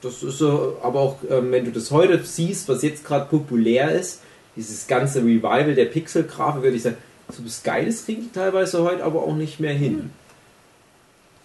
das 0.00 0.22
ist 0.24 0.38
so, 0.38 0.76
aber 0.82 0.98
auch 1.00 1.16
ähm, 1.30 1.52
wenn 1.52 1.64
du 1.64 1.70
das 1.70 1.92
heute 1.92 2.20
siehst, 2.24 2.68
was 2.68 2.82
jetzt 2.82 3.04
gerade 3.04 3.26
populär 3.26 3.92
ist, 3.92 4.20
dieses 4.56 4.88
ganze 4.88 5.20
Revival 5.20 5.74
der 5.76 5.84
Pixel-Grafik, 5.86 6.62
würde 6.64 6.76
ich 6.76 6.82
sagen, 6.82 6.96
so 7.30 7.44
was 7.44 7.62
Geiles 7.62 8.04
kriegen 8.04 8.22
die 8.22 8.32
teilweise 8.32 8.82
heute 8.82 9.04
aber 9.04 9.22
auch 9.22 9.36
nicht 9.36 9.60
mehr 9.60 9.72
hin. 9.74 10.10
Ja, 10.10 10.21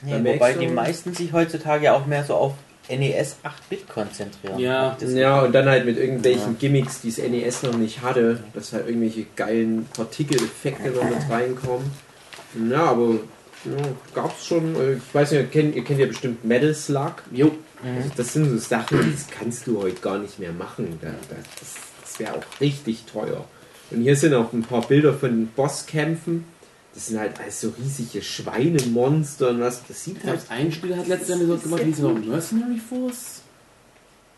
Da 0.02 0.18
merkst 0.20 0.40
wobei 0.42 0.54
du- 0.54 0.60
die 0.60 0.68
meisten 0.68 1.14
sich 1.14 1.34
heutzutage 1.34 1.86
ja 1.86 1.94
auch 1.96 2.06
mehr 2.06 2.24
so 2.24 2.36
auf 2.36 2.54
NES 2.90 3.38
8-Bit 3.44 3.90
konzentrieren. 3.90 4.60
Ja. 4.60 4.96
Ja, 5.02 5.42
und 5.42 5.52
dann 5.54 5.66
halt 5.68 5.86
mit 5.86 5.98
irgendwelchen 5.98 6.58
Gimmicks, 6.58 7.02
die 7.02 7.10
das 7.10 7.18
NES 7.18 7.64
noch 7.64 7.76
nicht 7.78 8.02
hatte, 8.02 8.40
dass 8.54 8.72
halt 8.74 8.88
irgendwelche 8.88 9.26
geilen 9.36 9.86
Partikeleffekte 9.94 10.92
noch 10.92 11.04
mit 11.04 11.30
reinkommen. 11.30 11.92
Ja, 12.70 12.86
aber 12.86 13.16
ja, 13.66 13.72
gab's 14.14 14.46
schon, 14.46 14.76
äh, 14.76 14.94
ich 14.94 15.14
weiß 15.14 15.32
nicht, 15.32 15.42
ihr 15.42 15.48
kennt, 15.48 15.76
ihr 15.76 15.84
kennt 15.84 16.00
ja 16.00 16.06
bestimmt 16.06 16.46
Metal 16.46 16.74
Slug. 16.74 17.16
Jo. 17.32 17.52
Also 17.84 18.10
das 18.16 18.34
sind 18.34 18.50
so 18.50 18.58
Sachen, 18.58 19.12
das 19.14 19.28
kannst 19.30 19.68
du 19.68 19.82
heute 19.82 20.00
gar 20.02 20.18
nicht 20.18 20.40
mehr 20.40 20.52
machen. 20.54 20.98
Da, 21.02 21.10
da, 21.10 21.36
das 21.60 21.76
das 22.02 22.20
wäre 22.20 22.34
auch 22.36 22.62
richtig 22.62 23.04
teuer. 23.12 23.44
Und 23.92 24.02
hier 24.02 24.16
sind 24.16 24.34
auch 24.34 24.52
ein 24.54 24.64
paar 24.64 24.82
Bilder 24.88 25.14
von 25.14 25.48
Bosskämpfen. 25.56 26.46
Das 26.98 27.06
sind 27.06 27.20
halt 27.20 27.40
alles 27.40 27.62
so 27.62 27.72
riesige 27.80 28.24
Schweinemonster 28.24 29.50
und 29.52 29.60
was. 29.60 29.84
Das 29.88 30.04
sieht 30.04 30.18
Ich 30.18 30.28
halt. 30.28 30.40
ein 30.50 30.72
Spiel 30.72 30.98
hat 30.98 31.08
letztes 31.08 31.30
Jahr 31.30 31.38
so 31.38 31.56
gemacht, 31.56 31.82
wie 31.84 31.90
hieß 31.90 31.98
der 31.98 32.10
noch? 32.10 32.26
Mercenary 32.26 32.80
Force? 32.90 33.42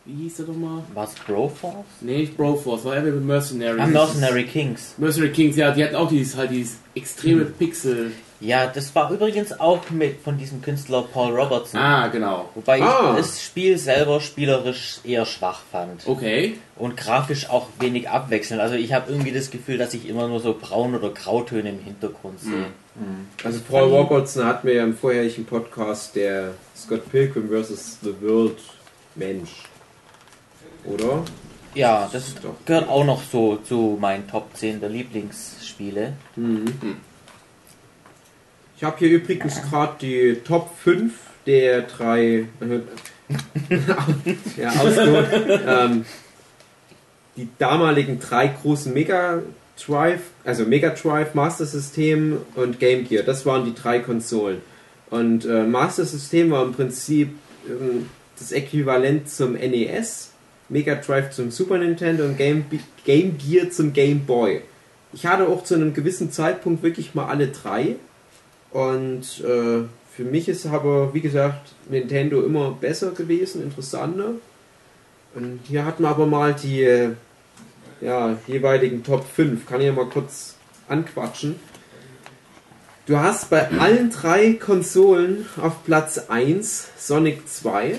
Wie 0.03 0.23
hieß 0.23 0.35
der 0.35 0.45
doch 0.47 0.57
mal? 0.57 0.83
Was 0.93 1.13
Broforce? 1.13 1.85
Nee, 2.01 2.17
nicht 2.17 2.35
Broforce, 2.35 2.83
war 2.83 2.95
irgendwie 2.95 3.15
mit 3.15 3.25
Mercenary. 3.27 3.79
Ah, 3.79 3.87
Mercenary 3.87 4.43
Kings. 4.43 4.93
Mercenary 4.97 5.31
Kings, 5.31 5.55
ja, 5.55 5.71
die 5.71 5.85
hatten 5.85 5.95
auch 5.95 6.09
dieses, 6.09 6.35
halt 6.35 6.51
dieses 6.51 6.75
extreme 6.95 7.45
Pixel. 7.45 8.11
Ja, 8.41 8.67
das 8.67 8.95
war 8.95 9.11
übrigens 9.11 9.59
auch 9.59 9.89
mit 9.89 10.21
von 10.21 10.37
diesem 10.37 10.61
Künstler 10.61 11.01
Paul 11.01 11.37
Robertson. 11.37 11.77
Ah, 11.79 12.07
genau. 12.07 12.47
Wobei 12.55 12.81
Ah. 12.81 13.11
ich 13.11 13.17
das 13.25 13.43
Spiel 13.43 13.77
selber 13.77 14.21
spielerisch 14.21 14.99
eher 15.03 15.25
schwach 15.25 15.59
fand. 15.69 16.07
Okay. 16.07 16.57
Und 16.77 16.95
grafisch 16.95 17.49
auch 17.49 17.67
wenig 17.79 18.09
abwechselnd. 18.09 18.61
Also 18.61 18.75
ich 18.75 18.93
habe 18.93 19.11
irgendwie 19.11 19.33
das 19.33 19.51
Gefühl, 19.51 19.77
dass 19.77 19.93
ich 19.93 20.07
immer 20.07 20.29
nur 20.29 20.39
so 20.39 20.53
Braun- 20.53 20.95
oder 20.95 21.09
Grautöne 21.09 21.69
im 21.71 21.79
Hintergrund 21.79 22.39
sehe. 22.39 22.67
Also 23.43 23.59
Paul 23.69 23.89
Robertson 23.93 24.45
hat 24.45 24.63
mir 24.63 24.73
ja 24.75 24.83
im 24.85 24.95
vorherigen 24.95 25.45
Podcast 25.45 26.15
der 26.15 26.51
Scott 26.77 27.09
Pilgrim 27.11 27.49
vs. 27.49 27.97
The 28.01 28.13
World 28.21 28.57
Mensch. 29.15 29.51
Oder? 30.85 31.23
Ja, 31.75 32.09
das 32.11 32.35
Doch. 32.35 32.55
gehört 32.65 32.87
auch 32.89 33.03
noch 33.03 33.21
so 33.31 33.57
zu 33.57 33.97
meinen 33.99 34.27
Top 34.27 34.55
10 34.55 34.79
der 34.79 34.89
Lieblingsspiele. 34.89 36.13
Ich 38.79 38.85
habe 38.85 38.97
hier 38.97 39.09
übrigens 39.09 39.61
gerade 39.69 39.97
die 39.99 40.35
Top 40.35 40.69
5 40.81 41.11
der 41.45 41.81
drei. 41.81 42.45
ja, 44.55 44.69
Ausdruck, 44.69 45.25
ähm, 45.67 46.05
die 47.35 47.49
damaligen 47.57 48.21
drei 48.21 48.47
großen 48.47 48.93
Mega 48.93 49.41
Drive, 49.85 50.21
also 50.45 50.63
Mega 50.63 50.91
Drive, 50.91 51.33
Master 51.33 51.65
System 51.65 52.37
und 52.55 52.79
Game 52.79 53.05
Gear. 53.05 53.23
Das 53.23 53.45
waren 53.45 53.65
die 53.65 53.73
drei 53.73 53.99
Konsolen. 53.99 54.61
Und 55.09 55.43
äh, 55.43 55.63
Master 55.63 56.05
System 56.05 56.49
war 56.51 56.63
im 56.63 56.71
Prinzip 56.71 57.31
ähm, 57.67 58.07
das 58.37 58.53
Äquivalent 58.53 59.29
zum 59.29 59.55
NES, 59.55 60.31
Mega 60.69 60.95
Drive 60.95 61.31
zum 61.31 61.51
Super 61.51 61.79
Nintendo 61.79 62.23
und 62.23 62.37
Game, 62.37 62.63
Game 63.03 63.37
Gear 63.37 63.71
zum 63.71 63.91
Game 63.91 64.21
Boy. 64.21 64.61
Ich 65.11 65.25
hatte 65.25 65.49
auch 65.49 65.65
zu 65.65 65.75
einem 65.75 65.93
gewissen 65.93 66.31
Zeitpunkt 66.31 66.81
wirklich 66.81 67.13
mal 67.13 67.25
alle 67.25 67.47
drei. 67.47 67.97
Und 68.71 69.43
äh, 69.43 69.83
für 70.15 70.23
mich 70.23 70.49
ist 70.49 70.65
aber, 70.65 71.13
wie 71.13 71.21
gesagt, 71.21 71.73
Nintendo 71.89 72.41
immer 72.41 72.71
besser 72.71 73.11
gewesen, 73.11 73.63
interessanter. 73.63 74.31
Und 75.35 75.61
hier 75.67 75.85
hatten 75.85 76.03
wir 76.03 76.09
aber 76.09 76.25
mal 76.25 76.53
die 76.53 76.83
äh, 76.83 77.11
ja, 78.01 78.37
jeweiligen 78.47 79.03
Top 79.03 79.25
5. 79.25 79.65
Kann 79.65 79.81
ich 79.81 79.87
ja 79.87 79.93
mal 79.93 80.07
kurz 80.07 80.55
anquatschen. 80.87 81.55
Du 83.05 83.17
hast 83.17 83.49
bei 83.49 83.69
allen 83.71 84.11
drei 84.11 84.53
Konsolen 84.53 85.47
auf 85.59 85.83
Platz 85.83 86.29
1 86.29 86.89
Sonic 86.97 87.47
2. 87.47 87.97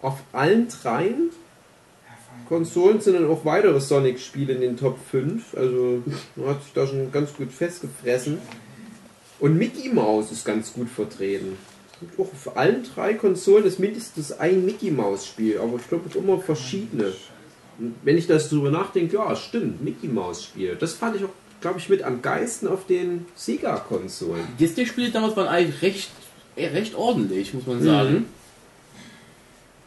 Auf 0.00 0.18
allen 0.32 0.68
dreien 0.68 1.30
Konsolen 2.48 3.00
sind 3.00 3.14
dann 3.14 3.28
auch 3.28 3.44
weitere 3.44 3.80
Sonic-Spiele 3.80 4.52
in 4.52 4.60
den 4.60 4.76
Top 4.76 4.98
5. 5.10 5.56
Also 5.56 6.02
man 6.36 6.50
hat 6.50 6.62
sich 6.62 6.72
da 6.72 6.86
schon 6.86 7.10
ganz 7.10 7.34
gut 7.34 7.50
festgefressen. 7.50 8.38
Und 9.40 9.58
Mickey 9.58 9.88
Mouse 9.88 10.30
ist 10.32 10.44
ganz 10.44 10.72
gut 10.72 10.88
vertreten. 10.88 11.56
Auch 12.18 12.32
auf 12.32 12.56
allen 12.56 12.84
drei 12.94 13.14
Konsolen 13.14 13.64
ist 13.64 13.78
mindestens 13.78 14.32
ein 14.32 14.64
Mickey 14.64 14.90
Mouse 14.90 15.26
Spiel, 15.26 15.58
aber 15.58 15.76
ich 15.76 15.88
glaube 15.88 16.08
immer 16.16 16.38
verschiedene. 16.40 17.12
Und 17.78 17.94
wenn 18.04 18.16
ich 18.18 18.26
das 18.26 18.48
drüber 18.48 18.70
nachdenke, 18.70 19.16
ja, 19.16 19.34
stimmt, 19.34 19.82
Mickey 19.82 20.06
Mouse 20.08 20.44
Spiel. 20.44 20.76
Das 20.78 20.92
fand 20.94 21.16
ich 21.16 21.24
auch, 21.24 21.30
glaube 21.60 21.78
ich, 21.78 21.88
mit 21.88 22.02
am 22.02 22.22
geisten 22.22 22.68
auf 22.68 22.86
den 22.86 23.26
Sega-Konsolen. 23.34 24.42
Die 24.58 24.64
Disney-Spiele 24.66 25.10
damals 25.10 25.36
waren 25.36 25.48
eigentlich 25.48 25.82
recht, 25.82 26.10
äh, 26.56 26.66
recht 26.68 26.94
ordentlich, 26.94 27.54
muss 27.54 27.66
man 27.66 27.82
sagen. 27.82 28.12
Mhm. 28.12 28.24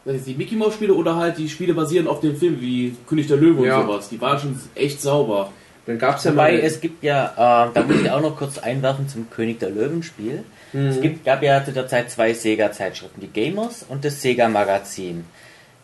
Das 0.04 0.24
die 0.24 0.34
Mickey 0.34 0.56
Mouse 0.56 0.74
Spiele 0.74 0.94
oder 0.94 1.16
halt 1.16 1.36
die 1.38 1.48
Spiele 1.48 1.74
basieren 1.74 2.06
auf 2.08 2.20
dem 2.20 2.36
Film 2.36 2.60
wie 2.60 2.94
König 3.06 3.26
der 3.28 3.36
Löwe 3.36 3.66
Ja. 3.66 3.80
und 3.80 3.86
sowas. 3.86 4.08
Die 4.08 4.20
waren 4.20 4.38
schon 4.38 4.58
echt 4.74 5.00
sauber. 5.02 5.52
Dann 5.88 5.98
gab 5.98 6.18
es 6.18 6.24
ja 6.24 6.32
Wobei 6.32 6.60
es 6.60 6.82
gibt 6.82 7.02
ja, 7.02 7.68
äh, 7.68 7.72
da 7.72 7.82
muss 7.82 7.98
ich 8.02 8.10
auch 8.10 8.20
noch 8.20 8.36
kurz 8.36 8.58
einwerfen 8.58 9.08
zum 9.08 9.30
König 9.30 9.58
der 9.58 9.70
Löwen 9.70 10.02
Spiel. 10.02 10.44
Es 10.74 11.00
gibt, 11.00 11.24
gab 11.24 11.42
ja 11.42 11.64
zu 11.64 11.72
der 11.72 11.88
Zeit 11.88 12.10
zwei 12.10 12.34
Sega-Zeitschriften, 12.34 13.22
die 13.22 13.28
Gamers 13.28 13.86
und 13.88 14.04
das 14.04 14.20
Sega-Magazin. 14.20 15.24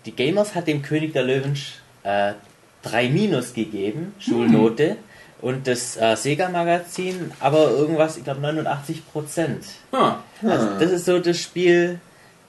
Die 0.04 0.12
Gamers 0.12 0.54
hat 0.54 0.66
dem 0.66 0.82
König 0.82 1.14
der 1.14 1.22
Löwen 1.22 1.56
äh, 2.02 2.34
3 2.82 3.08
Minus 3.08 3.54
gegeben, 3.54 4.14
Schulnote, 4.18 4.96
und 5.40 5.66
das 5.66 5.96
äh, 5.96 6.16
Sega-Magazin 6.16 7.32
aber 7.40 7.70
irgendwas, 7.70 8.18
ich 8.18 8.24
glaube 8.24 8.42
89 8.42 9.10
Prozent. 9.10 9.64
Ah, 9.90 10.16
Also 10.42 10.68
das 10.78 10.90
ist 10.90 11.06
so 11.06 11.18
das 11.18 11.38
Spiel, 11.40 11.98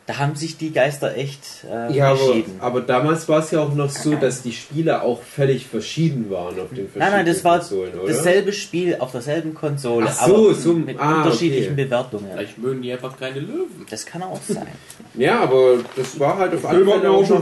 da 0.07 0.19
haben 0.19 0.35
sich 0.35 0.57
die 0.57 0.71
Geister 0.71 1.15
echt 1.15 1.41
äh, 1.67 1.91
ja, 1.95 2.09
aber, 2.09 2.17
verschieden. 2.17 2.55
aber 2.59 2.81
damals 2.81 3.27
war 3.27 3.39
es 3.39 3.49
ja 3.49 3.61
auch 3.61 3.73
noch 3.73 3.89
so, 3.89 4.13
dass 4.13 4.43
die 4.43 4.51
Spiele 4.51 5.01
auch 5.01 5.23
völlig 5.23 5.65
verschieden 5.65 6.29
waren 6.29 6.59
auf 6.59 6.69
den 6.69 6.87
verschiedenen 6.87 6.99
Nein, 6.99 7.11
nein, 7.11 7.25
das 7.25 7.43
war 7.43 7.57
Konsolen, 7.57 7.97
oder? 7.97 8.13
dasselbe 8.13 8.53
Spiel 8.53 8.97
auf 8.99 9.11
derselben 9.11 9.55
Konsole, 9.55 10.05
Ach 10.07 10.27
so, 10.27 10.35
aber 10.35 10.53
so- 10.53 10.73
mit 10.73 10.99
ah, 10.99 11.23
unterschiedlichen 11.23 11.73
okay. 11.73 11.85
Bewertungen. 11.85 12.27
vielleicht 12.31 12.57
mögen 12.59 12.83
die 12.83 12.91
einfach 12.91 13.17
keine 13.17 13.39
Löwen. 13.39 13.85
Das 13.89 14.05
kann 14.05 14.21
auch 14.21 14.41
sein. 14.47 14.67
Ja, 15.17 15.39
aber 15.39 15.77
das 15.95 16.19
war 16.19 16.37
halt 16.37 16.53
auf 16.55 16.65
alle 16.65 16.85
Fälle 16.85 17.09
auch 17.09 17.21
noch 17.21 17.41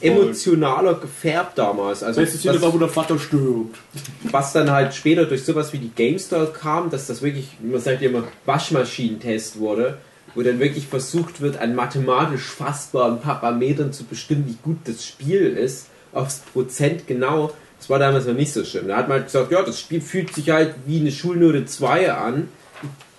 emotionaler 0.00 0.94
gefärbt 0.94 1.58
damals. 1.58 2.02
Also 2.02 2.18
Beste 2.18 2.38
Szene 2.38 2.54
was, 2.54 2.62
war, 2.62 2.72
wo 2.72 2.78
der 2.78 2.88
Vater 2.88 3.18
stirbt. 3.18 3.76
was 4.30 4.54
dann 4.54 4.70
halt 4.70 4.94
später 4.94 5.26
durch 5.26 5.44
sowas 5.44 5.70
wie 5.74 5.78
die 5.78 5.90
GameStar 5.94 6.46
kam, 6.46 6.88
dass 6.88 7.08
das 7.08 7.20
wirklich, 7.20 7.48
wie 7.60 7.72
man 7.72 7.80
sagt 7.82 8.00
ja 8.00 8.08
immer, 8.08 8.24
Waschmaschinentest 8.46 9.58
wurde, 9.58 9.98
wo 10.34 10.42
dann 10.42 10.60
wirklich 10.60 10.86
versucht 10.86 11.40
wird, 11.40 11.58
an 11.58 11.74
mathematisch 11.74 12.44
fassbaren 12.44 13.20
Parametern 13.20 13.92
zu 13.92 14.04
bestimmen, 14.04 14.44
wie 14.46 14.58
gut 14.62 14.78
das 14.84 15.04
Spiel 15.04 15.56
ist, 15.56 15.86
aufs 16.12 16.38
Prozent 16.52 17.06
genau. 17.06 17.52
Das 17.78 17.88
war 17.88 17.98
damals 17.98 18.26
noch 18.26 18.34
nicht 18.34 18.52
so 18.52 18.64
schlimm. 18.64 18.88
Da 18.88 18.96
hat 18.96 19.08
man 19.08 19.18
halt 19.18 19.26
gesagt, 19.26 19.50
ja, 19.50 19.62
das 19.62 19.80
Spiel 19.80 20.00
fühlt 20.00 20.34
sich 20.34 20.50
halt 20.50 20.74
wie 20.86 21.00
eine 21.00 21.10
Schulnote 21.10 21.64
2 21.64 22.12
an. 22.12 22.48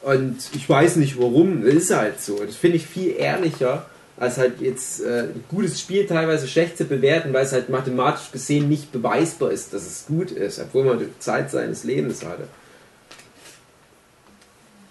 Und 0.04 0.38
ich 0.54 0.68
weiß 0.68 0.98
nicht 0.98 1.20
warum, 1.20 1.64
ist 1.64 1.94
halt 1.96 2.22
so. 2.22 2.44
Das 2.44 2.56
finde 2.56 2.78
ich 2.78 2.86
viel 2.86 3.16
ehrlicher, 3.18 3.86
als 4.18 4.38
halt 4.38 4.62
jetzt 4.62 5.02
äh, 5.02 5.24
ein 5.24 5.44
gutes 5.50 5.80
Spiel 5.80 6.06
teilweise 6.06 6.48
schlecht 6.48 6.78
zu 6.78 6.86
bewerten, 6.86 7.34
weil 7.34 7.46
es 7.46 7.54
halt 7.54 7.70
mathematisch 7.70 8.32
gesehen 8.32 8.70
nicht 8.70 8.92
beweisbar 8.92 9.52
ist, 9.52 9.74
dass 9.74 9.86
es 9.86 10.06
gut 10.06 10.32
ist, 10.32 10.60
obwohl 10.60 10.86
man 10.86 11.00
die 11.00 11.20
Zeit 11.20 11.50
seines 11.50 11.84
Lebens 11.84 12.24
hatte. 12.24 12.48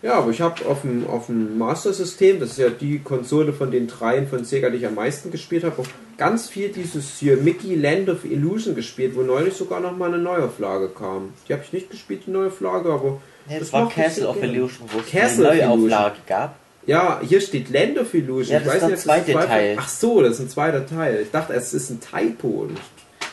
Ja, 0.03 0.15
aber 0.15 0.31
ich 0.31 0.41
habe 0.41 0.65
auf 0.67 0.81
dem, 0.81 1.07
auf 1.07 1.27
dem 1.27 1.59
Master 1.59 1.93
System, 1.93 2.41
das 2.41 2.53
ist 2.53 2.59
ja 2.59 2.71
die 2.71 3.01
Konsole 3.01 3.53
von 3.53 3.71
den 3.71 3.87
dreien 3.87 4.27
von 4.29 4.45
Sega, 4.45 4.71
die 4.71 4.79
ich 4.79 4.87
am 4.87 4.95
meisten 4.95 5.31
gespielt 5.31 5.63
habe, 5.63 5.83
auch 5.83 5.87
ganz 6.17 6.49
viel 6.49 6.71
dieses 6.71 7.19
hier 7.19 7.37
Mickey 7.37 7.75
Land 7.75 8.09
of 8.09 8.25
Illusion 8.25 8.75
gespielt, 8.75 9.15
wo 9.15 9.23
neulich 9.23 9.55
sogar 9.55 9.81
noch 9.81 9.95
mal 9.97 10.09
eine 10.09 10.23
Neuauflage 10.23 10.89
kam. 10.89 11.35
Die 11.47 11.53
habe 11.53 11.63
ich 11.65 11.73
nicht 11.73 11.91
gespielt, 11.91 12.23
die 12.27 12.31
Neuauflage, 12.31 12.91
aber 12.91 13.21
Ja, 13.49 13.59
das 13.59 13.73
war 13.75 13.89
ich 13.89 13.95
Castle 13.95 14.29
of 14.29 14.41
gerne. 14.41 14.55
Illusion, 14.55 14.89
wo 14.91 15.01
es 15.01 15.07
Castle 15.11 15.51
eine 15.51 15.67
Neuauflage 15.67 16.17
gab. 16.27 16.57
Ja, 16.87 17.21
hier 17.23 17.43
steht 17.43 17.69
Land 17.69 17.99
of 17.99 18.15
Illusion. 18.15 18.55
Ja, 18.55 18.61
das 18.61 18.77
ist 18.77 18.89
der 18.89 18.97
zweite 18.97 19.33
Teil. 19.33 19.77
Ach 19.79 19.89
so, 19.89 20.23
das 20.23 20.35
ist 20.35 20.41
ein 20.41 20.49
zweiter 20.49 20.87
Teil. 20.87 21.21
Ich 21.23 21.31
dachte, 21.31 21.53
es 21.53 21.75
ist 21.75 21.91
ein 21.91 22.01
Typo. 22.01 22.69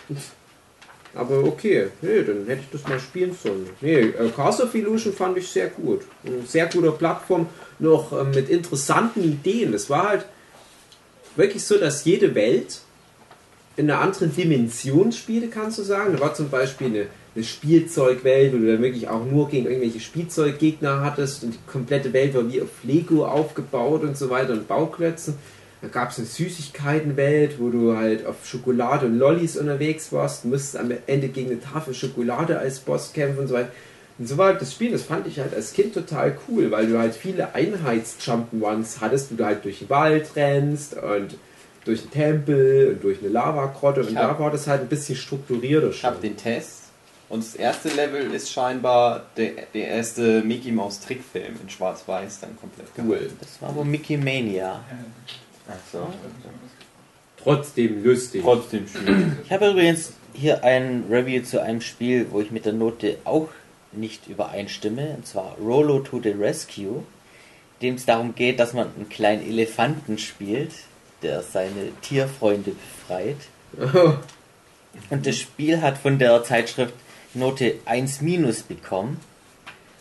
Nicht. 0.10 0.22
Aber 1.18 1.44
okay, 1.44 1.88
nee, 2.02 2.22
dann 2.22 2.46
hätte 2.46 2.62
ich 2.62 2.70
das 2.72 2.88
mal 2.88 3.00
spielen 3.00 3.36
sollen. 3.42 3.68
Nee, 3.82 4.00
äh, 4.00 4.30
Castle 4.36 4.66
of 4.66 4.76
Illusion 4.76 5.14
fand 5.14 5.38
ich 5.38 5.48
sehr 5.48 5.68
gut. 5.68 6.02
Ein 6.24 6.46
sehr 6.46 6.68
guter 6.68 6.92
Plattform, 6.92 7.48
noch 7.80 8.12
ähm, 8.12 8.32
mit 8.32 8.50
interessanten 8.50 9.24
Ideen. 9.24 9.74
Es 9.74 9.90
war 9.90 10.10
halt 10.10 10.26
wirklich 11.36 11.64
so, 11.64 11.78
dass 11.78 12.06
jede 12.06 12.36
Welt 12.36 12.82
in 13.78 13.90
einer 13.90 14.02
anderen 14.02 14.36
Dimension 14.36 15.12
spielte, 15.12 15.48
kannst 15.48 15.78
du 15.78 15.84
sagen. 15.84 16.14
Da 16.14 16.20
war 16.20 16.34
zum 16.34 16.50
Beispiel 16.50 16.88
eine, 16.88 17.06
eine 17.36 17.44
Spielzeugwelt, 17.44 18.54
wo 18.54 18.58
du 18.58 18.68
dann 18.68 18.82
wirklich 18.82 19.08
auch 19.08 19.24
nur 19.24 19.50
gegen 19.50 19.68
irgendwelche 19.68 20.00
Spielzeuggegner 20.00 21.02
hattest 21.02 21.44
und 21.44 21.54
die 21.54 21.72
komplette 21.72 22.12
Welt 22.14 22.34
war 22.34 22.52
wie 22.52 22.62
auf 22.62 22.70
Lego 22.84 23.26
aufgebaut 23.26 24.02
und 24.04 24.18
so 24.18 24.30
weiter 24.30 24.54
und 24.54 24.68
Bauklötzen. 24.68 25.36
Da 25.82 25.88
gab 25.90 26.10
es 26.12 26.18
eine 26.18 26.26
Süßigkeitenwelt, 26.28 27.60
wo 27.60 27.70
du 27.70 27.96
halt 27.96 28.26
auf 28.26 28.46
Schokolade 28.46 29.06
und 29.06 29.18
Lollis 29.20 29.58
unterwegs 29.58 30.12
warst. 30.12 30.46
Musstest 30.46 30.78
am 30.78 30.92
Ende 31.06 31.28
gegen 31.30 31.52
eine 31.52 31.60
Tafel 31.62 31.94
Schokolade 31.94 32.58
als 32.58 32.80
Boss 32.80 33.14
kämpfen 33.14 33.42
und 33.42 33.48
so 33.48 33.54
weiter. 33.56 33.70
Und 34.18 34.28
so 34.28 34.38
war 34.38 34.48
halt 34.48 34.62
das 34.62 34.74
Spiel, 34.74 34.92
das 34.92 35.04
fand 35.04 35.28
ich 35.28 35.40
halt 35.40 35.54
als 35.54 35.74
Kind 35.74 35.94
total 35.94 36.36
cool, 36.48 36.72
weil 36.72 36.88
du 36.88 36.98
halt 36.98 37.14
viele 37.14 37.54
Einheits-Jump'n'Ones 37.54 39.00
hattest, 39.02 39.32
wo 39.32 39.36
du 39.36 39.46
halt 39.46 39.64
durch 39.64 39.80
den 39.80 39.90
Wald 39.92 40.36
rennst 40.36 40.96
und 40.96 41.36
durch 41.86 42.02
einen 42.02 42.12
Tempel 42.12 42.94
und 42.94 43.04
durch 43.04 43.20
eine 43.20 43.30
Lavagrotte 43.30 44.02
und 44.02 44.08
Ich 44.10 44.16
da 44.16 44.30
hab- 44.30 44.40
war 44.40 44.50
das 44.52 44.66
halt 44.68 44.82
ein 44.82 44.88
bisschen 44.88 45.16
strukturierter 45.16 45.90
Ich 45.90 46.00
schon. 46.00 46.10
habe 46.10 46.22
den 46.22 46.36
Test 46.36 46.86
und 47.30 47.44
das 47.44 47.56
erste 47.56 47.90
Level 47.90 48.34
ist 48.34 48.52
scheinbar 48.52 49.28
der, 49.38 49.52
der 49.76 49.88
erste 49.90 50.42
Mickey 50.42 50.72
Mouse 50.72 51.00
Trickfilm 51.02 51.54
in 51.62 51.70
Schwarz-Weiß 51.70 52.40
dann 52.42 52.58
komplett 52.60 52.88
Cool. 52.98 53.30
Das 53.40 53.62
war 53.62 53.76
wohl 53.76 53.86
Mickey 53.86 54.18
Mania. 54.18 54.84
Also, 55.68 56.08
Trotzdem 57.42 58.04
lustig. 58.04 58.42
trotzdem 58.44 58.88
schön. 58.88 59.38
Ich 59.46 59.52
habe 59.52 59.70
übrigens 59.70 60.14
hier 60.34 60.64
ein 60.64 61.06
Review 61.10 61.44
zu 61.44 61.62
einem 61.62 61.82
Spiel, 61.82 62.28
wo 62.32 62.42
ich 62.42 62.52
mit 62.52 62.66
der 62.66 62.74
Note 62.74 63.18
auch 63.24 63.50
nicht 63.92 64.28
übereinstimme, 64.28 65.16
und 65.16 65.26
zwar 65.28 65.56
Rolo 65.60 66.00
to 66.00 66.22
the 66.22 66.30
Rescue, 66.32 67.04
dem 67.82 67.96
es 67.96 68.06
darum 68.06 68.36
geht, 68.36 68.60
dass 68.60 68.74
man 68.74 68.88
einen 68.96 69.10
kleinen 69.10 69.48
Elefanten 69.48 70.18
spielt, 70.18 70.72
der 71.22 71.42
seine 71.42 71.92
Tierfreunde 72.02 72.72
befreit. 72.72 73.38
Und 75.10 75.26
das 75.26 75.38
Spiel 75.38 75.82
hat 75.82 75.98
von 75.98 76.20
der 76.20 76.44
Zeitschrift 76.44 76.94
Note 77.34 77.76
1 77.86 78.22
minus 78.22 78.62
bekommen. 78.62 79.20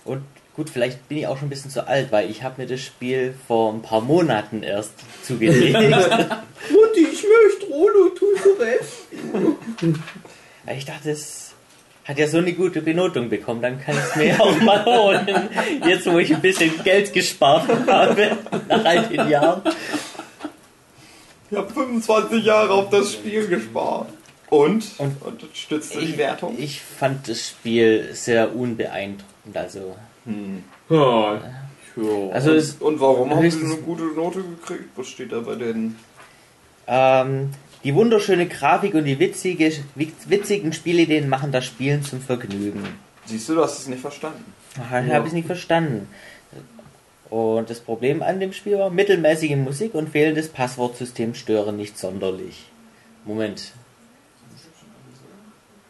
Und 0.04 0.22
gut, 0.56 0.70
vielleicht 0.70 1.08
bin 1.08 1.18
ich 1.18 1.26
auch 1.26 1.36
schon 1.38 1.46
ein 1.46 1.50
bisschen 1.50 1.70
zu 1.70 1.86
alt, 1.86 2.10
weil 2.12 2.30
ich 2.30 2.42
habe 2.42 2.60
mir 2.62 2.66
das 2.66 2.80
Spiel 2.80 3.34
vor 3.46 3.72
ein 3.72 3.82
paar 3.82 4.00
Monaten 4.00 4.62
erst 4.62 4.92
zugelegt. 5.22 5.74
Mutti, 6.70 7.06
ich 7.12 7.24
möchte 7.24 7.66
Rolo 7.72 8.08
zurecht. 8.10 9.94
Weil 10.64 10.78
ich 10.78 10.84
dachte, 10.84 11.10
es 11.10 11.52
hat 12.04 12.18
ja 12.18 12.26
so 12.28 12.38
eine 12.38 12.52
gute 12.52 12.80
Benotung 12.82 13.28
bekommen, 13.28 13.60
dann 13.62 13.80
kann 13.80 13.94
ich 13.96 14.00
es 14.10 14.16
mir 14.16 14.40
auch 14.40 14.58
mal 14.60 14.84
holen. 14.84 15.28
Jetzt, 15.86 16.06
wo 16.10 16.18
ich 16.18 16.34
ein 16.34 16.40
bisschen 16.40 16.82
Geld 16.84 17.12
gespart 17.12 17.68
habe, 17.86 18.36
nach 18.68 18.84
all 18.84 19.02
den 19.08 19.28
Jahren. 19.28 19.62
Ich 21.50 21.56
habe 21.56 21.72
25 21.72 22.44
Jahre 22.44 22.72
auf 22.72 22.90
das 22.90 23.12
Spiel 23.12 23.46
gespart. 23.46 24.08
Und? 24.50 24.84
Und- 24.98 25.22
Und 25.22 25.44
stützt 25.54 25.94
die 25.94 25.98
Ich, 25.98 26.18
Wertung? 26.18 26.56
ich 26.58 26.80
fand 26.80 27.28
das 27.28 27.48
Spiel 27.48 28.10
sehr 28.14 28.54
unbeeindruckend. 28.54 29.26
Also, 29.54 29.96
Hm. 30.26 30.62
Ja, 30.90 31.40
Ja. 31.96 32.30
Also 32.32 32.52
es, 32.52 32.74
Und 32.74 33.00
warum 33.00 33.30
haben 33.30 33.50
sie 33.50 33.64
eine 33.64 33.76
gute 33.76 34.02
Note 34.04 34.42
gekriegt? 34.42 34.90
Was 34.96 35.08
steht 35.08 35.32
da 35.32 35.40
bei 35.40 35.54
den... 35.54 35.96
ähm, 36.86 37.50
die 37.84 37.94
wunderschöne 37.94 38.46
Grafik 38.48 38.94
und 38.94 39.04
die 39.04 39.18
witzige, 39.18 39.72
witz- 39.96 40.28
witzigen 40.28 40.72
Spielideen 40.72 41.28
machen 41.28 41.52
das 41.52 41.64
Spielen 41.64 42.02
zum 42.02 42.20
Vergnügen. 42.20 42.82
Siehst 43.24 43.48
du, 43.48 43.54
du 43.54 43.62
hast 43.62 43.78
es 43.78 43.86
nicht 43.86 44.00
verstanden. 44.00 44.44
Habe 44.90 45.26
ich 45.26 45.32
nicht 45.32 45.46
verstanden. 45.46 46.08
Und 47.30 47.70
das 47.70 47.80
Problem 47.80 48.22
an 48.22 48.38
dem 48.40 48.52
Spiel 48.52 48.78
war, 48.78 48.90
mittelmäßige 48.90 49.56
Musik 49.56 49.94
und 49.94 50.10
fehlendes 50.10 50.48
Passwortsystem 50.48 51.34
stören 51.34 51.76
nicht 51.76 51.98
sonderlich. 51.98 52.66
Moment. 53.24 53.72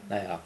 Naja. 0.08 0.40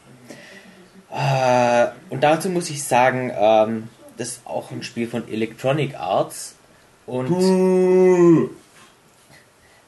Äh, 1.12 1.88
und 2.10 2.22
dazu 2.22 2.48
muss 2.50 2.70
ich 2.70 2.84
sagen, 2.84 3.32
ähm, 3.34 3.88
das 4.16 4.28
ist 4.28 4.46
auch 4.46 4.70
ein 4.70 4.82
Spiel 4.82 5.08
von 5.08 5.28
Electronic 5.28 5.96
Arts. 5.98 6.54
Und 7.06 7.30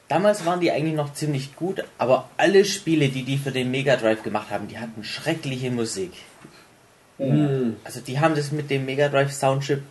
damals 0.07 0.45
waren 0.45 0.59
die 0.59 0.71
eigentlich 0.71 0.95
noch 0.95 1.13
ziemlich 1.13 1.55
gut, 1.55 1.83
aber 1.97 2.29
alle 2.37 2.65
Spiele, 2.65 3.09
die 3.09 3.23
die 3.23 3.37
für 3.37 3.51
den 3.51 3.71
Mega 3.71 3.95
Drive 3.95 4.23
gemacht 4.23 4.49
haben, 4.51 4.67
die 4.67 4.79
hatten 4.79 5.03
schreckliche 5.03 5.71
Musik. 5.71 6.11
Hm, 7.17 7.77
Also 7.83 8.01
die 8.01 8.19
haben 8.19 8.35
das 8.35 8.51
mit 8.51 8.69
dem 8.69 8.85
Mega 8.85 9.07
Drive 9.07 9.31
Soundchip 9.31 9.81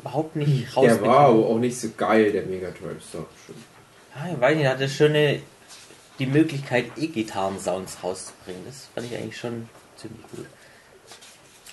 überhaupt 0.00 0.36
nicht 0.36 0.74
Der 0.76 1.00
war 1.02 1.28
auch 1.28 1.58
nicht 1.58 1.78
so 1.78 1.90
geil, 1.96 2.32
der 2.32 2.44
Mega 2.46 2.68
Drive 2.70 3.02
Sound. 3.04 3.26
Ah, 4.14 4.28
ich 4.32 4.40
weiß 4.40 4.56
nicht, 4.56 4.66
hatte 4.66 4.88
schöne 4.88 5.40
die 6.18 6.26
Möglichkeit 6.26 6.86
E-Gitarren-Sounds 6.96 7.98
rauszubringen. 8.02 8.62
Das 8.66 8.88
fand 8.94 9.06
ich 9.06 9.16
eigentlich 9.16 9.38
schon 9.38 9.68
ziemlich 9.96 10.22
gut. 10.34 10.46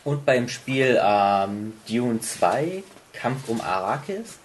Und 0.03 0.25
beim 0.25 0.47
Spiel 0.47 0.99
ähm, 1.03 1.73
Dune 1.89 2.19
2, 2.21 2.83
Kampf 3.13 3.47
um 3.49 3.61
Arrakis, 3.61 4.39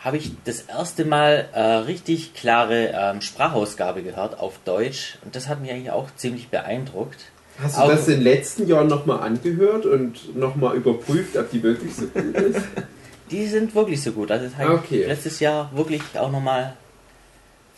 habe 0.00 0.16
ich 0.16 0.32
das 0.44 0.62
erste 0.62 1.04
Mal 1.04 1.48
äh, 1.52 1.60
richtig 1.60 2.34
klare 2.34 2.92
ähm, 2.94 3.20
Sprachausgabe 3.22 4.02
gehört 4.02 4.38
auf 4.38 4.58
Deutsch 4.64 5.18
und 5.24 5.34
das 5.34 5.48
hat 5.48 5.60
mich 5.60 5.70
eigentlich 5.70 5.90
auch 5.90 6.08
ziemlich 6.16 6.48
beeindruckt. 6.48 7.18
Hast 7.58 7.76
du 7.76 7.82
Auch- 7.82 7.88
das 7.88 8.08
in 8.08 8.14
den 8.14 8.22
letzten 8.24 8.66
Jahren 8.66 8.88
nochmal 8.88 9.20
angehört 9.20 9.86
und 9.86 10.36
nochmal 10.36 10.76
überprüft, 10.76 11.36
ob 11.36 11.50
die 11.50 11.62
wirklich 11.62 11.94
so 11.94 12.06
gut 12.06 12.34
ist? 12.36 12.60
Die 13.30 13.46
sind 13.46 13.74
wirklich 13.74 14.02
so 14.02 14.12
gut. 14.12 14.30
Also 14.30 14.46
das 14.46 14.56
habe 14.58 14.74
Okay. 14.74 15.00
ich 15.00 15.06
letztes 15.08 15.40
Jahr 15.40 15.70
wirklich 15.74 16.02
auch 16.18 16.30
nochmal 16.30 16.74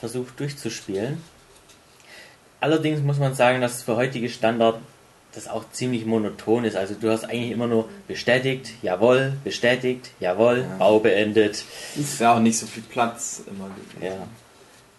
versucht 0.01 0.41
durchzuspielen. 0.41 1.23
Allerdings 2.61 3.01
muss 3.01 3.19
man 3.19 3.33
sagen, 3.35 3.61
dass 3.61 3.83
für 3.85 3.95
heutige 3.97 4.29
Standard 4.29 4.79
das 5.37 5.47
auch 5.49 5.65
ziemlich 5.71 6.05
monoton 6.07 6.65
ist. 6.65 6.77
Also 6.77 6.95
du 7.01 7.11
hast 7.11 7.25
eigentlich 7.25 7.53
immer 7.53 7.67
nur 7.69 7.89
bestätigt, 8.09 8.71
jawohl, 8.83 9.35
bestätigt, 9.45 10.11
jawohl, 10.19 10.67
Ja. 10.69 10.77
Bau 10.79 10.99
beendet. 10.99 11.63
Ist 11.97 12.21
ja 12.21 12.35
auch 12.35 12.41
nicht 12.41 12.59
so 12.59 12.67
viel 12.67 12.83
Platz 12.83 13.43
immer 13.47 13.69
gewesen. 13.95 14.17
Ja. 14.19 14.27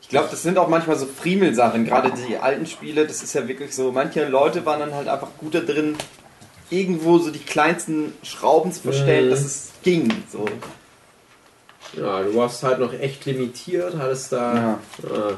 Ich 0.02 0.08
glaube, 0.10 0.30
das 0.32 0.42
sind 0.42 0.58
auch 0.58 0.70
manchmal 0.70 0.98
so 0.98 1.06
Friemelsachen. 1.06 1.84
Gerade 1.84 2.14
die 2.30 2.38
alten 2.38 2.66
Spiele, 2.66 3.06
das 3.06 3.22
ist 3.24 3.34
ja 3.34 3.46
wirklich 3.48 3.76
so. 3.76 3.92
Manche 3.92 4.26
Leute 4.30 4.66
waren 4.66 4.80
dann 4.80 4.94
halt 4.94 5.10
einfach 5.10 5.28
gut 5.38 5.54
da 5.54 5.60
drin, 5.60 5.98
irgendwo 6.70 7.18
so 7.18 7.30
die 7.30 7.40
kleinsten 7.40 8.14
Schrauben 8.24 8.72
zu 8.72 8.82
verstellen, 8.84 9.26
Mhm. 9.26 9.30
dass 9.32 9.42
es 9.42 9.72
ging. 9.84 10.10
So. 10.32 10.46
Ja, 11.98 12.22
du 12.22 12.36
warst 12.36 12.64
halt 12.64 12.80
noch 12.80 12.94
echt 12.94 13.26
limitiert, 13.26 13.96
hattest 13.98 14.32
da. 14.32 14.54
Ja. 14.56 14.80
Ja. 15.04 15.38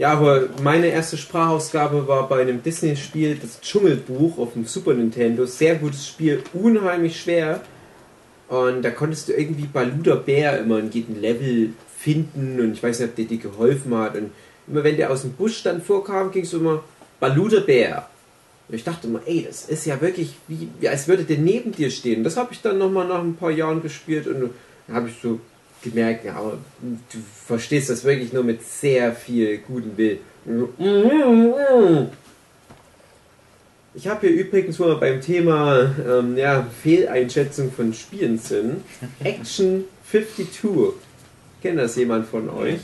Ja, 0.00 0.12
aber 0.12 0.48
meine 0.62 0.86
erste 0.86 1.18
Sprachausgabe 1.18 2.08
war 2.08 2.26
bei 2.26 2.40
einem 2.40 2.62
Disney-Spiel, 2.62 3.34
das 3.34 3.60
Dschungelbuch 3.60 4.38
auf 4.38 4.54
dem 4.54 4.64
Super 4.64 4.94
Nintendo. 4.94 5.44
Sehr 5.44 5.74
gutes 5.74 6.08
Spiel, 6.08 6.42
unheimlich 6.54 7.20
schwer. 7.20 7.60
Und 8.48 8.80
da 8.80 8.92
konntest 8.92 9.28
du 9.28 9.34
irgendwie 9.34 9.66
Baluda 9.66 10.14
Bär 10.14 10.58
immer 10.58 10.78
in 10.78 10.90
jedem 10.90 11.20
Level 11.20 11.74
finden 11.98 12.60
und 12.60 12.72
ich 12.72 12.82
weiß 12.82 12.98
nicht, 12.98 13.10
ob 13.10 13.16
der 13.16 13.26
dir 13.26 13.36
geholfen 13.36 13.94
hat. 13.94 14.16
Und 14.16 14.30
immer 14.66 14.82
wenn 14.84 14.96
der 14.96 15.10
aus 15.10 15.20
dem 15.20 15.32
Busch 15.32 15.62
dann 15.64 15.82
vorkam, 15.82 16.30
ging 16.30 16.44
es 16.44 16.54
immer 16.54 16.82
Baluda 17.20 17.60
Bär. 17.60 18.08
Und 18.68 18.76
ich 18.76 18.84
dachte 18.84 19.06
immer, 19.06 19.20
ey, 19.26 19.44
das 19.46 19.68
ist 19.68 19.84
ja 19.84 20.00
wirklich 20.00 20.32
wie, 20.48 20.88
als 20.88 21.08
würde 21.08 21.24
der 21.24 21.36
neben 21.36 21.72
dir 21.72 21.90
stehen. 21.90 22.24
Das 22.24 22.38
habe 22.38 22.54
ich 22.54 22.62
dann 22.62 22.78
nochmal 22.78 23.06
nach 23.06 23.20
ein 23.20 23.36
paar 23.36 23.50
Jahren 23.50 23.82
gespielt 23.82 24.26
und 24.26 24.40
dann 24.40 24.96
habe 24.96 25.10
ich 25.10 25.16
so 25.20 25.40
gemerkt, 25.82 26.24
ja, 26.24 26.34
aber 26.34 26.58
du 26.80 27.18
verstehst 27.46 27.90
das 27.90 28.04
wirklich 28.04 28.32
nur 28.32 28.44
mit 28.44 28.62
sehr 28.62 29.12
viel 29.14 29.58
guten 29.58 29.96
Willen. 29.96 30.18
Ich 33.94 34.06
habe 34.06 34.28
hier 34.28 34.36
übrigens, 34.36 34.78
wo 34.78 34.86
wir 34.86 34.96
beim 35.00 35.20
Thema 35.20 35.94
ähm, 36.08 36.36
ja, 36.36 36.66
Fehleinschätzung 36.82 37.72
von 37.72 37.92
Spielen 37.92 38.38
sind, 38.38 38.82
Action 39.22 39.84
52. 40.10 40.94
Kennt 41.60 41.78
das 41.78 41.96
jemand 41.96 42.26
von 42.26 42.48
euch? 42.48 42.78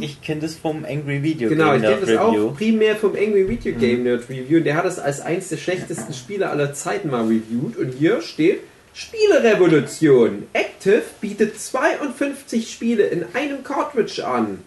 Ich 0.00 0.20
kenne 0.20 0.40
das 0.40 0.56
vom 0.56 0.84
Angry 0.84 1.22
Video 1.22 1.48
Genau, 1.48 1.72
Game 1.72 1.76
ich 1.76 1.82
kenne 1.82 1.94
Nerd 1.96 2.02
das 2.02 2.08
Review. 2.08 2.48
auch 2.48 2.56
primär 2.56 2.96
vom 2.96 3.10
Angry 3.14 3.48
Video 3.48 3.74
Game 3.78 4.02
Nerd 4.02 4.28
Review 4.28 4.58
und 4.58 4.64
der 4.64 4.74
hat 4.76 4.84
das 4.86 4.98
als 4.98 5.20
eins 5.20 5.48
der 5.50 5.58
schlechtesten 5.58 6.12
Spiele 6.14 6.48
aller 6.50 6.72
Zeiten 6.72 7.10
mal 7.10 7.24
reviewed 7.26 7.76
und 7.76 7.92
hier 7.92 8.22
steht 8.22 8.60
Spielerevolution. 8.96 10.44
Active 10.54 11.02
bietet 11.20 11.60
52 11.60 12.72
Spiele 12.72 13.06
in 13.08 13.26
einem 13.34 13.62
Cartridge 13.62 14.26
an, 14.26 14.60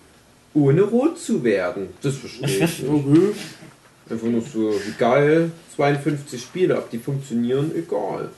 ohne 0.53 0.84
rot 0.84 1.19
zu 1.19 1.43
werden. 1.43 1.89
Das 2.03 2.17
verstehe 2.17 2.47
ich 2.47 2.84
nicht. 2.84 3.36
Einfach 4.07 4.27
nur 4.27 4.41
so, 4.41 4.71
wie 4.71 4.93
geil, 4.99 5.51
52 5.75 6.41
Spiele, 6.41 6.77
ob 6.77 6.91
die 6.91 6.99
funktionieren, 6.99 7.71
egal. 7.75 8.30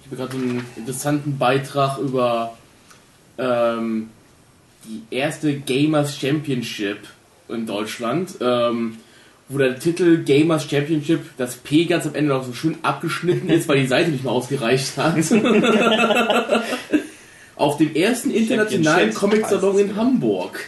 Ich 0.00 0.06
habe 0.06 0.16
gerade 0.16 0.32
so 0.32 0.38
einen 0.38 0.66
interessanten 0.76 1.38
Beitrag 1.38 1.98
über 1.98 2.58
ähm, 3.38 4.10
die 4.84 5.02
erste 5.14 5.60
Gamers 5.60 6.18
Championship 6.18 6.98
in 7.48 7.66
Deutschland, 7.66 8.34
ähm, 8.40 8.96
wo 9.48 9.58
der 9.58 9.78
Titel 9.78 10.24
Gamers 10.24 10.68
Championship, 10.68 11.20
das 11.36 11.56
P 11.56 11.86
ganz 11.86 12.06
am 12.06 12.14
Ende 12.14 12.34
noch 12.34 12.44
so 12.44 12.52
schön 12.52 12.76
abgeschnitten 12.82 13.48
ist, 13.48 13.68
weil 13.68 13.80
die 13.80 13.86
Seite 13.86 14.10
nicht 14.10 14.24
mehr 14.24 14.32
ausgereicht 14.32 14.96
hat. 14.96 15.14
Auf 17.56 17.76
dem 17.78 17.94
ersten 17.94 18.30
internationalen 18.30 19.14
Comic-Salon 19.14 19.78
in. 19.78 19.96
Hamburg. 19.96 20.60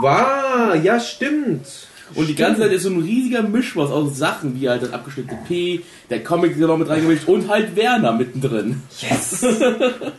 Wow, 0.00 0.82
ja 0.82 0.98
stimmt. 0.98 1.66
Und 2.14 2.28
die 2.28 2.34
ganze 2.34 2.62
Zeit 2.62 2.72
ist 2.72 2.84
so 2.84 2.90
ein 2.90 3.00
riesiger 3.00 3.42
Mischmasch 3.42 3.90
aus 3.90 4.16
Sachen, 4.16 4.60
wie 4.60 4.68
halt 4.68 4.82
das 4.82 4.92
abgeschnittene 4.92 5.40
P, 5.46 5.80
der 6.08 6.22
Comic-Salon 6.22 6.78
mit 6.78 6.88
reingemischt 6.88 7.26
und 7.26 7.48
halt 7.48 7.74
Werner 7.74 8.12
mittendrin. 8.12 8.82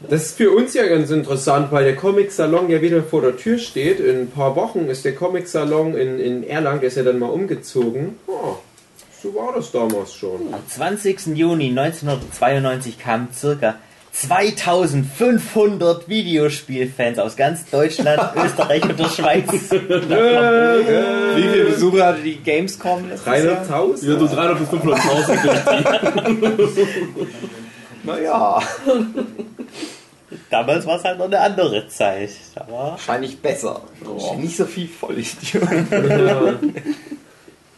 Das 0.09 0.23
ist 0.23 0.37
für 0.37 0.51
uns 0.51 0.73
ja 0.73 0.85
ganz 0.85 1.09
interessant, 1.09 1.71
weil 1.71 1.85
der 1.85 1.95
Comic-Salon 1.95 2.69
ja 2.69 2.81
wieder 2.81 3.03
vor 3.03 3.21
der 3.21 3.37
Tür 3.37 3.57
steht. 3.57 3.99
In 3.99 4.21
ein 4.21 4.29
paar 4.29 4.55
Wochen 4.55 4.87
ist 4.87 5.05
der 5.05 5.15
Comic-Salon 5.15 5.95
in, 5.95 6.19
in 6.19 6.43
Erlangen, 6.43 6.81
der 6.81 6.89
ist 6.89 6.97
ja 6.97 7.03
dann 7.03 7.19
mal 7.19 7.29
umgezogen. 7.29 8.15
Oh, 8.27 8.55
so 9.21 9.33
war 9.33 9.53
das 9.55 9.71
damals 9.71 10.13
schon. 10.13 10.53
Am 10.53 10.67
20. 10.67 11.27
Juni 11.37 11.69
1992 11.69 12.99
kamen 12.99 13.29
circa 13.33 13.75
2500 14.19 16.09
Videospielfans 16.09 17.19
aus 17.19 17.35
ganz 17.35 17.69
Deutschland, 17.69 18.19
Österreich 18.43 18.83
und 18.83 18.97
der 18.97 19.09
Schweiz. 19.09 19.47
Wie 19.71 21.43
viele 21.43 21.65
Besucher 21.65 22.07
hatte 22.07 22.23
die 22.23 22.37
Gamescom 22.37 23.09
letztes 23.09 23.43
Jahr? 23.43 23.63
300.000? 23.63 24.09
Ja, 24.09 24.19
so 24.19 24.27
300 24.27 24.59
bis 24.59 24.69
500.000 24.69 26.87
Naja, 28.03 28.61
Damals 30.49 30.85
war 30.85 30.97
es 30.97 31.03
halt 31.03 31.19
noch 31.19 31.25
eine 31.25 31.39
andere 31.39 31.87
Zeit. 31.87 32.31
Aber 32.55 32.71
wahrscheinlich 32.71 33.39
besser. 33.39 33.81
Nicht 34.37 34.57
so 34.57 34.65
viel 34.65 34.87
Vollidiot. 34.87 35.63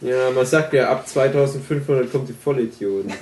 ja, 0.00 0.30
man 0.30 0.46
sagt 0.46 0.72
ja, 0.72 0.90
ab 0.90 1.06
2500 1.06 2.10
kommt 2.10 2.28
die 2.28 2.32
Vollidioten. 2.32 3.12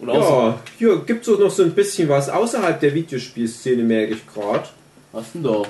Und 0.00 0.08
Ja, 0.08 0.58
hier 0.78 0.96
gibt 1.04 1.26
es 1.26 1.34
auch 1.34 1.38
noch 1.38 1.50
so 1.50 1.62
ein 1.62 1.72
bisschen 1.72 2.08
was 2.08 2.28
außerhalb 2.28 2.80
der 2.80 2.94
Videospielszene, 2.94 3.82
merke 3.82 4.14
ich 4.14 4.26
gerade. 4.26 4.68
was 5.12 5.32
denn 5.32 5.42
da? 5.42 5.62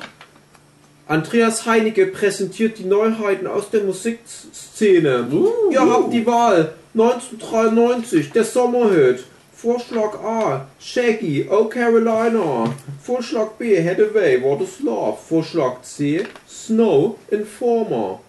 Andreas 1.08 1.66
Heinecke 1.66 2.06
präsentiert 2.06 2.78
die 2.78 2.84
Neuheiten 2.84 3.48
aus 3.48 3.68
der 3.70 3.82
Musikszene. 3.82 5.26
Uh, 5.32 5.48
Ihr 5.72 5.80
habt 5.80 6.12
die 6.12 6.24
Wahl. 6.24 6.74
1993, 6.94 8.30
der 8.30 8.44
Sommerhit. 8.44 9.24
Vorschlag 9.52 10.14
A, 10.24 10.66
Shaggy, 10.78 11.46
Oh 11.50 11.64
Carolina. 11.64 12.72
Vorschlag 13.02 13.48
B, 13.58 13.76
Head 13.82 13.98
Away, 14.00 14.40
What 14.42 14.62
is 14.62 14.80
Love. 14.80 15.18
Vorschlag 15.28 15.82
C, 15.82 16.24
Snow, 16.48 17.16
Informer. 17.30 18.20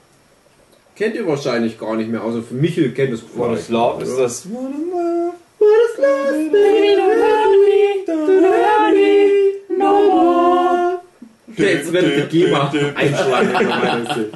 Kennt 0.95 1.15
ihr 1.15 1.25
wahrscheinlich 1.25 1.79
gar 1.79 1.95
nicht 1.95 2.09
mehr, 2.09 2.23
außer 2.23 2.41
für 2.43 2.55
Michel 2.55 2.91
kennt 2.91 3.13
es 3.13 3.21
What 3.35 3.57
is 3.57 3.69
Love? 3.69 4.03
Ist 4.03 4.17
das. 4.17 4.47
What 5.61 5.79
is 5.85 5.99
love, 5.99 6.51
baby, 6.51 6.95
don't 6.95 7.19
hurt 7.21 7.51
me, 7.65 8.05
don't 8.07 8.43
hurt 8.43 8.93
me, 8.95 9.77
no 9.77 9.91
more. 10.09 11.01
Jetzt 11.55 11.93
wird 11.93 12.33
die 12.33 12.39
GEMA 12.45 12.71
einschlagen. 12.95 14.31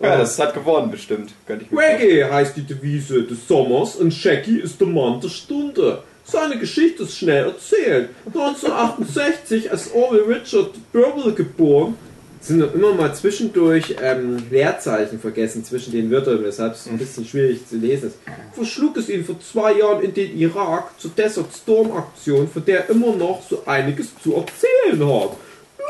Ja, 0.00 0.16
das 0.16 0.38
hat 0.38 0.54
gewonnen 0.54 0.90
bestimmt. 0.90 1.34
Reggae 1.46 2.24
heißt 2.24 2.56
die 2.56 2.62
Devise 2.62 3.24
des 3.24 3.46
Sommers 3.46 3.96
und 3.96 4.14
Shaggy 4.14 4.60
ist 4.60 4.80
der 4.80 4.88
Mann 4.88 5.20
der 5.20 5.28
Stunde. 5.28 6.02
Seine 6.24 6.58
Geschichte 6.58 7.02
ist 7.02 7.18
schnell 7.18 7.44
erzählt. 7.44 8.08
1968 8.24 9.70
als 9.70 9.92
Orwell 9.92 10.22
Richard 10.22 10.70
Burwell 10.92 11.34
geboren, 11.34 11.98
sind 12.40 12.74
immer 12.74 12.94
mal 12.94 13.14
zwischendurch 13.14 13.96
ähm, 14.02 14.38
Leerzeichen 14.50 15.20
vergessen 15.20 15.64
zwischen 15.64 15.92
den 15.92 16.10
Wörtern, 16.10 16.42
weshalb 16.42 16.74
es 16.74 16.86
ein 16.86 16.96
bisschen 16.96 17.26
schwierig 17.26 17.66
zu 17.68 17.76
lesen 17.76 18.08
ist. 18.08 18.18
Verschlug 18.54 18.96
es 18.96 19.08
ihn 19.10 19.24
vor 19.24 19.38
zwei 19.40 19.78
Jahren 19.78 20.02
in 20.02 20.14
den 20.14 20.36
Irak 20.38 20.98
zur 20.98 21.10
Desert 21.10 21.54
Storm 21.54 21.92
Aktion, 21.92 22.48
von 22.48 22.64
der 22.64 22.84
er 22.84 22.90
immer 22.90 23.14
noch 23.14 23.42
so 23.48 23.62
einiges 23.66 24.08
zu 24.22 24.34
erzählen 24.34 25.00
hat. 25.00 25.36
Ja, 25.78 25.84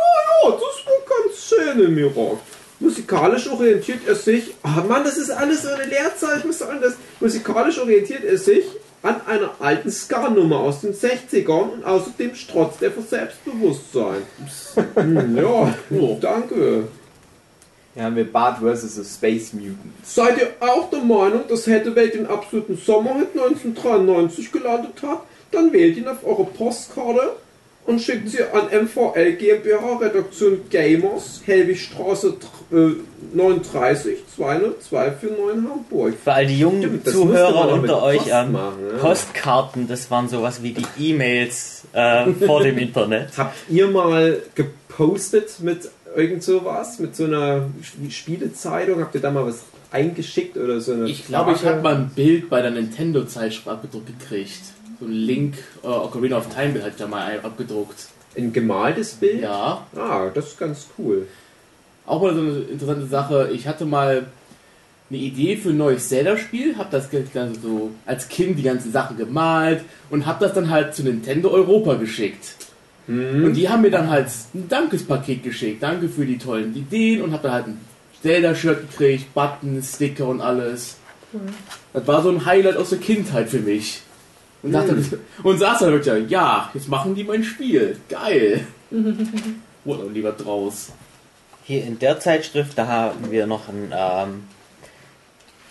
ja, 0.45 0.51
das 0.51 0.87
war 0.87 1.19
ganz 1.25 1.49
schön 1.49 1.85
im 1.85 1.99
Irak. 1.99 2.39
Musikalisch 2.81 3.47
orientiert 3.49 4.01
er 4.07 4.15
sich, 4.15 4.55
ah 4.63 4.83
Mann, 4.89 5.05
das 5.05 5.19
ist 5.19 5.31
alles 5.31 5.63
so 5.63 5.69
eine 5.69 5.85
ich 6.39 6.45
muss 6.45 6.59
sagen, 6.59 6.79
das, 6.81 6.95
musikalisch 7.21 7.79
orientiert 7.79 8.25
er 8.25 8.39
sich 8.39 8.65
an 9.03 9.21
einer 9.27 9.51
alten 9.61 9.91
Ska-Nummer 9.91 10.59
aus 10.61 10.83
den 10.83 10.93
60ern 10.93 11.71
und 11.73 11.85
außerdem 11.85 12.35
strotzt 12.35 12.83
er 12.83 12.91
vor 12.91 13.03
Selbstbewusstsein. 13.03 14.23
Hm, 14.95 15.37
ja, 15.37 15.75
Oh. 15.91 16.19
danke. 16.21 16.89
Hier 17.95 18.05
haben 18.05 18.17
wir 18.17 18.31
Bart 18.31 18.59
vs. 18.59 18.95
The 18.97 19.05
Space 19.05 19.53
Mutant. 19.53 19.79
Seid 20.05 20.39
ihr 20.39 20.53
auch 20.61 20.91
der 20.91 21.01
Meinung, 21.01 21.43
dass 21.49 21.67
Hathaway 21.67 22.11
den 22.11 22.27
absoluten 22.27 22.77
Sommerhit 22.77 23.29
1993 23.35 24.53
gelandet 24.53 25.03
hat? 25.03 25.23
Dann 25.51 25.73
wählt 25.73 25.97
ihn 25.97 26.07
auf 26.07 26.25
eure 26.25 26.45
Postkarte 26.45 27.37
und 27.87 28.01
schickt 28.01 28.29
sie 28.29 28.43
an 28.45 28.67
MVL 28.85 29.33
GmbH 29.33 29.97
Redaktion 29.97 30.61
Gamers, 30.71 31.41
Helwigstraße 31.45 32.37
äh, 32.73 32.91
39 33.35 34.19
20249 34.37 35.71
Hamburg. 35.71 36.15
Für 36.23 36.33
all 36.33 36.47
die 36.47 36.59
jungen 36.59 36.83
Stimmt, 36.83 37.09
Zuhörer 37.09 37.73
unter 37.73 38.03
euch, 38.03 38.19
Post 38.19 38.31
ähm, 38.33 38.53
machen, 38.53 38.79
ja. 38.93 38.99
Postkarten, 38.99 39.89
das 39.89 40.11
waren 40.11 40.29
sowas 40.29 40.63
wie 40.63 40.73
die 40.73 40.87
E-Mails 40.99 41.85
äh, 41.93 42.27
vor 42.47 42.63
dem 42.63 42.79
Internet. 42.87 43.31
Habt 43.37 43.57
ihr 43.69 43.89
mal 43.89 44.41
gepostet 44.55 45.61
mit 45.61 45.89
irgend 46.17 46.43
sowas? 46.43 46.99
Mit 46.99 47.15
so 47.17 47.25
einer 47.25 47.67
Sp- 47.83 48.11
Spielezeitung? 48.11 49.01
Habt 49.01 49.15
ihr 49.15 49.21
da 49.21 49.31
mal 49.31 49.47
was 49.47 49.61
eingeschickt 49.91 50.57
oder 50.57 50.81
so 50.81 50.93
eine 50.93 51.09
Ich 51.09 51.27
glaube, 51.27 51.53
ich 51.53 51.65
habe 51.65 51.83
mal 51.83 51.97
ein 51.97 52.11
Bild 52.15 52.49
bei 52.49 52.63
der 52.63 52.71
Nintendo-Zeitschrift 52.71 53.67
abgedruckt 53.69 54.07
gekriegt. 54.07 54.61
So 55.01 55.07
ein 55.07 55.13
Link, 55.13 55.57
äh, 55.83 55.87
Ocarina 55.87 56.37
of 56.39 56.47
Time 56.55 56.75
ich 56.79 56.95
da 56.97 57.07
mal 57.07 57.41
abgedruckt. 57.43 58.07
ein 58.37 58.53
gemaltes 58.53 59.15
Bild? 59.15 59.43
Ja, 59.43 59.85
Ah, 59.97 60.29
das 60.33 60.49
ist 60.49 60.59
ganz 60.59 60.87
cool. 60.99 61.27
Auch 62.11 62.23
mal 62.23 62.35
so 62.35 62.41
eine 62.41 62.59
interessante 62.71 63.07
Sache. 63.07 63.51
Ich 63.53 63.67
hatte 63.67 63.85
mal 63.85 64.27
eine 65.09 65.19
Idee 65.19 65.57
für 65.57 65.71
ein 65.71 65.77
neues 65.77 66.09
Zelda-Spiel, 66.09 66.77
habe 66.77 66.89
das 66.91 67.09
dann 67.35 67.55
so 67.55 67.91
als 68.07 68.29
Kind 68.29 68.59
die 68.59 68.63
ganzen 68.63 68.93
Sachen 68.93 69.17
gemalt 69.17 69.83
und 70.09 70.27
habe 70.27 70.45
das 70.45 70.55
dann 70.55 70.71
halt 70.71 70.95
zu 70.95 71.03
Nintendo 71.03 71.51
Europa 71.51 71.95
geschickt. 71.95 72.57
Und 73.11 73.55
die 73.55 73.69
haben 73.69 73.83
mir 73.83 73.91
dann 73.91 74.09
halt 74.09 74.29
ein 74.55 74.69
Dankespaket 74.69 75.43
geschickt. 75.43 75.83
Danke 75.83 76.09
für 76.09 76.25
die 76.25 76.39
tollen 76.39 76.77
Ideen 76.77 77.23
und 77.23 77.33
habe 77.33 77.43
dann 77.45 77.53
halt 77.53 77.67
ein 77.67 77.81
Zelda-Shirt 78.23 78.89
gekriegt, 78.89 79.35
Buttons, 79.35 79.97
Sticker 79.97 80.29
und 80.29 80.41
alles. 80.41 80.97
Das 81.93 82.07
war 82.07 82.23
so 82.23 82.31
ein 82.31 82.45
Highlight 82.45 82.77
aus 82.77 82.91
der 82.91 83.01
Kindheit 83.01 83.49
für 83.49 83.59
mich. 83.59 84.03
Und, 84.63 84.73
dachte, 84.73 84.97
und 85.43 85.59
saß 85.59 85.81
dann 85.81 85.93
wirklich, 85.93 86.31
ja, 86.31 86.71
jetzt 86.73 86.89
machen 86.89 87.17
die 87.17 87.25
mein 87.25 87.43
Spiel. 87.43 87.97
Geil. 88.09 88.65
Wurde 89.85 90.05
dann 90.05 90.15
lieber 90.15 90.31
draus. 90.31 90.93
Hier 91.71 91.85
in 91.85 92.01
der 92.01 92.19
Zeitschrift, 92.19 92.77
da 92.77 92.89
haben 92.89 93.31
wir 93.31 93.47
noch 93.47 93.69
ein 93.69 93.95
ähm, 93.97 94.43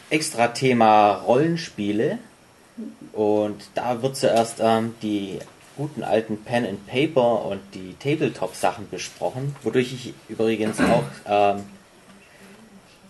extra 0.09 0.47
Thema 0.47 1.15
Rollenspiele. 1.15 2.19
Und 3.11 3.57
da 3.75 4.01
wird 4.01 4.15
zuerst 4.15 4.61
ähm, 4.61 4.95
die 5.01 5.39
guten 5.75 6.05
alten 6.05 6.37
Pen 6.37 6.65
and 6.65 6.87
Paper 6.87 7.43
und 7.45 7.59
die 7.73 7.95
Tabletop-Sachen 7.99 8.89
besprochen, 8.89 9.53
wodurch 9.61 9.91
ich 9.91 10.13
übrigens 10.29 10.79
auch 10.79 11.03
ähm, 11.25 11.63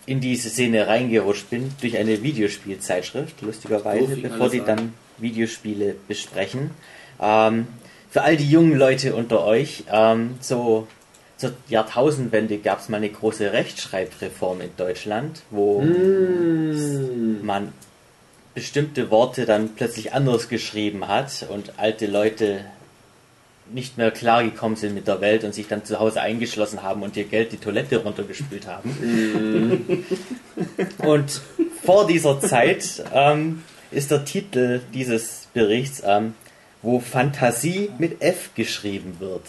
in 0.06 0.20
diese 0.20 0.50
Szene 0.50 0.88
reingerutscht 0.88 1.48
bin 1.48 1.72
durch 1.80 1.96
eine 1.96 2.24
Videospielzeitschrift, 2.24 3.40
lustigerweise, 3.42 4.16
So 4.16 4.20
bevor 4.20 4.48
die 4.48 4.62
an. 4.62 4.66
dann 4.66 4.94
Videospiele 5.18 5.94
besprechen. 6.08 6.72
Ähm, 7.20 7.68
für 8.10 8.22
all 8.22 8.36
die 8.36 8.50
jungen 8.50 8.76
Leute 8.76 9.14
unter 9.14 9.44
euch, 9.44 9.84
ähm, 9.92 10.38
so 10.40 10.88
zur 11.40 11.52
Jahrtausendwende 11.68 12.58
gab 12.58 12.80
es 12.80 12.90
mal 12.90 12.98
eine 12.98 13.08
große 13.08 13.50
Rechtschreibreform 13.50 14.60
in 14.60 14.70
Deutschland, 14.76 15.40
wo 15.50 15.80
Hm. 15.80 17.44
man 17.44 17.72
bestimmte 18.54 19.10
Worte 19.10 19.46
dann 19.46 19.70
plötzlich 19.74 20.12
anders 20.12 20.50
geschrieben 20.50 21.08
hat 21.08 21.46
und 21.48 21.78
alte 21.78 22.06
Leute 22.06 22.66
nicht 23.72 23.96
mehr 23.96 24.10
klargekommen 24.10 24.76
sind 24.76 24.94
mit 24.94 25.08
der 25.08 25.22
Welt 25.22 25.44
und 25.44 25.54
sich 25.54 25.66
dann 25.66 25.82
zu 25.84 25.98
Hause 25.98 26.20
eingeschlossen 26.20 26.82
haben 26.82 27.02
und 27.02 27.16
ihr 27.16 27.24
Geld 27.24 27.52
die 27.52 27.56
Toilette 27.56 27.98
runtergespült 27.98 28.66
haben. 28.66 30.04
und 30.98 31.40
vor 31.82 32.06
dieser 32.06 32.38
Zeit 32.40 33.02
ähm, 33.14 33.62
ist 33.90 34.10
der 34.10 34.26
Titel 34.26 34.80
dieses 34.92 35.48
Berichts, 35.54 36.02
ähm, 36.04 36.34
wo 36.82 37.00
Fantasie 37.00 37.90
mit 37.98 38.20
F 38.20 38.50
geschrieben 38.54 39.16
wird. 39.20 39.44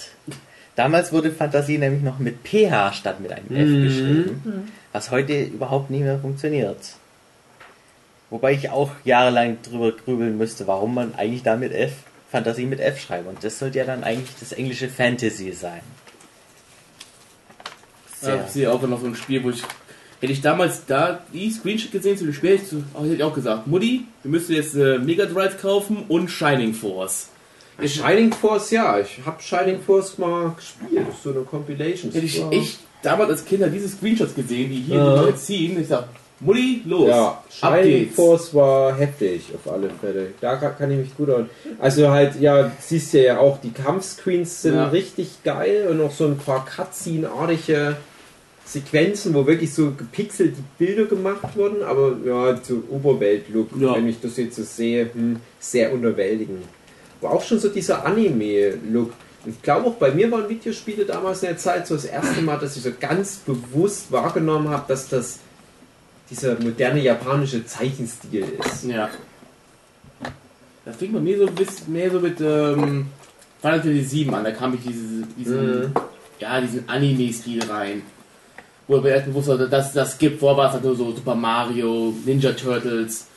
Damals 0.75 1.11
wurde 1.11 1.31
Fantasie 1.31 1.77
nämlich 1.77 2.01
noch 2.01 2.19
mit 2.19 2.37
PH 2.47 2.93
statt 2.93 3.19
mit 3.19 3.31
einem 3.31 3.45
F 3.49 3.83
geschrieben, 3.89 4.71
was 4.93 5.11
heute 5.11 5.43
überhaupt 5.43 5.89
nie 5.89 5.99
mehr 5.99 6.17
funktioniert. 6.19 6.77
Wobei 8.29 8.53
ich 8.53 8.69
auch 8.69 8.91
jahrelang 9.03 9.57
drüber 9.63 9.91
grübeln 9.91 10.37
müsste, 10.37 10.67
warum 10.67 10.93
man 10.95 11.13
eigentlich 11.15 11.43
da 11.43 11.57
mit 11.57 11.73
F, 11.73 11.91
Fantasie 12.31 12.65
mit 12.65 12.79
F 12.79 12.99
schreibt. 13.01 13.27
Und 13.27 13.43
das 13.43 13.59
sollte 13.59 13.79
ja 13.79 13.83
dann 13.85 14.05
eigentlich 14.05 14.33
das 14.39 14.53
englische 14.53 14.87
Fantasy 14.87 15.51
sein. 15.51 15.81
Ja, 18.21 18.43
ich 18.45 18.51
sehe 18.51 18.71
auch 18.71 18.81
noch 18.83 19.01
so 19.01 19.07
ein 19.07 19.15
Spiel, 19.15 19.43
wo 19.43 19.49
ich. 19.49 19.63
Hätte 20.21 20.33
ich 20.33 20.41
damals 20.41 20.85
da 20.85 21.19
die 21.33 21.49
Screenshot 21.49 21.91
gesehen 21.91 22.15
zu 22.15 22.25
dem 22.25 22.33
Spiel, 22.33 22.51
hätte 22.51 22.63
ich, 22.63 22.69
so- 22.69 22.83
hätte 23.01 23.15
ich 23.15 23.23
auch 23.23 23.33
gesagt, 23.33 23.65
Mutti, 23.65 24.05
wir 24.21 24.29
müssen 24.31 24.53
jetzt 24.53 24.75
äh, 24.75 24.99
Mega 24.99 25.25
Drive 25.25 25.59
kaufen 25.59 26.03
und 26.07 26.29
Shining 26.29 26.75
Force. 26.75 27.29
Shining 27.83 28.31
Force, 28.33 28.71
ja, 28.71 28.99
ich 28.99 29.19
habe 29.25 29.41
Shining 29.41 29.79
Force 29.81 30.17
mal 30.17 30.53
gespielt. 30.55 31.05
So 31.23 31.31
eine 31.31 31.41
Compilation. 31.41 32.11
hätte 32.11 32.25
ich, 32.25 32.41
ich 32.51 32.77
damals 33.01 33.29
als 33.31 33.45
Kind 33.45 33.63
diese 33.73 33.89
Screenshots 33.89 34.35
gesehen, 34.35 34.69
die 34.69 34.81
hier 34.81 34.97
Ja. 34.97 35.35
ziehen. 35.35 35.79
Ich 35.81 35.87
sag, 35.87 36.07
Mutti, 36.39 36.81
los. 36.85 37.07
Ja, 37.07 37.43
Shining. 37.49 38.09
Force 38.11 38.53
war 38.53 38.95
heftig 38.97 39.43
auf 39.53 39.71
alle 39.71 39.89
Fälle. 40.01 40.27
Da 40.41 40.55
ka- 40.55 40.69
kann 40.71 40.89
ich 40.91 40.97
mich 40.97 41.15
gut 41.17 41.29
an. 41.29 41.49
Also 41.79 42.09
halt, 42.09 42.39
ja, 42.39 42.71
siehst 42.79 43.13
du 43.13 43.23
ja 43.23 43.37
auch, 43.39 43.59
die 43.61 43.71
Kampfscreens 43.71 44.61
sind 44.63 44.75
Ja. 44.75 44.87
richtig 44.89 45.43
geil 45.43 45.87
und 45.89 46.01
auch 46.01 46.11
so 46.11 46.25
ein 46.25 46.37
paar 46.37 46.65
Cutscene-artige 46.65 47.95
Sequenzen, 48.65 49.33
wo 49.33 49.45
wirklich 49.47 49.73
so 49.73 49.91
gepixelt 49.91 50.55
die 50.57 50.85
Bilder 50.85 51.05
gemacht 51.05 51.55
wurden, 51.55 51.83
aber 51.83 52.15
ja, 52.25 52.55
so 52.61 52.83
Oberwelt-Look, 52.89 53.69
Ja. 53.79 53.95
wenn 53.95 54.07
ich 54.07 54.19
das 54.21 54.37
jetzt 54.37 54.55
so 54.55 54.63
sehe, 54.63 55.09
hm, 55.13 55.37
sehr 55.59 55.91
unterwältigend. 55.93 56.63
War 57.21 57.31
auch 57.31 57.43
schon 57.43 57.59
so 57.59 57.69
dieser 57.69 58.05
Anime-Look. 58.05 59.13
Ich 59.45 59.61
glaube 59.61 59.87
auch 59.87 59.95
bei 59.95 60.11
mir 60.11 60.31
waren 60.31 60.47
Videospiele 60.49 61.05
damals 61.05 61.41
in 61.41 61.49
der 61.49 61.57
Zeit 61.57 61.87
so 61.87 61.95
das 61.95 62.05
erste 62.05 62.41
Mal, 62.41 62.57
dass 62.59 62.75
ich 62.77 62.83
so 62.83 62.91
ganz 62.99 63.37
bewusst 63.37 64.11
wahrgenommen 64.11 64.69
habe, 64.69 64.83
dass 64.87 65.09
das 65.09 65.39
dieser 66.29 66.59
moderne 66.59 67.01
japanische 67.01 67.65
Zeichenstil 67.65 68.45
ist. 68.65 68.85
Ja. 68.85 69.09
Das 70.85 70.95
fing 70.95 71.11
bei 71.13 71.19
mir 71.19 71.37
so 71.37 71.47
ein 71.47 71.55
bisschen 71.55 71.91
mehr 71.91 72.09
so 72.11 72.19
mit 72.19 72.39
ähm, 72.41 73.07
Final 73.61 73.79
Fantasy 73.81 74.03
7 74.03 74.33
an. 74.33 74.43
Da 74.43 74.51
kam 74.51 74.73
ich 74.73 74.81
diese, 74.81 75.23
diesen, 75.37 75.81
Mhm. 75.81 75.91
ja, 76.39 76.61
diesen 76.61 76.87
Anime-Stil 76.89 77.63
rein. 77.69 78.01
Wo 78.87 78.97
ich 78.97 79.05
erst 79.05 79.27
bewusst 79.27 79.47
war, 79.49 79.57
dass 79.57 79.93
das 79.93 80.17
gibt. 80.17 80.39
Vorher 80.39 80.57
war 80.57 80.67
es 80.67 80.73
halt 80.73 80.83
nur 80.83 80.95
so 80.95 81.11
Super 81.15 81.35
Mario, 81.35 82.13
Ninja 82.25 82.51
Turtles. 82.53 83.27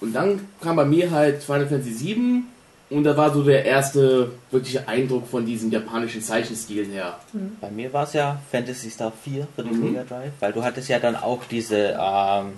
Und 0.00 0.12
dann 0.12 0.40
kam 0.60 0.76
bei 0.76 0.84
mir 0.84 1.10
halt 1.10 1.42
Final 1.42 1.66
Fantasy 1.66 1.92
7 1.92 2.46
und 2.90 3.04
da 3.04 3.16
war 3.16 3.32
so 3.32 3.42
der 3.42 3.64
erste 3.64 4.30
wirkliche 4.50 4.88
Eindruck 4.88 5.26
von 5.28 5.44
diesem 5.44 5.70
japanischen 5.70 6.22
Zeichenstil 6.22 6.86
her. 6.86 7.18
Bei 7.60 7.70
mir 7.70 7.92
war 7.92 8.04
es 8.04 8.14
ja 8.14 8.40
Fantasy 8.50 8.90
Star 8.90 9.12
4 9.24 9.46
für 9.54 9.62
den 9.62 9.78
Mhm. 9.78 9.84
Mega 9.92 10.04
Drive, 10.04 10.32
weil 10.40 10.52
du 10.52 10.62
hattest 10.64 10.88
ja 10.88 10.98
dann 10.98 11.14
auch 11.16 11.44
diese 11.50 11.98
ähm, 12.00 12.52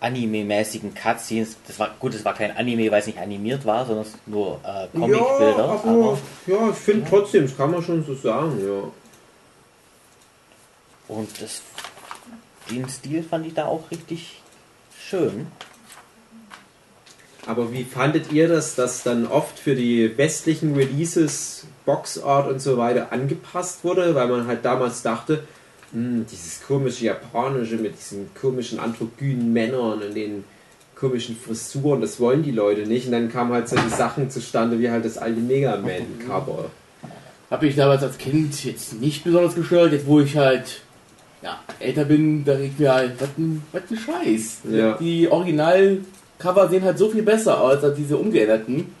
Anime-mäßigen 0.00 0.92
Cutscenes. 0.94 1.56
Das 1.66 1.78
war 1.78 1.94
gut, 1.98 2.14
es 2.14 2.24
war 2.24 2.34
kein 2.34 2.54
Anime, 2.56 2.90
weil 2.90 3.00
es 3.00 3.06
nicht 3.06 3.18
animiert 3.18 3.64
war, 3.64 3.86
sondern 3.86 4.06
nur 4.26 4.60
äh, 4.64 4.88
Comicbilder. 4.96 5.56
ja, 5.56 5.64
aber, 5.64 5.84
aber 5.84 6.18
ja, 6.46 6.70
ich 6.70 6.76
finde 6.76 7.06
trotzdem, 7.08 7.44
das 7.46 7.56
kann 7.56 7.70
man 7.70 7.82
schon 7.82 8.04
so 8.04 8.14
sagen, 8.14 8.60
ja. 8.62 8.90
und 11.08 11.40
das, 11.40 11.62
den 12.70 12.88
Stil 12.88 13.22
fand 13.22 13.46
ich 13.46 13.54
da 13.54 13.66
auch 13.66 13.90
richtig 13.90 14.42
schön. 14.98 15.46
Aber 17.46 17.72
wie 17.72 17.84
fandet 17.84 18.32
ihr 18.32 18.48
das, 18.48 18.74
dass 18.74 19.02
dann 19.02 19.26
oft 19.26 19.58
für 19.58 19.74
die 19.74 20.16
westlichen 20.18 20.74
Releases 20.74 21.66
Boxart 21.84 22.48
und 22.48 22.60
so 22.60 22.76
weiter 22.76 23.12
angepasst 23.12 23.84
wurde, 23.84 24.14
weil 24.14 24.26
man 24.26 24.46
halt 24.46 24.64
damals 24.64 25.02
dachte, 25.02 25.44
Hm, 25.92 26.26
dieses 26.30 26.62
komische 26.66 27.06
japanische 27.06 27.76
mit 27.76 27.94
diesen 27.98 28.28
komischen 28.34 28.78
androgynen 28.78 29.52
Männern 29.52 30.02
und 30.02 30.14
den 30.14 30.44
komischen 30.94 31.36
Frisuren, 31.36 32.00
das 32.00 32.18
wollen 32.18 32.42
die 32.42 32.50
Leute 32.50 32.82
nicht. 32.82 33.06
Und 33.06 33.12
dann 33.12 33.30
kamen 33.30 33.52
halt 33.52 33.68
solche 33.68 33.90
Sachen 33.90 34.30
zustande 34.30 34.78
wie 34.78 34.90
halt 34.90 35.04
das 35.04 35.18
alte 35.18 35.40
Mega 35.40 35.76
Man-Cover. 35.76 36.70
Habe 37.50 37.66
ich 37.66 37.76
damals 37.76 38.02
als 38.02 38.18
Kind 38.18 38.64
jetzt 38.64 39.00
nicht 39.00 39.22
besonders 39.22 39.54
gestört. 39.54 39.92
Jetzt, 39.92 40.06
wo 40.06 40.20
ich 40.20 40.36
halt 40.36 40.80
ja, 41.42 41.60
älter 41.78 42.04
bin, 42.04 42.44
da 42.44 42.54
regt 42.54 42.80
mir 42.80 42.92
halt, 42.92 43.12
was 43.20 43.28
ein, 43.38 43.62
was 43.72 43.82
ein 43.90 43.96
Scheiß. 43.96 44.58
Ja. 44.70 44.98
Die 44.98 45.28
Original-Cover 46.38 46.68
sehen 46.68 46.84
halt 46.84 46.98
so 46.98 47.08
viel 47.10 47.22
besser 47.22 47.60
aus 47.60 47.82
als 47.82 47.96
diese 47.96 48.16
umgeänderten. 48.16 48.94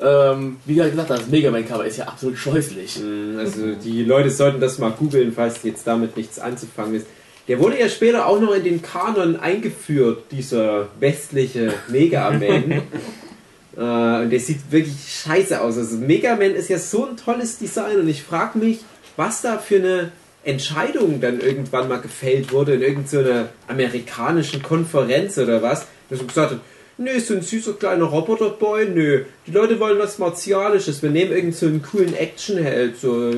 Ähm, 0.00 0.56
wie 0.64 0.74
gesagt, 0.74 1.10
das 1.10 1.28
Mega 1.28 1.50
Man 1.50 1.66
Cover 1.66 1.84
ist 1.84 1.98
ja 1.98 2.06
absolut 2.06 2.36
scheußlich. 2.36 2.96
Hm, 2.96 3.38
Also 3.38 3.74
die 3.74 4.04
Leute 4.04 4.30
sollten 4.30 4.60
das 4.60 4.78
mal 4.78 4.90
googeln, 4.90 5.32
falls 5.32 5.62
jetzt 5.62 5.86
damit 5.86 6.16
nichts 6.16 6.38
anzufangen 6.38 6.96
ist. 6.96 7.06
Der 7.48 7.58
wurde 7.58 7.78
ja 7.78 7.88
später 7.88 8.26
auch 8.26 8.40
noch 8.40 8.54
in 8.54 8.64
den 8.64 8.82
Kanon 8.82 9.36
eingeführt, 9.36 10.24
dieser 10.30 10.88
westliche 10.98 11.74
Mega 11.88 12.30
Man. 12.30 12.72
äh, 13.76 14.22
und 14.24 14.30
der 14.30 14.40
sieht 14.40 14.70
wirklich 14.70 15.22
scheiße 15.24 15.60
aus. 15.60 15.76
Also 15.78 15.96
Mega 15.96 16.36
Man 16.36 16.54
ist 16.54 16.68
ja 16.68 16.78
so 16.78 17.06
ein 17.06 17.16
tolles 17.16 17.58
Design 17.58 18.00
und 18.00 18.08
ich 18.08 18.22
frage 18.22 18.58
mich, 18.58 18.80
was 19.16 19.42
da 19.42 19.58
für 19.58 19.76
eine 19.76 20.12
Entscheidung 20.44 21.20
dann 21.20 21.40
irgendwann 21.40 21.88
mal 21.88 22.00
gefällt 22.00 22.52
wurde 22.52 22.74
in 22.74 22.82
irgendeiner 22.82 23.50
amerikanischen 23.68 24.62
Konferenz 24.62 25.38
oder 25.38 25.62
was, 25.62 25.86
dass 26.12 26.20
man 26.20 26.28
gesagt 26.28 26.50
hat, 26.52 26.60
nö, 26.98 27.18
so 27.20 27.34
ein 27.34 27.42
süßer 27.42 27.74
kleiner 27.74 28.04
Roboterboy, 28.04 28.86
nö, 28.90 29.24
die 29.46 29.50
Leute 29.50 29.80
wollen 29.80 29.98
was 29.98 30.18
Martialisches, 30.18 31.02
wir 31.02 31.10
nehmen 31.10 31.32
irgend 31.32 31.56
so 31.56 31.66
einen 31.66 31.82
coolen 31.82 32.14
Actionheld, 32.14 32.98
so 32.98 33.30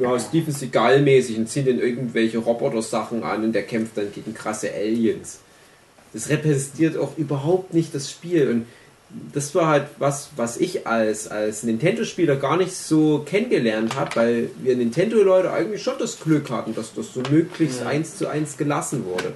ja, 0.00 0.18
Steven 0.20 0.52
Seagal 0.52 1.02
mäßig 1.02 1.38
und 1.38 1.48
ziehen 1.48 1.64
den 1.64 1.80
irgendwelche 1.80 2.38
Roboter-Sachen 2.38 3.22
an 3.22 3.44
und 3.44 3.52
der 3.52 3.62
kämpft 3.62 3.96
dann 3.96 4.12
gegen 4.12 4.34
krasse 4.34 4.72
Aliens. 4.72 5.40
Das 6.12 6.28
repräsentiert 6.28 6.96
auch 6.96 7.16
überhaupt 7.16 7.74
nicht 7.74 7.94
das 7.94 8.10
Spiel 8.10 8.48
und 8.48 8.66
das 9.32 9.54
war 9.54 9.68
halt 9.68 9.86
was, 9.98 10.30
was 10.36 10.58
ich 10.58 10.86
als, 10.86 11.28
als 11.28 11.62
Nintendo-Spieler 11.62 12.36
gar 12.36 12.58
nicht 12.58 12.74
so 12.74 13.20
kennengelernt 13.24 13.96
habe, 13.96 14.16
weil 14.16 14.50
wir 14.62 14.76
Nintendo-Leute 14.76 15.50
eigentlich 15.50 15.82
schon 15.82 15.98
das 15.98 16.20
Glück 16.20 16.50
hatten, 16.50 16.74
dass 16.74 16.92
das 16.94 17.14
so 17.14 17.22
möglichst 17.30 17.82
eins 17.82 18.18
zu 18.18 18.28
eins 18.28 18.58
gelassen 18.58 19.06
wurde. 19.06 19.32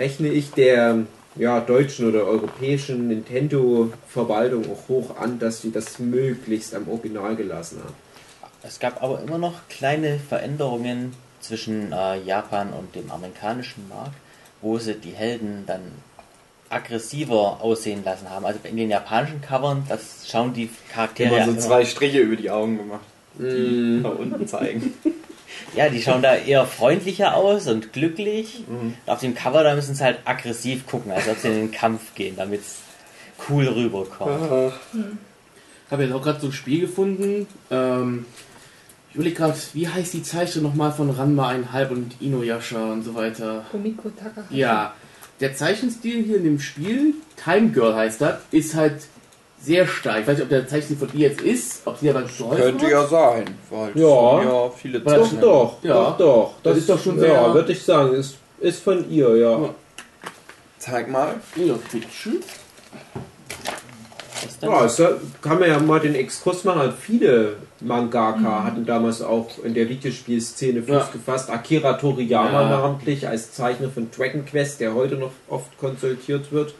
Rechne 0.00 0.28
ich 0.28 0.50
der 0.52 1.04
ja, 1.36 1.60
deutschen 1.60 2.08
oder 2.08 2.24
europäischen 2.24 3.08
Nintendo-Verwaltung 3.08 4.64
auch 4.72 4.88
hoch 4.88 5.16
an, 5.18 5.38
dass 5.38 5.60
sie 5.60 5.70
das 5.70 5.98
möglichst 5.98 6.74
am 6.74 6.88
Original 6.88 7.36
gelassen 7.36 7.80
haben. 7.84 7.94
Es 8.62 8.80
gab 8.80 9.02
aber 9.02 9.20
immer 9.20 9.36
noch 9.36 9.68
kleine 9.68 10.18
Veränderungen 10.18 11.12
zwischen 11.40 11.92
äh, 11.92 12.18
Japan 12.22 12.72
und 12.72 12.94
dem 12.94 13.10
amerikanischen 13.10 13.88
Markt, 13.88 14.16
wo 14.62 14.78
sie 14.78 14.94
die 14.94 15.12
Helden 15.12 15.64
dann 15.66 15.82
aggressiver 16.70 17.58
aussehen 17.60 18.02
lassen 18.02 18.30
haben. 18.30 18.46
Also 18.46 18.60
in 18.64 18.78
den 18.78 18.88
japanischen 18.90 19.42
Covern, 19.42 19.84
das 19.88 20.26
schauen 20.30 20.54
die 20.54 20.70
Charaktere 20.92 21.36
Immer 21.36 21.44
so 21.44 21.56
zwei 21.56 21.84
Striche 21.84 22.20
über 22.20 22.36
die 22.36 22.50
Augen 22.50 22.78
gemacht, 22.78 23.04
die 23.38 23.98
Mm, 23.98 24.02
nach 24.02 24.18
unten 24.18 24.46
zeigen. 24.46 24.94
Ja, 25.74 25.88
die 25.88 26.02
schauen 26.02 26.22
da 26.22 26.34
eher 26.36 26.66
freundlicher 26.66 27.36
aus 27.36 27.66
und 27.66 27.92
glücklich. 27.92 28.64
Mhm. 28.68 28.94
Auf 29.06 29.20
dem 29.20 29.34
Cover, 29.34 29.62
da 29.62 29.74
müssen 29.74 29.94
sie 29.94 30.04
halt 30.04 30.18
aggressiv 30.24 30.86
gucken, 30.86 31.12
als 31.12 31.28
ob 31.28 31.38
sie 31.38 31.48
in 31.48 31.54
den 31.54 31.70
Kampf 31.70 32.14
gehen, 32.14 32.36
damit 32.36 32.60
es 32.60 32.78
cool 33.48 33.66
rüberkommt. 33.66 34.72
Ich 34.92 35.92
habe 35.92 36.04
jetzt 36.04 36.12
auch 36.12 36.22
gerade 36.22 36.40
so 36.40 36.48
ein 36.48 36.52
Spiel 36.52 36.80
gefunden. 36.80 37.46
Ähm, 37.70 38.26
ich 39.10 39.16
überlege 39.16 39.36
gerade, 39.36 39.58
wie 39.72 39.88
heißt 39.88 40.14
die 40.14 40.22
Zeichnung 40.22 40.64
nochmal 40.64 40.92
von 40.92 41.10
Ranma 41.10 41.50
1,5 41.50 41.88
und 41.88 42.20
Inuyasha 42.20 42.92
und 42.92 43.02
so 43.02 43.14
weiter. 43.14 43.64
Omiko 43.72 44.10
Takahashi. 44.10 44.56
Ja, 44.56 44.94
der 45.40 45.56
Zeichenstil 45.56 46.22
hier 46.22 46.36
in 46.36 46.44
dem 46.44 46.60
Spiel, 46.60 47.14
Time 47.42 47.70
Girl 47.70 47.94
heißt 47.94 48.20
das, 48.20 48.40
ist 48.52 48.74
halt 48.74 49.02
sehr 49.62 49.86
stark. 49.86 50.20
Ich 50.22 50.26
weiß 50.26 50.36
nicht, 50.36 50.44
ob 50.44 50.48
der 50.50 50.66
Zeichenstil 50.66 50.96
von 50.96 51.08
ihr 51.12 51.28
jetzt 51.28 51.40
ist, 51.42 51.82
ob 51.84 51.98
sie 51.98 52.10
aber 52.10 52.22
geholfen 52.22 52.56
Könnte 52.62 52.84
hat. 52.86 52.92
ja 52.92 53.06
sein. 53.06 53.44
Weil 53.70 53.90
es 53.94 54.00
Ja. 54.00 54.38
sind 54.40 54.48
ja 54.50 54.70
viele 54.70 55.04
Weil- 55.04 55.18
doch, 55.18 55.40
doch, 55.40 55.76
Ja. 55.82 55.94
doch, 55.94 56.16
doch. 56.18 56.54
Das 56.62 56.78
ist 56.78 56.88
doch 56.88 57.00
schon 57.02 57.16
ja, 57.16 57.22
sehr- 57.22 57.54
würde 57.54 57.72
ich 57.72 57.82
sagen, 57.82 58.14
ist, 58.14 58.36
ist 58.60 58.82
von 58.82 59.10
ihr, 59.10 59.36
ja. 59.36 59.58
Ja. 59.58 59.74
Zeig 60.78 61.10
mal. 61.10 61.34
Ja, 61.56 61.74
bitteschön. 61.92 62.40
Ja, 64.62 64.84
es 64.86 64.96
kann 65.42 65.58
man 65.58 65.68
ja 65.68 65.78
mal 65.78 66.00
den 66.00 66.14
Exkurs 66.14 66.64
machen. 66.64 66.92
Viele 66.98 67.56
Mangaka 67.80 68.64
hatten 68.64 68.86
damals 68.86 69.20
auch 69.20 69.48
in 69.62 69.74
der 69.74 69.88
Videospielszene 69.88 70.80
Fuß 70.82 70.90
Ja. 70.90 71.08
gefasst. 71.12 71.50
Akira 71.50 71.94
Toriyama 71.94 72.62
Ja. 72.62 72.68
namentlich 72.68 73.26
als 73.28 73.52
Zeichner 73.52 73.90
von 73.90 74.10
Dragon 74.10 74.44
Quest, 74.46 74.80
der 74.80 74.94
heute 74.94 75.16
noch 75.16 75.32
oft 75.48 75.76
konsultiert 75.78 76.50
wird. 76.52 76.74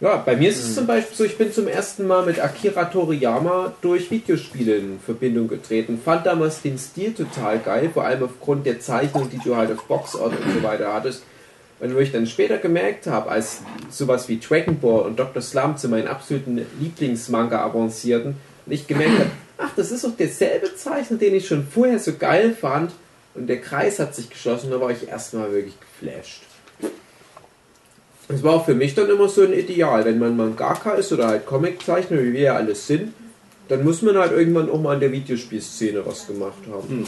Ja, 0.00 0.16
bei 0.16 0.34
mir 0.34 0.48
ist 0.48 0.64
es 0.64 0.74
zum 0.74 0.86
Beispiel 0.86 1.14
so, 1.14 1.24
ich 1.24 1.36
bin 1.36 1.52
zum 1.52 1.68
ersten 1.68 2.06
Mal 2.06 2.24
mit 2.24 2.40
Akira 2.40 2.86
Toriyama 2.86 3.74
durch 3.82 4.10
Videospiele 4.10 4.76
in 4.76 4.98
Verbindung 4.98 5.46
getreten. 5.46 6.00
Fand 6.02 6.24
damals 6.24 6.62
den 6.62 6.78
Stil 6.78 7.12
total 7.12 7.58
geil, 7.58 7.90
vor 7.92 8.04
allem 8.04 8.22
aufgrund 8.22 8.64
der 8.64 8.80
Zeichnung, 8.80 9.28
die 9.28 9.38
du 9.44 9.56
halt 9.56 9.70
auf 9.70 9.84
Boxart 9.84 10.32
und 10.32 10.54
so 10.54 10.62
weiter 10.62 10.94
hattest. 10.94 11.22
Und 11.80 11.94
wo 11.94 11.98
ich 11.98 12.12
dann 12.12 12.26
später 12.26 12.56
gemerkt 12.56 13.08
habe, 13.08 13.30
als 13.30 13.58
sowas 13.90 14.26
wie 14.30 14.38
Dragon 14.38 14.80
Ball 14.80 15.02
und 15.02 15.18
Dr. 15.18 15.42
Slump 15.42 15.78
zu 15.78 15.88
meinen 15.88 16.08
absoluten 16.08 16.64
Lieblingsmanga 16.80 17.62
avancierten, 17.62 18.36
und 18.64 18.72
ich 18.72 18.86
gemerkt 18.86 19.18
habe, 19.18 19.30
ach, 19.58 19.70
das 19.76 19.90
ist 19.90 20.04
doch 20.04 20.16
derselbe 20.16 20.74
Zeichner, 20.76 21.18
den 21.18 21.34
ich 21.34 21.46
schon 21.46 21.66
vorher 21.66 21.98
so 21.98 22.14
geil 22.14 22.56
fand. 22.58 22.92
Und 23.34 23.48
der 23.48 23.60
Kreis 23.60 23.98
hat 23.98 24.14
sich 24.14 24.30
geschlossen, 24.30 24.70
da 24.70 24.80
war 24.80 24.90
ich 24.90 25.08
erstmal 25.08 25.52
wirklich 25.52 25.74
geflasht. 25.78 26.42
Es 28.32 28.42
war 28.42 28.54
auch 28.54 28.64
für 28.64 28.74
mich 28.74 28.94
dann 28.94 29.08
immer 29.08 29.28
so 29.28 29.42
ein 29.42 29.52
Ideal, 29.52 30.04
wenn 30.04 30.18
man 30.18 30.36
Mangaka 30.36 30.92
ist 30.92 31.12
oder 31.12 31.28
halt 31.28 31.46
Comiczeichner, 31.46 32.18
wie 32.22 32.32
wir 32.32 32.40
ja 32.40 32.54
alles 32.56 32.86
sind, 32.86 33.12
dann 33.68 33.84
muss 33.84 34.02
man 34.02 34.16
halt 34.16 34.32
irgendwann 34.32 34.70
auch 34.70 34.80
mal 34.80 34.94
in 34.94 35.00
der 35.00 35.12
Videospielszene 35.12 36.04
was 36.04 36.26
gemacht 36.26 36.62
haben. 36.70 37.06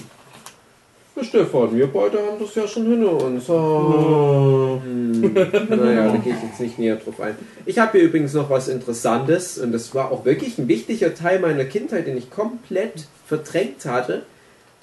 Ja, 1.14 1.24
Stefan, 1.24 1.76
wir 1.76 1.88
beide 1.88 2.18
haben 2.18 2.38
das 2.40 2.54
ja 2.54 2.66
schon 2.66 2.86
hinter 2.86 3.22
uns. 3.22 3.48
Oh. 3.50 4.80
Hm. 4.82 5.20
Naja, 5.68 6.10
da 6.10 6.16
gehe 6.16 6.34
ich 6.34 6.42
jetzt 6.42 6.60
nicht 6.60 6.78
näher 6.78 6.96
drauf 6.96 7.20
ein. 7.20 7.36
Ich 7.66 7.78
habe 7.78 7.98
hier 7.98 8.02
übrigens 8.08 8.32
noch 8.32 8.48
was 8.48 8.68
Interessantes 8.68 9.58
und 9.58 9.72
das 9.72 9.94
war 9.94 10.10
auch 10.10 10.24
wirklich 10.24 10.58
ein 10.58 10.68
wichtiger 10.68 11.14
Teil 11.14 11.38
meiner 11.38 11.64
Kindheit, 11.64 12.06
den 12.06 12.16
ich 12.16 12.30
komplett 12.30 13.06
verdrängt 13.26 13.84
hatte. 13.84 14.22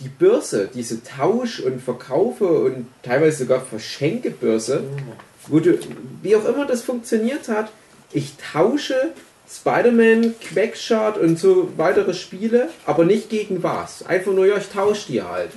Die 0.02 0.10
Börse, 0.10 0.70
diese 0.74 1.04
Tausch- 1.04 1.62
und 1.62 1.82
Verkaufe 1.82 2.48
und 2.48 2.86
teilweise 3.04 3.40
sogar 3.40 3.62
Verschenkebörse, 3.62 4.84
wo 4.84 5.14
du, 5.50 5.80
wie 6.22 6.36
auch 6.36 6.45
immer 6.45 6.66
das 6.66 6.84
funktioniert 6.84 7.47
hat, 7.47 7.72
ich 8.12 8.34
tausche 8.52 9.14
Spider-Man, 9.52 10.36
Quackshot 10.39 11.18
und 11.18 11.39
so 11.39 11.72
weitere 11.78 12.14
Spiele, 12.14 12.70
aber 12.86 13.06
nicht 13.06 13.30
gegen 13.30 13.64
was. 13.64 14.06
Einfach 14.06 14.32
nur, 14.32 14.45
ja, 14.45 14.58
ich 14.58 14.70
tausche 14.70 15.12
die 15.12 15.24
halt. 15.24 15.52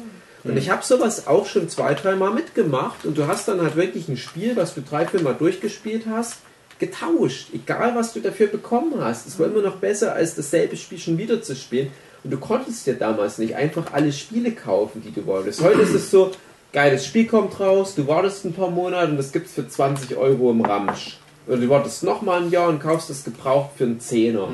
Und 0.44 0.56
ich 0.56 0.70
habe 0.70 0.84
sowas 0.84 1.26
auch 1.28 1.46
schon 1.46 1.68
zwei, 1.68 1.94
dreimal 1.94 2.32
mitgemacht 2.32 3.04
und 3.04 3.16
du 3.16 3.26
hast 3.26 3.46
dann 3.46 3.60
halt 3.60 3.76
wirklich 3.76 4.08
ein 4.08 4.16
Spiel, 4.16 4.56
was 4.56 4.74
du 4.74 4.80
drei, 4.80 5.06
vier 5.06 5.22
Mal 5.22 5.34
durchgespielt 5.34 6.04
hast, 6.10 6.38
getauscht. 6.80 7.48
Egal, 7.54 7.94
was 7.94 8.12
du 8.12 8.20
dafür 8.20 8.48
bekommen 8.48 8.94
hast. 8.98 9.28
Es 9.28 9.38
war 9.38 9.46
immer 9.46 9.62
noch 9.62 9.76
besser, 9.76 10.14
als 10.14 10.34
dasselbe 10.34 10.76
Spiel 10.76 10.98
schon 10.98 11.16
wieder 11.16 11.42
zu 11.42 11.54
spielen. 11.54 11.92
Und 12.24 12.32
du 12.32 12.38
konntest 12.38 12.86
dir 12.86 12.94
damals 12.94 13.38
nicht 13.38 13.54
einfach 13.54 13.92
alle 13.92 14.12
Spiele 14.12 14.50
kaufen, 14.50 15.02
die 15.04 15.12
du 15.12 15.26
wolltest. 15.26 15.62
Heute 15.62 15.82
ist 15.82 15.94
es 15.94 16.10
so, 16.10 16.32
geiles 16.72 17.06
Spiel 17.06 17.26
kommt 17.26 17.58
raus, 17.60 17.94
du 17.94 18.06
wartest 18.06 18.44
ein 18.44 18.52
paar 18.52 18.70
Monate 18.70 19.10
und 19.10 19.16
das 19.16 19.32
gibt's 19.32 19.52
für 19.52 19.68
20 19.68 20.16
Euro 20.16 20.50
im 20.50 20.62
Ramsch. 20.62 21.18
Oder 21.46 21.56
du 21.58 21.68
wartest 21.68 22.04
nochmal 22.04 22.42
ein 22.42 22.50
Jahr 22.50 22.68
und 22.68 22.80
kaufst 22.80 23.10
das 23.10 23.24
gebraucht 23.24 23.70
für 23.76 23.84
einen 23.84 24.00
Zehner. 24.00 24.48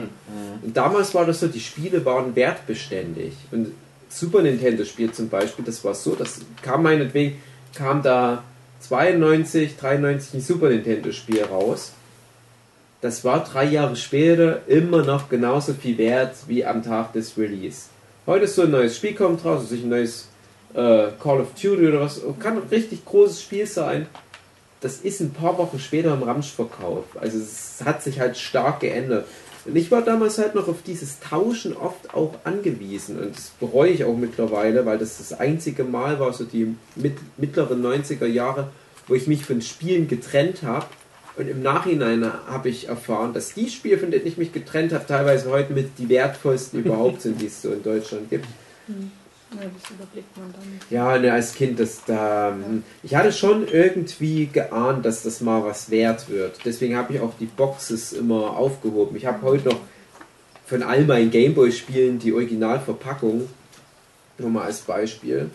Und 0.62 0.76
damals 0.76 1.14
war 1.14 1.26
das 1.26 1.40
so, 1.40 1.48
die 1.48 1.60
Spiele 1.60 2.04
waren 2.04 2.34
wertbeständig. 2.34 3.34
Und 3.50 3.72
Super 4.08 4.42
Nintendo 4.42 4.84
Spiel 4.84 5.12
zum 5.12 5.28
Beispiel, 5.28 5.64
das 5.64 5.84
war 5.84 5.94
so, 5.94 6.14
das 6.14 6.40
kam 6.62 6.82
meinetwegen, 6.82 7.36
kam 7.74 8.02
da 8.02 8.42
92, 8.80 9.76
93 9.76 10.34
ein 10.34 10.40
Super 10.40 10.70
Nintendo 10.70 11.12
Spiel 11.12 11.42
raus. 11.44 11.92
Das 13.00 13.22
war 13.24 13.44
drei 13.44 13.64
Jahre 13.64 13.94
später 13.94 14.66
immer 14.66 15.04
noch 15.04 15.28
genauso 15.28 15.74
viel 15.74 15.98
wert 15.98 16.36
wie 16.46 16.64
am 16.64 16.82
Tag 16.82 17.12
des 17.12 17.36
Release. 17.36 17.88
Heute 18.26 18.46
ist 18.46 18.56
so 18.56 18.62
ein 18.62 18.70
neues 18.70 18.96
Spiel 18.96 19.14
kommt 19.14 19.44
raus, 19.44 19.60
also 19.60 19.74
ein 19.74 19.88
neues 19.88 20.28
äh, 20.74 21.08
Call 21.20 21.40
of 21.40 21.54
Duty 21.54 21.88
oder 21.88 22.00
was, 22.00 22.20
kann 22.38 22.56
ein 22.56 22.68
richtig 22.70 23.04
großes 23.04 23.42
Spiel 23.42 23.66
sein. 23.66 24.06
Das 24.80 24.98
ist 24.98 25.20
ein 25.20 25.32
paar 25.32 25.58
Wochen 25.58 25.78
später 25.78 26.14
im 26.14 26.22
Ramschverkauf. 26.22 27.04
Also 27.20 27.38
es 27.38 27.82
hat 27.84 28.02
sich 28.02 28.20
halt 28.20 28.36
stark 28.36 28.80
geändert. 28.80 29.26
Und 29.64 29.76
ich 29.76 29.90
war 29.90 30.02
damals 30.02 30.38
halt 30.38 30.54
noch 30.54 30.68
auf 30.68 30.82
dieses 30.82 31.20
Tauschen 31.20 31.76
oft 31.76 32.14
auch 32.14 32.34
angewiesen. 32.44 33.18
Und 33.18 33.36
das 33.36 33.50
bereue 33.60 33.90
ich 33.90 34.04
auch 34.04 34.16
mittlerweile, 34.16 34.86
weil 34.86 34.98
das 34.98 35.18
das 35.18 35.38
einzige 35.38 35.84
Mal 35.84 36.20
war, 36.20 36.32
so 36.32 36.44
die 36.44 36.76
mit, 36.94 37.16
mittleren 37.36 37.84
90er 37.84 38.26
Jahre, 38.26 38.70
wo 39.08 39.14
ich 39.14 39.26
mich 39.26 39.44
von 39.44 39.60
Spielen 39.60 40.08
getrennt 40.08 40.62
habe. 40.62 40.86
Und 41.36 41.48
im 41.48 41.62
Nachhinein 41.62 42.24
habe 42.48 42.68
ich 42.68 42.88
erfahren, 42.88 43.32
dass 43.32 43.54
die 43.54 43.68
Spiele, 43.68 43.98
von 43.98 44.10
denen 44.10 44.26
ich 44.26 44.38
mich 44.38 44.52
getrennt 44.52 44.92
habe, 44.92 45.06
teilweise 45.06 45.50
heute 45.50 45.72
mit 45.72 45.98
die 45.98 46.08
wertvollsten 46.08 46.80
überhaupt 46.84 47.22
sind, 47.22 47.40
die 47.40 47.46
es 47.46 47.60
so 47.60 47.72
in 47.72 47.82
Deutschland 47.82 48.30
gibt. 48.30 48.46
Ja, 49.50 49.60
das 49.62 49.90
überblickt 49.90 50.36
man 50.36 50.52
dann. 50.52 50.80
Ja, 50.90 51.18
ne, 51.18 51.32
als 51.32 51.54
Kind, 51.54 51.80
das 51.80 52.04
da. 52.04 52.50
hm, 52.54 52.82
Ich 53.02 53.14
hatte 53.14 53.32
schon 53.32 53.66
irgendwie 53.66 54.46
geahnt, 54.46 55.06
dass 55.06 55.22
das 55.22 55.40
mal 55.40 55.64
was 55.64 55.90
wert 55.90 56.28
wird. 56.28 56.58
Deswegen 56.64 56.96
habe 56.96 57.14
ich 57.14 57.20
auch 57.20 57.32
die 57.40 57.46
Boxes 57.46 58.12
immer 58.12 58.56
aufgehoben. 58.56 59.16
Ich 59.16 59.24
habe 59.26 59.40
heute 59.42 59.68
noch 59.70 59.80
von 60.66 60.82
all 60.82 61.04
meinen 61.04 61.30
Gameboy-Spielen 61.30 62.18
die 62.18 62.32
Originalverpackung. 62.34 63.48
Nur 64.38 64.50
mal 64.50 64.64
als 64.64 64.80
Beispiel. 64.80 65.50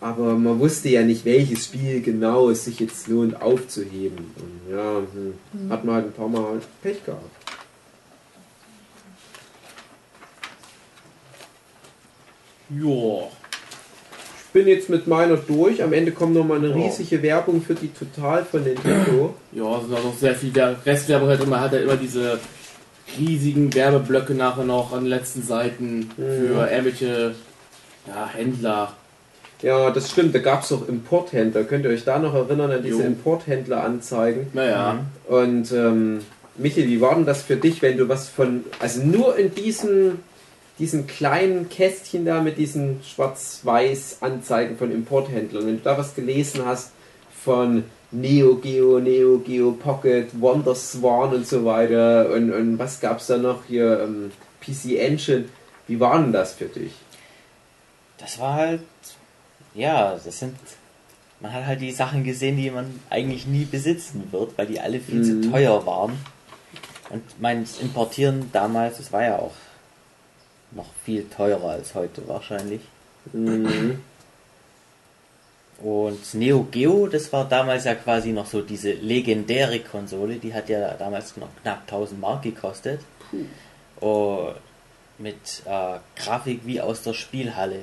Aber 0.00 0.34
man 0.36 0.58
wusste 0.58 0.88
ja 0.90 1.02
nicht, 1.02 1.24
welches 1.24 1.64
Spiel 1.66 2.02
genau 2.02 2.50
es 2.50 2.64
sich 2.64 2.80
jetzt 2.80 3.08
lohnt 3.08 3.40
aufzuheben. 3.40 4.18
Und 4.36 4.74
ja, 4.76 4.96
hm, 4.98 5.70
hat 5.70 5.84
man 5.84 5.94
halt 5.94 6.06
ein 6.06 6.12
paar 6.12 6.28
Mal 6.28 6.60
Pech 6.82 7.04
gehabt. 7.04 7.30
Ja. 12.70 13.28
Ich 14.46 14.52
bin 14.52 14.68
jetzt 14.68 14.88
mit 14.88 15.06
meiner 15.08 15.36
durch. 15.36 15.82
Am 15.82 15.92
Ende 15.92 16.12
kommt 16.12 16.34
noch 16.34 16.44
mal 16.44 16.58
eine 16.58 16.68
Ja. 16.68 16.74
riesige 16.76 17.20
Werbung 17.22 17.60
für 17.62 17.74
die 17.74 17.88
Total 17.92 18.44
von 18.44 18.62
Nintendo. 18.62 19.34
Ja, 19.52 19.76
es 19.78 19.84
sind 19.86 19.94
auch 19.96 20.04
noch 20.04 20.16
sehr 20.16 20.34
viel 20.34 20.50
Wer- 20.54 20.76
Restwerbung 20.84 21.28
halt 21.28 21.42
immer, 21.42 21.60
hat 21.60 21.72
er 21.72 21.82
immer 21.82 21.96
diese 21.96 22.38
riesigen 23.18 23.72
Werbeblöcke 23.74 24.34
nachher 24.34 24.64
noch 24.64 24.92
an 24.92 25.00
den 25.04 25.10
letzten 25.10 25.42
Seiten 25.42 26.10
für 26.16 26.68
irgendwelche 26.70 27.34
ja, 28.06 28.28
Händler. 28.34 28.92
Ja, 29.62 29.90
das 29.90 30.10
stimmt. 30.10 30.34
Da 30.34 30.40
gab 30.40 30.62
es 30.64 30.72
auch 30.72 30.88
Importhändler. 30.88 31.64
Könnt 31.64 31.84
ihr 31.84 31.90
euch 31.90 32.04
da 32.04 32.18
noch 32.18 32.34
erinnern 32.34 32.70
an 32.72 32.82
diese. 32.82 33.02
Importhändler-Anzeigen? 33.04 34.48
Naja, 34.52 34.98
Und 35.28 35.70
ähm, 35.72 36.20
Michael, 36.56 36.86
wie 36.88 37.00
war 37.00 37.14
denn 37.14 37.26
das 37.26 37.42
für 37.42 37.56
dich, 37.56 37.80
wenn 37.82 37.96
du 37.96 38.08
was 38.08 38.28
von, 38.28 38.64
also 38.80 39.02
nur 39.02 39.36
in 39.38 39.54
diesen, 39.54 40.18
diesen 40.78 41.06
kleinen 41.06 41.68
Kästchen 41.68 42.24
da 42.24 42.40
mit 42.42 42.58
diesen 42.58 43.00
schwarz-weiß 43.04 44.18
Anzeigen 44.20 44.76
von 44.76 44.90
Importhändlern, 44.90 45.66
wenn 45.66 45.76
du 45.78 45.82
da 45.84 45.96
was 45.96 46.14
gelesen 46.14 46.64
hast 46.66 46.90
von 47.44 47.84
Neo 48.10 48.56
Geo, 48.56 48.98
Neo 49.00 49.38
Geo 49.38 49.72
Pocket, 49.72 50.28
Wonder 50.40 50.74
Swan 50.74 51.32
und 51.34 51.46
so 51.46 51.64
weiter 51.64 52.30
und, 52.32 52.52
und 52.52 52.78
was 52.78 53.00
gab 53.00 53.18
es 53.20 53.26
da 53.26 53.36
noch 53.38 53.64
hier, 53.66 54.00
ähm, 54.00 54.32
PC 54.60 54.96
Engine, 54.98 55.44
wie 55.86 56.00
war 56.00 56.18
denn 56.20 56.32
das 56.32 56.54
für 56.54 56.66
dich? 56.66 56.92
Das 58.18 58.38
war 58.38 58.54
halt, 58.54 58.80
ja, 59.74 60.18
das 60.24 60.38
sind, 60.38 60.56
man 61.40 61.52
hat 61.52 61.66
halt 61.66 61.80
die 61.82 61.90
Sachen 61.92 62.24
gesehen, 62.24 62.56
die 62.56 62.70
man 62.70 62.98
eigentlich 63.10 63.46
nie 63.46 63.64
besitzen 63.64 64.28
wird, 64.30 64.56
weil 64.56 64.66
die 64.66 64.80
alle 64.80 65.00
viel 65.00 65.16
Mhm. 65.16 65.42
zu 65.42 65.50
teuer 65.50 65.84
waren. 65.86 66.12
Und 67.10 67.22
mein 67.40 67.66
Importieren 67.82 68.48
damals, 68.52 68.96
das 68.96 69.12
war 69.12 69.22
ja 69.22 69.38
auch 69.38 69.52
noch 70.74 70.90
viel 71.04 71.28
teurer 71.28 71.70
als 71.70 71.94
heute 71.94 72.26
wahrscheinlich. 72.28 72.80
Mhm. 73.32 74.00
Und 75.78 76.34
Neo 76.34 76.62
Geo, 76.70 77.08
das 77.08 77.32
war 77.32 77.48
damals 77.48 77.84
ja 77.84 77.94
quasi 77.94 78.32
noch 78.32 78.46
so 78.46 78.62
diese 78.62 78.92
legendäre 78.92 79.80
Konsole, 79.80 80.36
die 80.36 80.54
hat 80.54 80.68
ja 80.68 80.94
damals 80.94 81.36
noch 81.36 81.48
knapp 81.62 81.82
1000 81.82 82.20
Mark 82.20 82.42
gekostet. 82.42 83.00
Oh, 84.00 84.52
mit 85.18 85.62
äh, 85.66 85.98
Grafik 86.16 86.60
wie 86.64 86.80
aus 86.80 87.02
der 87.02 87.14
Spielhalle, 87.14 87.80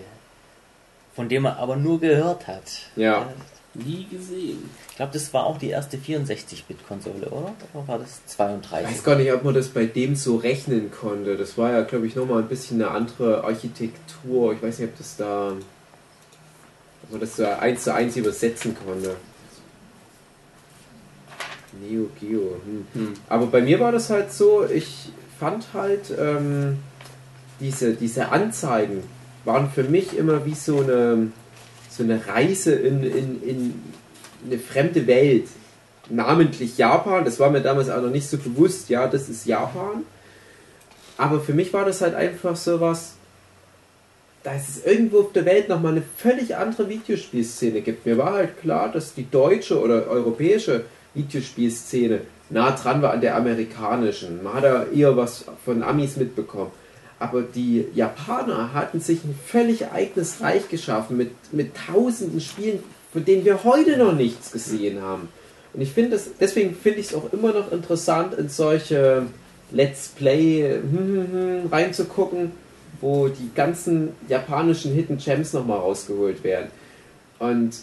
von 1.15 1.29
dem 1.29 1.43
man 1.43 1.57
aber 1.57 1.75
nur 1.75 1.99
gehört 1.99 2.47
hat. 2.47 2.63
Ja. 2.95 3.29
Nie 3.73 4.05
gesehen. 4.09 4.69
Ich 4.89 4.95
glaube, 4.97 5.13
das 5.13 5.33
war 5.33 5.45
auch 5.45 5.57
die 5.57 5.69
erste 5.69 5.97
64-Bit-Konsole, 5.97 7.27
oder? 7.29 7.53
Oder 7.73 7.87
war 7.87 7.99
das 7.99 8.21
Ich 8.27 8.33
32? 8.35 8.87
weiß 8.89 9.03
gar 9.03 9.15
nicht, 9.15 9.31
ob 9.31 9.43
man 9.43 9.53
das 9.53 9.69
bei 9.69 9.85
dem 9.85 10.15
so 10.15 10.35
rechnen 10.37 10.91
konnte. 10.91 11.37
Das 11.37 11.57
war 11.57 11.71
ja, 11.71 11.81
glaube 11.81 12.07
ich, 12.07 12.15
nochmal 12.15 12.41
ein 12.41 12.47
bisschen 12.49 12.81
eine 12.81 12.91
andere 12.91 13.43
Architektur. 13.43 14.53
Ich 14.53 14.61
weiß 14.61 14.79
nicht, 14.79 14.89
ob 14.89 14.97
das 14.97 15.15
da. 15.17 15.53
ob 17.03 17.11
man 17.11 17.19
das 17.21 17.35
so 17.37 17.45
eins 17.45 17.83
zu 17.83 17.93
eins 17.93 18.15
übersetzen 18.17 18.75
konnte. 18.85 19.15
Neo 21.81 22.09
Geo. 22.19 22.55
Hm. 22.65 22.85
Hm. 22.93 23.13
Aber 23.29 23.47
bei 23.47 23.61
mir 23.61 23.79
war 23.79 23.91
das 23.91 24.09
halt 24.09 24.31
so, 24.33 24.65
ich 24.65 25.09
fand 25.39 25.67
halt 25.73 26.13
ähm, 26.19 26.79
diese, 27.59 27.93
diese 27.93 28.29
Anzeigen 28.29 29.03
waren 29.45 29.69
für 29.71 29.83
mich 29.83 30.15
immer 30.17 30.45
wie 30.45 30.53
so 30.53 30.81
eine, 30.81 31.31
so 31.91 32.03
eine 32.03 32.25
Reise 32.25 32.73
in, 32.73 33.03
in, 33.03 33.43
in 33.43 33.83
eine 34.45 34.57
fremde 34.57 35.05
Welt. 35.07 35.47
Namentlich 36.09 36.77
Japan, 36.77 37.23
das 37.23 37.39
war 37.39 37.51
mir 37.51 37.61
damals 37.61 37.89
auch 37.89 38.01
noch 38.01 38.09
nicht 38.09 38.27
so 38.27 38.37
bewusst, 38.37 38.89
ja, 38.89 39.07
das 39.07 39.29
ist 39.29 39.45
Japan. 39.45 40.03
Aber 41.17 41.39
für 41.39 41.53
mich 41.53 41.71
war 41.73 41.85
das 41.85 42.01
halt 42.01 42.15
einfach 42.15 42.55
so 42.55 42.81
was, 42.81 43.13
dass 44.43 44.69
es 44.69 44.85
irgendwo 44.85 45.19
auf 45.19 45.33
der 45.33 45.45
Welt 45.45 45.69
nochmal 45.69 45.91
eine 45.91 46.03
völlig 46.17 46.55
andere 46.55 46.89
Videospielszene 46.89 47.81
gibt. 47.81 48.05
Mir 48.05 48.17
war 48.17 48.33
halt 48.33 48.59
klar, 48.59 48.91
dass 48.91 49.13
die 49.13 49.29
deutsche 49.29 49.79
oder 49.79 50.07
europäische 50.07 50.85
Videospielszene 51.13 52.21
nah 52.49 52.71
dran 52.71 53.01
war 53.01 53.13
an 53.13 53.21
der 53.21 53.35
amerikanischen. 53.35 54.43
Man 54.43 54.53
hat 54.53 54.63
da 54.63 54.85
eher 54.85 55.15
was 55.15 55.45
von 55.63 55.83
Amis 55.83 56.17
mitbekommen. 56.17 56.71
Aber 57.21 57.43
die 57.43 57.85
Japaner 57.93 58.73
hatten 58.73 58.99
sich 58.99 59.23
ein 59.23 59.37
völlig 59.45 59.91
eigenes 59.91 60.41
Reich 60.41 60.69
geschaffen 60.69 61.17
mit, 61.17 61.29
mit 61.51 61.73
tausenden 61.75 62.41
Spielen, 62.41 62.83
von 63.13 63.23
denen 63.23 63.45
wir 63.45 63.63
heute 63.63 63.95
noch 63.97 64.13
nichts 64.13 64.51
gesehen 64.51 65.03
haben. 65.03 65.29
Und 65.71 65.81
ich 65.81 65.91
finde 65.91 66.11
das, 66.11 66.31
deswegen 66.39 66.73
finde 66.73 66.99
ich 66.99 67.09
es 67.09 67.13
auch 67.13 67.31
immer 67.31 67.53
noch 67.53 67.71
interessant, 67.71 68.33
in 68.33 68.49
solche 68.49 69.27
Let's 69.69 70.07
Play 70.07 70.81
hm, 70.81 70.97
hm, 70.97 71.27
hm, 71.31 71.67
reinzugucken, 71.71 72.53
wo 73.01 73.27
die 73.27 73.51
ganzen 73.53 74.09
japanischen 74.27 74.91
Hidden 74.91 75.19
Gems 75.19 75.53
nochmal 75.53 75.77
rausgeholt 75.77 76.43
werden. 76.43 76.71
Und 77.37 77.75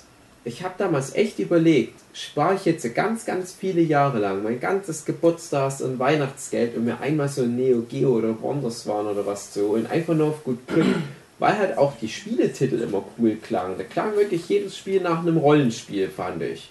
ich 0.48 0.62
habe 0.62 0.74
damals 0.78 1.14
echt 1.14 1.38
überlegt, 1.38 1.94
spare 2.12 2.54
ich 2.54 2.64
jetzt 2.64 2.94
ganz, 2.94 3.24
ganz 3.26 3.52
viele 3.52 3.82
Jahre 3.82 4.18
lang 4.18 4.42
mein 4.42 4.58
ganzes 4.58 5.04
Geburtstags- 5.04 5.82
und 5.82 5.98
Weihnachtsgeld, 5.98 6.76
um 6.76 6.86
mir 6.86 7.00
einmal 7.00 7.28
so 7.28 7.42
ein 7.42 7.54
Neo 7.54 7.82
Geo 7.82 8.10
oder 8.16 8.40
Wonderswan 8.40 9.06
oder 9.06 9.26
was 9.26 9.52
zu 9.52 9.68
holen, 9.68 9.86
einfach 9.86 10.14
nur 10.14 10.28
auf 10.28 10.44
gut 10.44 10.66
Glück, 10.66 10.86
weil 11.38 11.56
halt 11.58 11.78
auch 11.78 11.92
die 12.00 12.08
Spieletitel 12.08 12.80
immer 12.82 13.04
cool 13.18 13.36
klangen. 13.36 13.76
Da 13.78 13.84
klang 13.84 14.16
wirklich 14.16 14.48
jedes 14.48 14.76
Spiel 14.76 15.00
nach 15.00 15.20
einem 15.20 15.36
Rollenspiel, 15.36 16.08
fand 16.08 16.42
ich. 16.42 16.70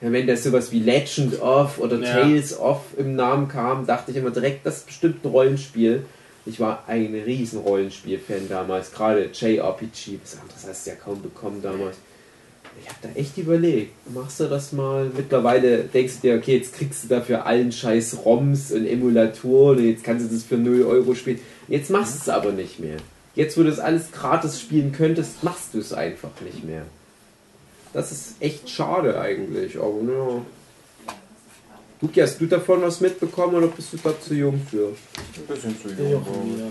Ja, 0.00 0.12
wenn 0.12 0.26
da 0.28 0.36
sowas 0.36 0.70
wie 0.70 0.78
Legend 0.78 1.42
of 1.42 1.78
oder 1.78 1.98
Ja. 1.98 2.12
Tales 2.22 2.58
of 2.58 2.80
im 2.96 3.16
Namen 3.16 3.48
kam, 3.48 3.84
dachte 3.84 4.12
ich 4.12 4.16
immer 4.16 4.30
direkt, 4.30 4.64
das 4.64 4.78
ist 4.78 4.86
bestimmt 4.86 5.24
ein 5.24 5.30
Rollenspiel. 5.30 6.04
Ich 6.46 6.60
war 6.60 6.84
ein 6.86 7.12
riesen 7.26 7.60
Rollenspiel-Fan 7.60 8.48
damals, 8.48 8.92
gerade 8.92 9.24
JRPG, 9.32 10.18
was 10.22 10.38
anderes 10.40 10.66
hast 10.66 10.86
du 10.86 10.90
ja 10.90 10.96
kaum 10.96 11.20
bekommen 11.20 11.60
damals. 11.60 11.96
Ich 12.82 12.88
habe 12.88 12.98
da 13.02 13.08
echt 13.20 13.36
überlegt, 13.38 13.92
machst 14.12 14.40
du 14.40 14.44
das 14.44 14.72
mal? 14.72 15.10
Mittlerweile 15.14 15.84
denkst 15.84 16.16
du 16.16 16.28
dir, 16.28 16.36
okay, 16.36 16.58
jetzt 16.58 16.74
kriegst 16.74 17.04
du 17.04 17.08
dafür 17.08 17.46
allen 17.46 17.72
scheiß 17.72 18.18
ROMs 18.24 18.72
und 18.72 18.86
Emulatoren 18.86 19.78
und 19.78 19.84
jetzt 19.84 20.04
kannst 20.04 20.30
du 20.30 20.34
das 20.34 20.44
für 20.44 20.56
0 20.56 20.82
Euro 20.82 21.14
spielen. 21.14 21.40
Jetzt 21.68 21.90
machst 21.90 22.14
du 22.14 22.18
es 22.20 22.28
aber 22.28 22.52
nicht 22.52 22.78
mehr. 22.78 22.96
Jetzt, 23.34 23.56
wo 23.56 23.62
du 23.62 23.70
das 23.70 23.78
alles 23.78 24.10
gratis 24.12 24.60
spielen 24.60 24.92
könntest, 24.92 25.42
machst 25.44 25.74
du 25.74 25.78
es 25.78 25.92
einfach 25.92 26.40
nicht 26.44 26.64
mehr. 26.64 26.82
Das 27.92 28.12
ist 28.12 28.34
echt 28.40 28.68
schade 28.68 29.20
eigentlich, 29.20 29.76
aber 29.76 30.00
ja. 30.02 30.42
Luki, 32.00 32.20
hast 32.20 32.40
du 32.40 32.46
davon 32.46 32.82
was 32.82 33.00
mitbekommen 33.00 33.56
oder 33.56 33.66
bist 33.68 33.92
du 33.92 33.96
da 33.96 34.18
zu 34.20 34.34
jung 34.34 34.60
für? 34.70 34.88
Ein 34.88 35.46
bisschen 35.46 35.80
zu 35.80 35.88
jung. 35.88 36.24
ja. 36.58 36.68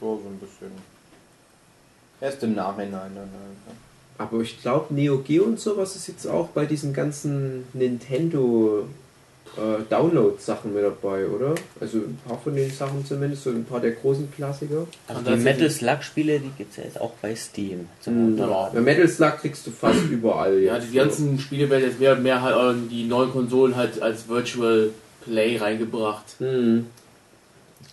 So, 0.00 0.20
so 0.22 0.28
ein 0.28 0.38
bisschen. 0.38 0.70
Erst 2.20 2.42
im 2.42 2.54
Nachhinein. 2.54 3.12
Dann, 3.14 3.16
halt, 3.16 3.76
Aber 4.18 4.40
ich 4.40 4.60
glaube, 4.62 4.92
Neo 4.94 5.18
Geo 5.18 5.44
und 5.44 5.60
sowas 5.60 5.94
ist 5.96 6.08
jetzt 6.08 6.26
auch 6.26 6.48
bei 6.48 6.64
diesen 6.64 6.92
ganzen 6.94 7.64
Nintendo 7.74 8.86
äh, 9.56 9.82
Download-Sachen 9.90 10.74
mit 10.74 10.82
dabei, 10.84 11.26
oder? 11.26 11.54
Also 11.80 11.98
ein 11.98 12.18
paar 12.26 12.38
von 12.38 12.54
den 12.54 12.70
Sachen 12.70 13.04
zumindest, 13.06 13.44
so 13.44 13.50
ein 13.50 13.64
paar 13.64 13.80
der 13.80 13.92
großen 13.92 14.30
Klassiker. 14.32 14.86
Also 15.08 15.22
Kann 15.22 15.38
die 15.38 15.44
Metal 15.44 15.70
Slug 15.70 16.02
Spiele, 16.02 16.40
die 16.40 16.50
gibt 16.58 16.70
es 16.72 16.76
ja 16.78 16.84
jetzt 16.84 17.00
auch 17.00 17.12
bei 17.22 17.34
Steam. 17.34 17.88
Zum 18.00 18.14
Mhm. 18.14 18.24
Runterladen. 18.38 18.74
Ja, 18.76 18.80
Metal 18.82 19.08
Slug 19.08 19.38
kriegst 19.40 19.66
du 19.66 19.70
fast 19.70 20.02
überall 20.10 20.58
Ja, 20.60 20.76
jetzt. 20.76 20.92
die 20.92 20.96
ganzen 20.96 21.38
Spiele 21.38 21.68
werden 21.70 21.84
jetzt 21.84 22.00
mehr 22.00 22.12
und 22.14 22.22
mehr 22.22 22.42
halt 22.42 22.76
in 22.76 22.88
die 22.88 23.04
neuen 23.04 23.30
Konsolen 23.32 23.76
halt 23.76 24.00
als 24.02 24.28
Virtual 24.28 24.90
Play 25.24 25.56
reingebracht. 25.58 26.40
Mhm. 26.40 26.86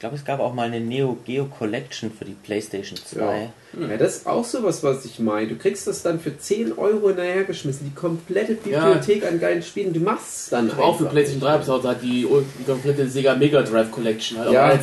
Ich 0.03 0.05
glaube, 0.05 0.17
es 0.17 0.25
gab 0.25 0.41
auch 0.41 0.53
mal 0.53 0.63
eine 0.67 0.81
Neo 0.81 1.15
Geo 1.25 1.45
Collection 1.45 2.11
für 2.11 2.25
die 2.25 2.33
PlayStation 2.33 2.99
2. 3.05 3.49
Ja, 3.89 3.95
das 3.97 4.17
ist 4.17 4.27
auch 4.27 4.43
sowas, 4.43 4.83
was 4.83 5.05
ich 5.05 5.17
meine. 5.19 5.47
Du 5.47 5.55
kriegst 5.55 5.87
das 5.87 6.03
dann 6.03 6.19
für 6.19 6.37
10 6.37 6.77
Euro 6.77 7.07
hinterhergeschmissen, 7.07 7.87
die 7.89 7.95
komplette 7.95 8.55
Bibliothek 8.55 9.25
an 9.25 9.39
geilen 9.39 9.63
Spielen. 9.63 9.93
Du 9.93 10.01
machst 10.01 10.37
es 10.39 10.49
dann 10.49 10.67
Ich 10.67 10.73
habe 10.73 10.83
auch 10.83 10.97
für. 10.97 11.05
PlayStation 11.05 11.41
3 11.41 11.57
bis 11.57 11.67
heute 11.69 11.87
halt 11.87 12.01
die, 12.03 12.27
die 12.59 12.63
komplette 12.65 13.07
Sega 13.07 13.33
Mega 13.35 13.61
Drive 13.61 13.91
Collection, 13.91 14.39
halt 14.39 14.51
Ja. 14.51 14.73
auf. 14.73 14.79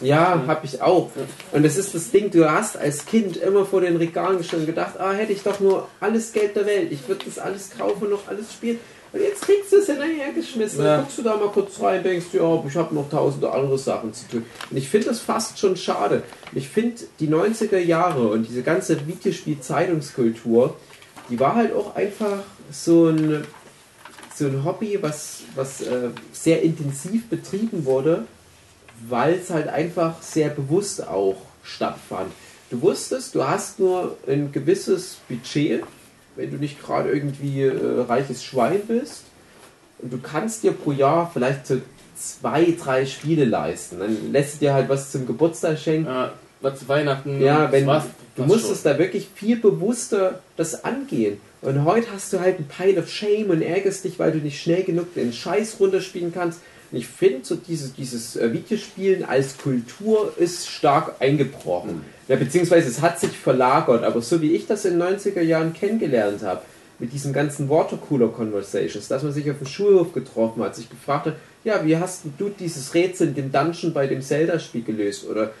Ja, 0.00 0.42
hab 0.44 0.64
ich 0.64 0.82
auch. 0.82 1.08
Und 1.52 1.64
das 1.64 1.76
ist 1.76 1.94
das 1.94 2.10
Ding, 2.10 2.32
du 2.32 2.50
hast 2.50 2.76
als 2.76 3.06
Kind 3.06 3.36
immer 3.36 3.64
vor 3.64 3.80
den 3.80 3.94
Regalen 3.96 4.38
gestanden 4.38 4.66
und 4.68 4.74
gedacht, 4.74 4.98
ah, 4.98 5.12
hätte 5.12 5.32
ich 5.32 5.44
doch 5.44 5.60
nur 5.60 5.86
alles 6.00 6.32
Geld 6.32 6.56
der 6.56 6.66
Welt. 6.66 6.90
Ich 6.90 7.06
würde 7.06 7.24
das 7.26 7.38
alles 7.38 7.70
kaufen 7.78 8.06
und 8.06 8.10
noch 8.10 8.26
alles 8.26 8.52
spielen. 8.52 8.80
Und 9.14 9.20
jetzt 9.20 9.42
kriegst 9.42 9.72
du 9.72 9.76
es 9.76 9.86
hinterhergeschmissen. 9.86 10.80
Ja. 10.80 10.96
Dann 10.96 11.00
guckst 11.02 11.18
du 11.18 11.22
da 11.22 11.36
mal 11.36 11.48
kurz 11.48 11.80
rein, 11.80 12.02
denkst 12.02 12.26
du, 12.32 12.38
ja, 12.38 12.64
ich 12.66 12.74
habe 12.74 12.92
noch 12.92 13.08
tausende 13.08 13.52
andere 13.52 13.78
Sachen 13.78 14.12
zu 14.12 14.26
tun. 14.26 14.44
Und 14.68 14.76
ich 14.76 14.88
finde 14.88 15.06
das 15.06 15.20
fast 15.20 15.56
schon 15.56 15.76
schade. 15.76 16.24
Ich 16.52 16.68
finde 16.68 16.96
die 17.20 17.28
90er 17.28 17.78
Jahre 17.78 18.26
und 18.26 18.48
diese 18.48 18.64
ganze 18.64 19.06
Videospiel-Zeitungskultur, 19.06 20.76
die 21.30 21.38
war 21.38 21.54
halt 21.54 21.72
auch 21.76 21.94
einfach 21.94 22.42
so 22.72 23.06
ein, 23.06 23.46
so 24.34 24.46
ein 24.46 24.64
Hobby, 24.64 24.98
was, 25.00 25.42
was 25.54 25.80
äh, 25.82 26.10
sehr 26.32 26.62
intensiv 26.62 27.28
betrieben 27.28 27.84
wurde, 27.84 28.26
weil 29.08 29.34
es 29.34 29.50
halt 29.50 29.68
einfach 29.68 30.20
sehr 30.22 30.48
bewusst 30.48 31.06
auch 31.06 31.36
stattfand. 31.62 32.32
Du 32.68 32.82
wusstest, 32.82 33.36
du 33.36 33.46
hast 33.46 33.78
nur 33.78 34.16
ein 34.26 34.50
gewisses 34.50 35.18
Budget, 35.28 35.84
wenn 36.36 36.50
du 36.50 36.56
nicht 36.56 36.82
gerade 36.82 37.10
irgendwie 37.10 37.62
äh, 37.62 38.00
reiches 38.02 38.44
Schwein 38.44 38.80
bist. 38.86 39.24
Und 39.98 40.12
du 40.12 40.18
kannst 40.18 40.62
dir 40.62 40.72
pro 40.72 40.92
Jahr 40.92 41.30
vielleicht 41.32 41.66
so 41.66 41.80
zwei, 42.16 42.74
drei 42.78 43.06
Spiele 43.06 43.44
leisten. 43.44 43.98
Dann 44.00 44.32
lässt 44.32 44.56
du 44.56 44.58
dir 44.60 44.74
halt 44.74 44.88
was 44.88 45.10
zum 45.10 45.26
Geburtstag 45.26 45.78
schenken. 45.78 46.06
Ja, 46.06 46.32
was 46.60 46.80
zu 46.80 46.88
Weihnachten. 46.88 47.40
Ja, 47.40 47.70
wenn 47.70 47.86
war's 47.86 48.04
du 48.36 48.44
musstest 48.44 48.84
da 48.84 48.98
wirklich 48.98 49.28
viel 49.34 49.56
bewusster 49.56 50.40
das 50.56 50.84
angehen. 50.84 51.40
Und 51.62 51.84
heute 51.84 52.08
hast 52.12 52.32
du 52.32 52.40
halt 52.40 52.58
ein 52.58 52.66
Pile 52.66 53.00
of 53.00 53.08
Shame 53.08 53.50
und 53.50 53.62
ärgerst 53.62 54.04
dich, 54.04 54.18
weil 54.18 54.32
du 54.32 54.38
nicht 54.38 54.60
schnell 54.60 54.82
genug 54.82 55.14
den 55.14 55.32
Scheiß 55.32 55.76
runterspielen 55.80 56.32
kannst. 56.34 56.60
Ich 56.96 57.06
finde, 57.06 57.44
so 57.44 57.56
dieses, 57.56 57.94
dieses 57.94 58.36
äh, 58.36 58.52
Videospielen 58.52 59.24
als 59.24 59.58
Kultur 59.58 60.32
ist 60.36 60.68
stark 60.68 61.16
eingebrochen. 61.20 62.02
Ja, 62.28 62.36
beziehungsweise 62.36 62.88
es 62.88 63.00
hat 63.02 63.20
sich 63.20 63.32
verlagert, 63.32 64.04
aber 64.04 64.20
so 64.20 64.40
wie 64.40 64.52
ich 64.52 64.66
das 64.66 64.84
in 64.84 64.98
den 64.98 65.18
90er 65.18 65.42
Jahren 65.42 65.72
kennengelernt 65.74 66.42
habe, 66.42 66.62
mit 66.98 67.12
diesen 67.12 67.32
ganzen 67.32 67.68
Watercooler 67.68 68.28
Conversations, 68.28 69.08
dass 69.08 69.22
man 69.22 69.32
sich 69.32 69.50
auf 69.50 69.58
dem 69.58 69.66
Schulhof 69.66 70.12
getroffen 70.12 70.62
hat, 70.62 70.76
sich 70.76 70.88
gefragt 70.88 71.26
hat, 71.26 71.36
ja, 71.64 71.84
wie 71.84 71.96
hast 71.96 72.22
du 72.38 72.48
dieses 72.48 72.94
Rätsel 72.94 73.28
in 73.28 73.34
dem 73.34 73.52
Dungeon 73.52 73.92
bei 73.92 74.06
dem 74.06 74.22
Zelda-Spiel 74.22 74.84
gelöst? 74.84 75.26
Oder 75.26 75.52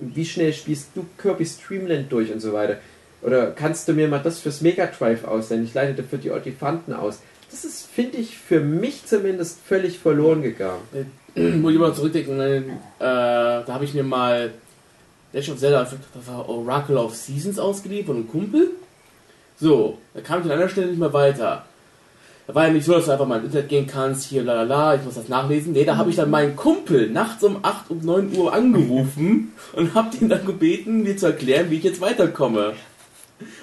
wie 0.00 0.24
schnell 0.24 0.52
spielst 0.52 0.88
du 0.94 1.06
Kirby's 1.18 1.58
Dreamland 1.58 2.12
durch 2.12 2.32
und 2.32 2.40
so 2.40 2.52
weiter? 2.52 2.78
Oder 3.22 3.52
kannst 3.52 3.86
du 3.88 3.92
mir 3.92 4.08
mal 4.08 4.18
das 4.18 4.40
fürs 4.40 4.60
Mega 4.60 4.86
Drive 4.86 5.24
ausleihen? 5.24 5.64
Ich 5.64 5.74
leite 5.74 5.94
dafür 5.94 6.18
die 6.18 6.32
Olifanten 6.32 6.92
aus. 6.92 7.20
Das 7.52 7.66
ist, 7.66 7.86
finde 7.86 8.16
ich, 8.16 8.38
für 8.38 8.60
mich 8.60 9.04
zumindest 9.04 9.60
völlig 9.60 9.98
verloren 9.98 10.40
gegangen. 10.42 10.80
Muss 11.34 11.72
ich 11.72 11.78
mal 11.78 11.94
zurückdenken, 11.94 12.40
äh, 12.40 12.70
da 12.98 13.66
habe 13.68 13.84
ich 13.84 13.92
mir 13.92 14.02
mal 14.02 14.52
Legend 15.34 15.54
of 15.54 15.60
Zelda, 15.60 15.82
das 15.82 16.26
war 16.26 16.48
Oracle 16.48 16.96
of 16.96 17.14
Seasons 17.14 17.58
ausgeliehen 17.58 18.06
von 18.06 18.16
einem 18.16 18.28
Kumpel. 18.28 18.70
So, 19.60 19.98
da 20.14 20.22
kam 20.22 20.40
ich 20.40 20.46
an 20.46 20.52
einer 20.52 20.68
Stelle 20.68 20.88
nicht 20.88 20.98
mehr 20.98 21.12
weiter. 21.12 21.66
Da 22.46 22.54
war 22.54 22.66
ja 22.66 22.72
nicht 22.72 22.86
so, 22.86 22.94
dass 22.94 23.04
du 23.04 23.12
einfach 23.12 23.26
mal 23.26 23.36
ins 23.36 23.46
Internet 23.46 23.68
gehen 23.68 23.86
kannst, 23.86 24.24
hier 24.24 24.42
lalala, 24.42 24.96
ich 24.96 25.04
muss 25.04 25.14
das 25.14 25.28
nachlesen. 25.28 25.74
Nee, 25.74 25.84
da 25.84 25.96
habe 25.96 26.10
ich 26.10 26.16
dann 26.16 26.30
meinen 26.30 26.56
Kumpel 26.56 27.08
nachts 27.10 27.44
um 27.44 27.58
8 27.62 27.90
um 27.90 28.00
9 28.00 28.36
Uhr 28.36 28.52
angerufen 28.52 29.52
und 29.74 29.94
habe 29.94 30.16
ihn 30.16 30.28
dann 30.28 30.44
gebeten, 30.46 31.02
mir 31.02 31.18
zu 31.18 31.26
erklären, 31.26 31.70
wie 31.70 31.76
ich 31.76 31.84
jetzt 31.84 32.00
weiterkomme. 32.00 32.72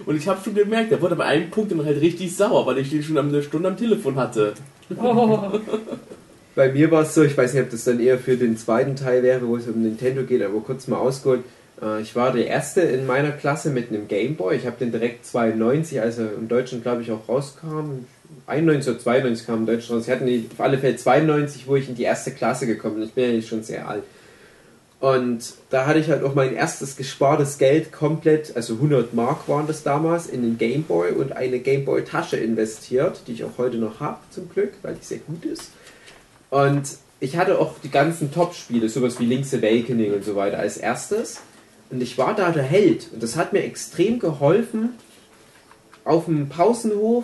Und 0.06 0.16
ich 0.16 0.28
habe 0.28 0.40
schon 0.44 0.56
gemerkt, 0.56 0.92
der 0.92 1.02
wurde 1.02 1.16
bei 1.16 1.26
einem 1.26 1.50
Punkt 1.50 1.72
dann 1.72 1.86
halt 1.86 2.02
richtig 2.02 2.36
sauer, 2.36 2.66
weil 2.66 2.78
ich 2.80 2.90
den 2.90 3.04
schon 3.04 3.18
eine 3.18 3.44
Stunde 3.44 3.70
am 3.70 3.78
Telefon 3.78 4.16
hatte. 4.16 4.54
Bei 6.56 6.72
mir 6.72 6.92
war 6.92 7.04
es 7.04 7.14
so, 7.14 7.24
ich 7.24 7.38
weiß 7.38 7.54
nicht, 7.54 7.64
ob 7.64 7.70
das 7.70 7.86
dann 7.86 8.00
eher 8.00 8.18
für 8.18 8.36
den 8.36 8.58
zweiten 8.58 8.96
Teil 8.96 9.24
wäre, 9.24 9.48
wo 9.48 9.56
es 9.56 9.68
um 9.68 9.82
Nintendo 9.82 10.24
geht, 10.24 10.42
aber 10.42 10.60
kurz 10.60 10.88
mal 10.88 10.98
ausgeholt. 10.98 11.42
Äh, 11.82 12.02
Ich 12.02 12.16
war 12.16 12.34
der 12.34 12.48
Erste 12.48 12.82
in 12.82 13.06
meiner 13.06 13.32
Klasse 13.32 13.70
mit 13.70 13.90
einem 13.90 14.08
Gameboy. 14.08 14.56
Ich 14.56 14.66
habe 14.66 14.76
den 14.78 14.92
direkt 14.92 15.26
92, 15.26 16.02
als 16.02 16.18
er 16.18 16.34
in 16.34 16.48
Deutschland, 16.48 16.84
glaube 16.84 17.02
ich, 17.02 17.12
auch 17.12 17.30
rauskam. 17.30 18.06
91 18.48 18.92
oder 18.92 19.00
92 19.00 19.46
kam 19.46 19.60
in 19.60 19.66
Deutschland 19.68 20.00
raus. 20.02 20.08
Ich 20.08 20.14
hatte 20.14 20.26
auf 20.52 20.60
alle 20.62 20.78
Fälle 20.78 20.96
92, 20.96 21.68
wo 21.68 21.76
ich 21.76 21.88
in 21.88 21.96
die 21.96 22.04
erste 22.04 22.32
Klasse 22.32 22.68
gekommen 22.68 22.96
bin. 22.96 23.04
Ich 23.06 23.14
bin 23.14 23.24
ja 23.26 23.32
nicht 23.32 23.48
schon 23.48 23.64
sehr 23.64 23.88
alt. 23.88 24.04
Und 25.00 25.54
da 25.70 25.86
hatte 25.86 26.00
ich 26.00 26.10
halt 26.10 26.24
auch 26.24 26.36
mein 26.36 26.54
erstes 26.54 26.98
gespartes 26.98 27.58
Geld 27.58 27.94
komplett, 27.94 28.56
also 28.58 28.74
100 28.74 29.14
Mark 29.14 29.48
waren 29.48 29.66
das 29.66 29.84
damals, 29.84 30.28
in 30.28 30.42
den 30.42 30.58
Gameboy 30.58 31.12
und 31.12 31.32
eine 31.32 31.60
Gameboy-Tasche 31.60 32.36
investiert, 32.36 33.22
die 33.28 33.32
ich 33.34 33.46
auch 33.46 33.58
heute 33.58 33.78
noch 33.78 34.02
habe, 34.02 34.20
zum 34.30 34.50
Glück, 34.50 34.74
weil 34.82 34.96
die 34.96 35.06
sehr 35.06 35.20
gut 35.20 35.46
ist. 35.46 35.72
Und 36.50 36.84
ich 37.22 37.38
hatte 37.38 37.60
auch 37.60 37.76
die 37.82 37.92
ganzen 37.92 38.34
Top-Spiele, 38.34 38.90
sowas 38.90 39.20
wie 39.20 39.26
Link's 39.26 39.54
Awakening 39.54 40.14
und 40.14 40.26
so 40.26 40.36
weiter, 40.36 40.60
als 40.60 40.76
erstes. 40.76 41.42
Und 41.90 42.02
ich 42.02 42.18
war 42.18 42.36
da 42.36 42.52
der 42.52 42.64
Held. 42.64 43.08
Und 43.14 43.24
das 43.24 43.38
hat 43.38 43.54
mir 43.54 43.64
extrem 43.64 44.20
geholfen, 44.20 44.92
auf 46.04 46.26
dem 46.26 46.50
Pausenhof 46.50 47.24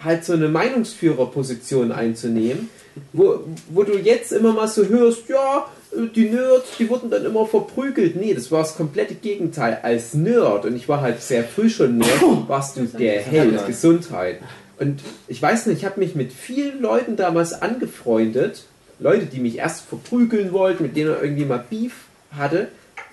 halt 0.00 0.24
so 0.24 0.32
eine 0.34 0.48
Meinungsführerposition 0.48 1.92
einzunehmen, 1.92 2.68
wo, 3.12 3.44
wo 3.70 3.82
du 3.84 3.96
jetzt 3.98 4.32
immer 4.32 4.52
mal 4.52 4.68
so 4.68 4.84
hörst, 4.86 5.28
ja, 5.28 5.66
die 6.14 6.30
Nerds, 6.30 6.76
die 6.78 6.88
wurden 6.88 7.10
dann 7.10 7.24
immer 7.24 7.46
verprügelt. 7.46 8.16
Nee, 8.16 8.34
das 8.34 8.50
war 8.50 8.60
das 8.60 8.76
komplette 8.76 9.14
Gegenteil. 9.14 9.78
Als 9.82 10.14
Nerd, 10.14 10.64
und 10.64 10.76
ich 10.76 10.88
war 10.88 11.00
halt 11.00 11.20
sehr 11.20 11.44
früh 11.44 11.68
schon 11.68 11.98
Nerd, 11.98 12.22
warst 12.48 12.76
du 12.76 12.84
der 12.84 13.20
Held, 13.20 13.66
Gesundheit. 13.66 14.40
Und 14.78 15.02
ich 15.28 15.40
weiß 15.40 15.66
nicht, 15.66 15.78
ich 15.78 15.84
habe 15.84 16.00
mich 16.00 16.14
mit 16.14 16.32
vielen 16.32 16.80
Leuten 16.80 17.16
damals 17.16 17.60
angefreundet, 17.60 18.64
Leute, 18.98 19.26
die 19.26 19.40
mich 19.40 19.58
erst 19.58 19.84
verprügeln 19.84 20.52
wollten, 20.52 20.84
mit 20.84 20.96
denen 20.96 21.10
er 21.10 21.22
irgendwie 21.22 21.44
mal 21.44 21.64
Beef 21.68 21.92
hatte, 22.30 22.68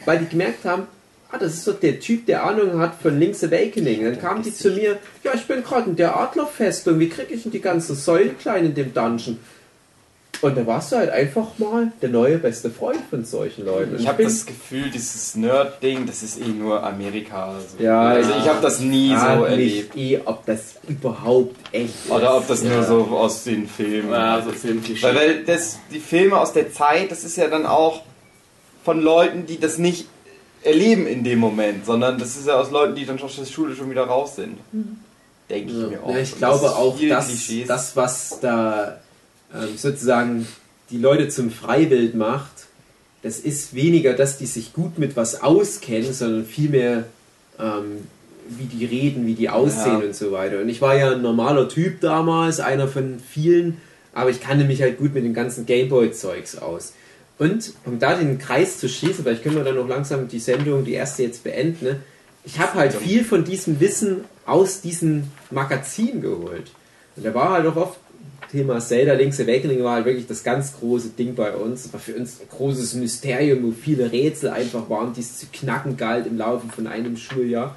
weil 0.06 0.20
die 0.20 0.28
gemerkt 0.28 0.66
haben, 0.66 0.84
ah, 1.32 1.38
das 1.38 1.56
ist 1.56 1.68
doch 1.68 1.80
der 1.80 2.00
Typ, 2.00 2.26
der 2.28 2.44
Ahnung 2.44 2.80
hat 2.80 2.96
von 3.02 3.20
Link's 3.20 3.44
Awakening. 3.44 4.04
Dann 4.04 4.20
kamen 4.20 4.44
die 4.44 4.54
zu 4.54 4.70
mir, 4.72 4.98
ja, 5.24 5.34
ich 5.34 5.46
bin 5.46 5.64
gerade 5.64 5.90
in 5.90 5.96
der 5.96 6.20
Adlerfestung, 6.20 7.00
wie 7.00 7.10
kriege 7.10 7.34
ich 7.34 7.44
denn 7.44 7.52
die 7.52 7.62
ganzen 7.62 7.96
Säulen 7.96 8.38
klein 8.38 8.66
in 8.66 8.76
dem 8.76 8.94
Dungeon? 8.94 9.38
Und 10.42 10.58
da 10.58 10.66
warst 10.66 10.92
du 10.92 10.96
halt 10.96 11.10
einfach 11.10 11.48
mal 11.58 11.92
der 12.02 12.10
neue 12.10 12.38
beste 12.38 12.70
Freund 12.70 13.00
von 13.10 13.26
solchen 13.26 13.66
Leuten. 13.66 13.98
Ich 14.00 14.08
habe 14.08 14.24
das 14.24 14.46
Gefühl, 14.46 14.90
dieses 14.90 15.36
Nerd-Ding, 15.36 16.06
das 16.06 16.24
ist 16.24 16.40
eh 16.40 16.48
nur 16.48 16.82
Amerika. 16.82 17.56
So. 17.78 17.84
Ja, 17.84 18.02
also 18.04 18.32
ja. 18.32 18.38
ich 18.40 18.48
habe 18.48 18.62
das 18.62 18.80
nie 18.80 19.10
so 19.10 19.16
frag 19.20 19.50
erlebt. 19.50 19.98
eh, 19.98 20.20
ob 20.24 20.46
das 20.46 20.76
überhaupt 20.88 21.58
echt 21.74 22.06
ist. 22.06 22.12
Oder 22.12 22.38
ob 22.38 22.48
das 22.48 22.64
nur 22.64 22.72
Ja. 22.72 22.84
so 22.84 23.02
aus 23.12 23.44
den 23.44 23.68
Filmen. 23.68 24.12
Ja, 24.12 24.42
so 24.42 24.52
Filmklischee. 24.52 25.04
Weil, 25.08 25.16
weil 25.16 25.44
das, 25.44 25.78
die 25.92 26.00
Filme 26.00 26.38
aus 26.38 26.54
der 26.54 26.72
Zeit, 26.72 27.12
das 27.12 27.26
ist 27.26 27.36
ja 27.36 27.48
dann 27.50 27.66
auch 27.66 28.04
von 28.86 29.02
Leuten, 29.02 29.46
die 29.46 29.60
das 29.60 29.78
nicht 29.78 30.08
erleben 30.64 31.06
in 31.06 31.24
dem 31.26 31.40
Moment, 31.40 31.86
sondern 31.86 32.18
das 32.18 32.38
ist 32.38 32.48
ja 32.48 32.56
aus 32.60 32.72
Leuten, 32.72 32.96
die 32.96 33.06
dann 33.06 33.20
schon 33.20 33.28
aus 33.28 33.36
der 33.36 33.46
Schule 33.46 33.76
schon 33.76 33.90
wieder 33.90 34.04
raus 34.06 34.38
sind. 34.38 34.58
Denke 35.50 35.72
ich 35.72 35.90
mir 35.90 36.04
auch. 36.04 36.12
Ja, 36.14 36.20
ich 36.20 36.38
glaube 36.38 36.60
das 36.64 36.72
ist 36.72 36.78
auch, 36.78 36.98
dass 37.10 37.52
das, 37.68 37.96
was 37.96 38.40
da 38.40 39.00
ähm, 39.54 39.78
sozusagen 39.78 40.48
die 40.90 40.98
Leute 40.98 41.30
zum 41.30 41.52
Freibild 41.52 42.16
macht, 42.16 42.52
das 43.22 43.40
ist 43.40 43.74
weniger, 43.76 44.14
dass 44.14 44.38
die 44.38 44.46
sich 44.46 44.74
gut 44.74 44.98
mit 44.98 45.16
was 45.18 45.42
auskennen, 45.42 46.14
sondern 46.14 46.46
vielmehr, 46.46 47.06
ähm, 47.60 48.08
wie 48.48 48.64
die 48.66 48.86
reden, 48.86 49.28
wie 49.28 49.36
die 49.36 49.50
aussehen 49.50 50.00
Ja. 50.00 50.08
und 50.08 50.16
so 50.16 50.32
weiter. 50.32 50.62
Und 50.62 50.70
ich 50.70 50.82
war 50.82 50.96
ja 50.96 51.12
ein 51.12 51.22
normaler 51.22 51.68
Typ 51.70 52.00
damals, 52.02 52.60
einer 52.60 52.88
von 52.88 53.20
vielen, 53.20 53.78
aber 54.14 54.30
ich 54.30 54.40
kannte 54.42 54.66
mich 54.66 54.82
halt 54.82 54.98
gut 54.98 55.14
mit 55.14 55.24
dem 55.24 55.34
ganzen 55.34 55.66
Gameboy-Zeugs 55.66 56.58
aus. 56.58 56.94
Und 57.38 57.74
um 57.86 58.00
da 58.00 58.16
den 58.16 58.40
Kreis 58.40 58.80
zu 58.80 58.90
schließen, 58.90 59.24
vielleicht 59.24 59.44
können 59.44 59.56
wir 59.56 59.64
dann 59.64 59.76
noch 59.76 59.88
langsam 59.88 60.28
die 60.28 60.40
Sendung, 60.40 60.84
die 60.84 60.94
erste 60.94 61.24
jetzt 61.24 61.44
beenden, 61.44 61.86
ne? 61.86 61.96
ich 62.46 62.58
habe 62.60 62.74
halt 62.76 62.94
viel 62.94 63.24
von 63.24 63.44
diesem 63.44 63.80
Wissen 63.80 64.24
aus 64.46 64.82
diesen 64.82 65.30
Magazinen 65.52 66.22
geholt. 66.22 66.72
Und 67.16 67.26
da 67.26 67.34
war 67.34 67.52
halt 67.52 67.68
auch 67.68 67.76
oft 67.76 68.00
Thema 68.52 68.80
Zelda 68.80 69.14
Link's 69.14 69.40
Awakening 69.40 69.84
war 69.84 69.96
halt 69.96 70.06
wirklich 70.06 70.28
das 70.28 70.44
ganz 70.44 70.74
große 70.80 71.10
Ding 71.10 71.36
bei 71.36 71.52
uns. 71.56 71.84
Das 71.84 71.94
war 71.94 72.00
für 72.00 72.16
uns 72.16 72.40
ein 72.42 72.48
großes 72.50 72.96
Mysterium, 72.96 73.64
wo 73.64 73.72
viele 73.72 74.12
Rätsel 74.12 74.50
einfach 74.50 74.90
waren, 74.90 75.14
die 75.14 75.22
es 75.22 75.38
zu 75.38 75.46
knacken 75.52 75.98
galt 75.98 76.26
im 76.26 76.38
Laufe 76.38 76.68
von 76.68 76.88
einem 76.88 77.16
Schuljahr. 77.16 77.76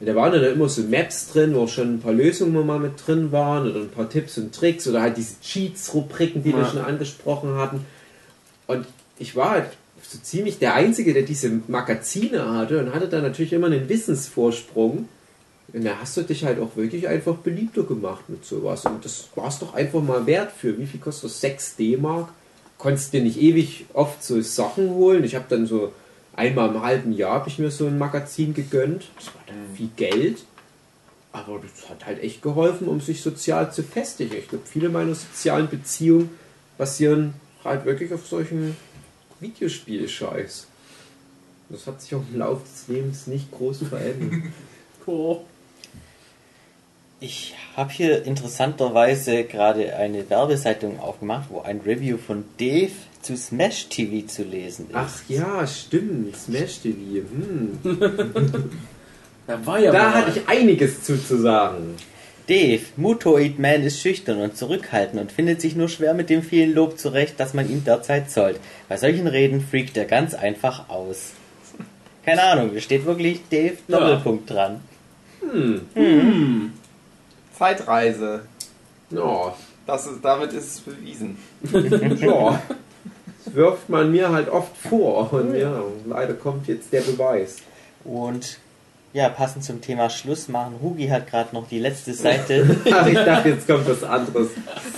Und 0.00 0.06
da 0.08 0.14
waren 0.14 0.32
dann 0.32 0.44
immer 0.44 0.68
so 0.68 0.82
Maps 0.82 1.32
drin, 1.32 1.54
wo 1.54 1.62
auch 1.62 1.68
schon 1.68 1.94
ein 1.94 2.00
paar 2.00 2.12
Lösungen 2.12 2.66
mal 2.66 2.78
mit 2.78 2.92
drin 3.06 3.32
waren 3.32 3.68
oder 3.70 3.80
ein 3.80 3.90
paar 3.90 4.08
Tipps 4.08 4.38
und 4.38 4.54
Tricks 4.54 4.86
oder 4.86 5.02
halt 5.02 5.16
diese 5.16 5.40
Cheats-Rubriken, 5.40 6.42
die 6.42 6.52
wir 6.52 6.62
Ja. 6.62 6.70
schon 6.70 6.80
angesprochen 6.80 7.54
hatten. 7.56 7.84
Und 8.66 8.86
ich 9.18 9.34
war 9.34 9.50
halt 9.50 9.66
so 10.02 10.18
ziemlich 10.20 10.58
der 10.58 10.74
Einzige, 10.74 11.12
der 11.12 11.22
diese 11.22 11.50
Magazine 11.66 12.54
hatte 12.56 12.78
und 12.78 12.94
hatte 12.94 13.08
dann 13.08 13.22
natürlich 13.22 13.52
immer 13.52 13.66
einen 13.66 13.88
Wissensvorsprung. 13.88 15.08
Und 15.72 15.84
da 15.84 15.98
hast 16.00 16.16
du 16.16 16.22
dich 16.22 16.44
halt 16.44 16.60
auch 16.60 16.76
wirklich 16.76 17.08
einfach 17.08 17.36
beliebter 17.36 17.82
gemacht 17.82 18.28
mit 18.28 18.44
sowas. 18.44 18.86
Und 18.86 19.04
das 19.04 19.28
war 19.34 19.48
es 19.48 19.58
doch 19.58 19.74
einfach 19.74 20.02
mal 20.02 20.24
wert 20.26 20.50
für. 20.50 20.78
Wie 20.78 20.86
viel 20.86 21.00
kostet 21.00 21.30
das? 21.30 21.40
6 21.40 21.76
D-Mark? 21.76 22.30
Konntest 22.78 23.12
dir 23.12 23.22
nicht 23.22 23.40
ewig 23.40 23.86
oft 23.92 24.22
so 24.22 24.40
Sachen 24.40 24.90
holen. 24.90 25.24
Ich 25.24 25.34
habe 25.34 25.44
dann 25.48 25.66
so 25.66 25.92
einmal 26.34 26.70
im 26.70 26.82
halben 26.82 27.12
Jahr 27.12 27.34
habe 27.34 27.48
ich 27.48 27.58
mir 27.58 27.70
so 27.70 27.86
ein 27.86 27.98
Magazin 27.98 28.54
gegönnt. 28.54 29.10
Das 29.16 29.26
war 29.26 29.42
dann 29.46 29.56
viel 29.74 29.90
Geld. 29.96 30.44
Aber 31.32 31.60
das 31.60 31.90
hat 31.90 32.06
halt 32.06 32.22
echt 32.22 32.40
geholfen, 32.40 32.88
um 32.88 33.00
sich 33.00 33.20
sozial 33.20 33.70
zu 33.70 33.82
festigen. 33.82 34.36
Ich 34.38 34.48
glaube, 34.48 34.64
viele 34.66 34.88
meiner 34.88 35.14
sozialen 35.14 35.68
Beziehungen 35.68 36.30
basieren 36.78 37.34
halt 37.62 37.84
wirklich 37.84 38.14
auf 38.14 38.26
solchen 38.26 38.74
Videospielscheiß. 39.40 40.66
Das 41.68 41.86
hat 41.86 42.00
sich 42.00 42.14
auch 42.14 42.22
im 42.32 42.38
Laufe 42.38 42.62
des 42.62 42.88
Lebens 42.88 43.26
nicht 43.26 43.50
groß 43.50 43.78
verändert. 43.88 44.44
Oh. 45.10 45.46
Ich 47.20 47.54
habe 47.76 47.90
hier 47.92 48.24
interessanterweise 48.24 49.42
gerade 49.44 49.96
eine 49.96 50.28
Werbeseitung 50.30 51.00
aufgemacht, 51.00 51.46
wo 51.50 51.60
ein 51.60 51.80
Review 51.84 52.16
von 52.16 52.44
Dave 52.60 52.92
zu 53.22 53.36
Smash 53.36 53.88
TV 53.88 54.26
zu 54.28 54.44
lesen 54.44 54.86
ist. 54.88 54.94
Ach 54.94 55.20
ja, 55.28 55.66
stimmt. 55.66 56.36
Smash 56.36 56.78
TV. 56.80 56.96
Hm. 57.30 57.78
Da 59.48 59.64
war 59.64 59.78
ja 59.80 59.90
Da 59.92 59.98
mal. 60.02 60.14
hatte 60.26 60.38
ich 60.40 60.46
einiges 60.46 61.02
zu, 61.04 61.16
zu 61.24 61.38
sagen. 61.40 61.96
Dave, 62.48 62.82
Mutoid 62.98 63.58
Man 63.58 63.82
ist 63.82 63.98
schüchtern 64.02 64.42
und 64.42 64.58
zurückhaltend 64.58 65.18
und 65.22 65.32
findet 65.32 65.62
sich 65.62 65.74
nur 65.74 65.88
schwer 65.88 66.12
mit 66.12 66.28
dem 66.28 66.42
vielen 66.42 66.74
Lob 66.74 66.98
zurecht, 66.98 67.34
das 67.38 67.54
man 67.54 67.68
ihm 67.70 67.82
derzeit 67.82 68.30
zollt. 68.30 68.60
Bei 68.90 68.98
solchen 68.98 69.26
Reden 69.26 69.62
freakt 69.62 69.96
er 69.96 70.04
ganz 70.04 70.34
einfach 70.34 70.90
aus. 70.90 71.32
Keine 72.26 72.42
Ahnung, 72.42 72.72
da 72.74 72.80
steht 72.82 73.06
wirklich 73.06 73.40
Dave 73.50 73.78
Ja. 73.88 73.98
Doppelpunkt 74.00 74.50
dran. 74.50 74.80
Zeitreise. 77.58 78.42
Ja, 79.10 79.54
Das 79.86 80.06
ist, 80.06 80.22
damit 80.22 80.52
ist 80.52 80.74
es 80.74 80.80
bewiesen. 80.80 81.38
ja. 82.20 82.62
Das 83.44 83.54
wirft 83.54 83.88
man 83.88 84.10
mir 84.12 84.30
halt 84.30 84.48
oft 84.48 84.76
vor. 84.76 85.32
Und 85.32 85.54
ja, 85.54 85.82
leider 86.06 86.34
kommt 86.34 86.68
jetzt 86.68 86.92
der 86.92 87.00
Beweis. 87.00 87.56
Und 88.04 88.58
ja, 89.14 89.30
passend 89.30 89.64
zum 89.64 89.80
Thema 89.80 90.10
Schluss 90.10 90.48
machen, 90.48 90.76
Hugi 90.82 91.08
hat 91.08 91.30
gerade 91.30 91.54
noch 91.54 91.66
die 91.66 91.78
letzte 91.78 92.12
Seite. 92.12 92.76
Ach, 92.92 93.06
ich 93.06 93.14
dachte, 93.14 93.48
jetzt 93.48 93.66
kommt 93.66 93.88
was 93.88 94.04
anderes. 94.04 94.48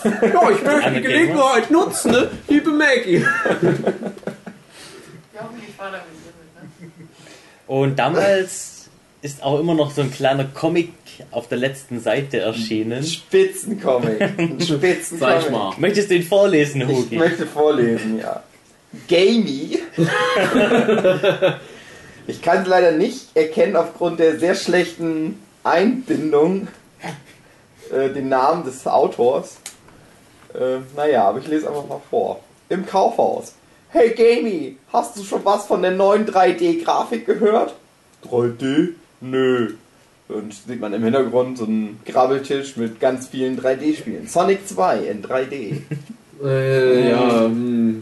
Ja, 0.04 0.50
ich 0.50 0.62
möchte 0.62 0.90
die 0.92 1.00
Gelegenheit 1.00 1.70
nutzen, 1.70 2.10
ne? 2.10 2.30
liebe 2.48 2.70
Maggie. 2.70 3.24
Und 7.68 7.96
damals 7.96 8.88
ist 9.22 9.42
auch 9.42 9.60
immer 9.60 9.74
noch 9.74 9.92
so 9.92 10.00
ein 10.00 10.10
kleiner 10.10 10.44
Comic 10.44 10.99
auf 11.30 11.48
der 11.48 11.58
letzten 11.58 12.00
Seite 12.00 12.38
erschienen. 12.40 13.02
Spitzencomic. 13.04 14.20
Ein 14.38 14.60
Spitzencomic. 14.60 15.18
Sag 15.18 15.42
ich 15.44 15.50
mal. 15.50 15.74
Möchtest 15.78 16.10
du 16.10 16.14
ihn 16.14 16.22
vorlesen, 16.22 16.82
Ich 16.82 16.88
Hugi? 16.88 17.16
möchte 17.16 17.46
vorlesen, 17.46 18.18
ja. 18.18 18.42
Gamey. 19.08 19.78
ich 22.26 22.42
kann 22.42 22.62
es 22.62 22.68
leider 22.68 22.92
nicht 22.92 23.28
erkennen 23.34 23.76
aufgrund 23.76 24.18
der 24.18 24.38
sehr 24.38 24.54
schlechten 24.54 25.40
Einbindung 25.62 26.68
äh, 27.92 28.08
den 28.10 28.28
Namen 28.28 28.64
des 28.64 28.86
Autors. 28.86 29.58
Äh, 30.54 30.78
naja, 30.96 31.24
aber 31.28 31.38
ich 31.38 31.46
lese 31.46 31.68
einfach 31.68 31.86
mal 31.86 32.00
vor. 32.10 32.40
Im 32.68 32.84
Kaufhaus. 32.86 33.54
Hey 33.90 34.10
Gamey, 34.10 34.76
hast 34.92 35.16
du 35.16 35.24
schon 35.24 35.44
was 35.44 35.66
von 35.66 35.82
der 35.82 35.90
neuen 35.92 36.26
3D-Grafik 36.26 37.26
gehört? 37.26 37.74
3D? 38.28 38.90
Nö. 39.20 39.74
Und 40.34 40.54
sieht 40.54 40.80
man 40.80 40.92
im 40.92 41.02
Hintergrund 41.02 41.58
so 41.58 41.64
einen 41.64 42.00
Grabbeltisch 42.04 42.76
mit 42.76 43.00
ganz 43.00 43.28
vielen 43.28 43.58
3D-Spielen. 43.58 44.28
Sonic 44.28 44.66
2 44.68 44.98
in 44.98 45.22
3D. 45.22 45.76
Äh, 46.42 47.10
ja, 47.10 47.44
hm. 47.44 48.00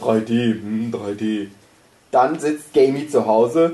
3D, 0.00 0.54
hm, 0.54 0.90
3D. 0.90 1.48
Dann 2.10 2.38
sitzt 2.38 2.72
Gamey 2.72 3.08
zu 3.08 3.26
Hause. 3.26 3.72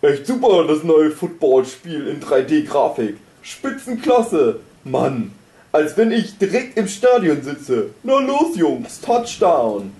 Echt 0.00 0.28
super, 0.28 0.64
das 0.64 0.84
neue 0.84 1.10
Footballspiel 1.10 2.06
in 2.06 2.20
3D-Grafik. 2.20 3.16
Spitzenklasse. 3.42 4.60
Mann, 4.84 5.32
als 5.72 5.96
wenn 5.96 6.12
ich 6.12 6.38
direkt 6.38 6.78
im 6.78 6.86
Stadion 6.86 7.42
sitze. 7.42 7.90
Na 8.02 8.20
los, 8.20 8.56
Jungs, 8.56 9.00
Touchdown. 9.00 9.92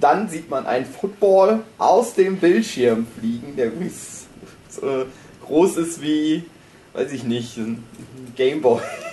Dann 0.00 0.28
sieht 0.28 0.50
man 0.50 0.66
einen 0.66 0.84
Football 0.84 1.60
aus 1.78 2.14
dem 2.14 2.36
Bildschirm 2.36 3.06
fliegen, 3.18 3.56
der 3.56 3.68
übrigens 3.68 4.26
so, 4.68 4.86
äh, 4.86 5.06
groß 5.46 5.78
ist 5.78 6.02
wie, 6.02 6.44
weiß 6.96 7.12
ich 7.12 7.24
nicht, 7.24 7.56
ein 7.58 7.84
Gameboy. 8.36 8.80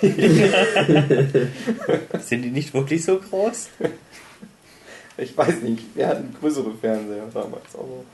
Sind 2.20 2.42
die 2.42 2.50
nicht 2.50 2.72
wirklich 2.72 3.04
so 3.04 3.18
groß? 3.18 3.68
Ich 5.18 5.36
weiß 5.36 5.60
nicht, 5.60 5.82
wir 5.94 6.08
hatten 6.08 6.34
größere 6.40 6.72
Fernseher 6.80 7.26
damals, 7.32 7.74
aber 7.74 8.04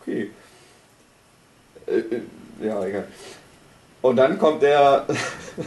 okay. 0.00 0.30
Äh, 1.86 1.98
äh, 1.98 2.22
ja, 2.60 2.84
egal. 2.84 3.06
Und 4.02 4.16
dann 4.16 4.36
kommt 4.38 4.62
der, 4.62 5.06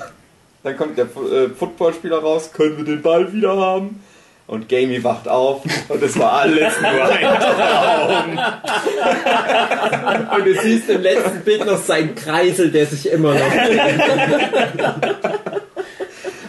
dann 0.64 0.78
kommt 0.78 0.98
der 0.98 1.06
äh, 1.06 1.50
Footballspieler 1.50 2.20
raus, 2.20 2.52
können 2.52 2.78
wir 2.78 2.84
den 2.84 3.02
Ball 3.02 3.32
wieder 3.32 3.56
haben? 3.56 4.04
Und 4.46 4.68
Gamey 4.68 5.02
wacht 5.04 5.28
auf 5.28 5.62
und 5.88 6.04
es 6.04 6.20
war 6.20 6.34
alles 6.34 6.74
nur 6.82 6.90
ein 6.90 8.40
Und 10.38 10.46
du 10.46 10.62
siehst 10.62 10.90
im 10.90 11.02
letzten 11.02 11.42
Bild 11.42 11.66
noch 11.66 11.82
seinen 11.82 12.14
Kreisel, 12.14 12.70
der 12.70 12.86
sich 12.86 13.10
immer 13.12 13.34
noch. 13.34 13.42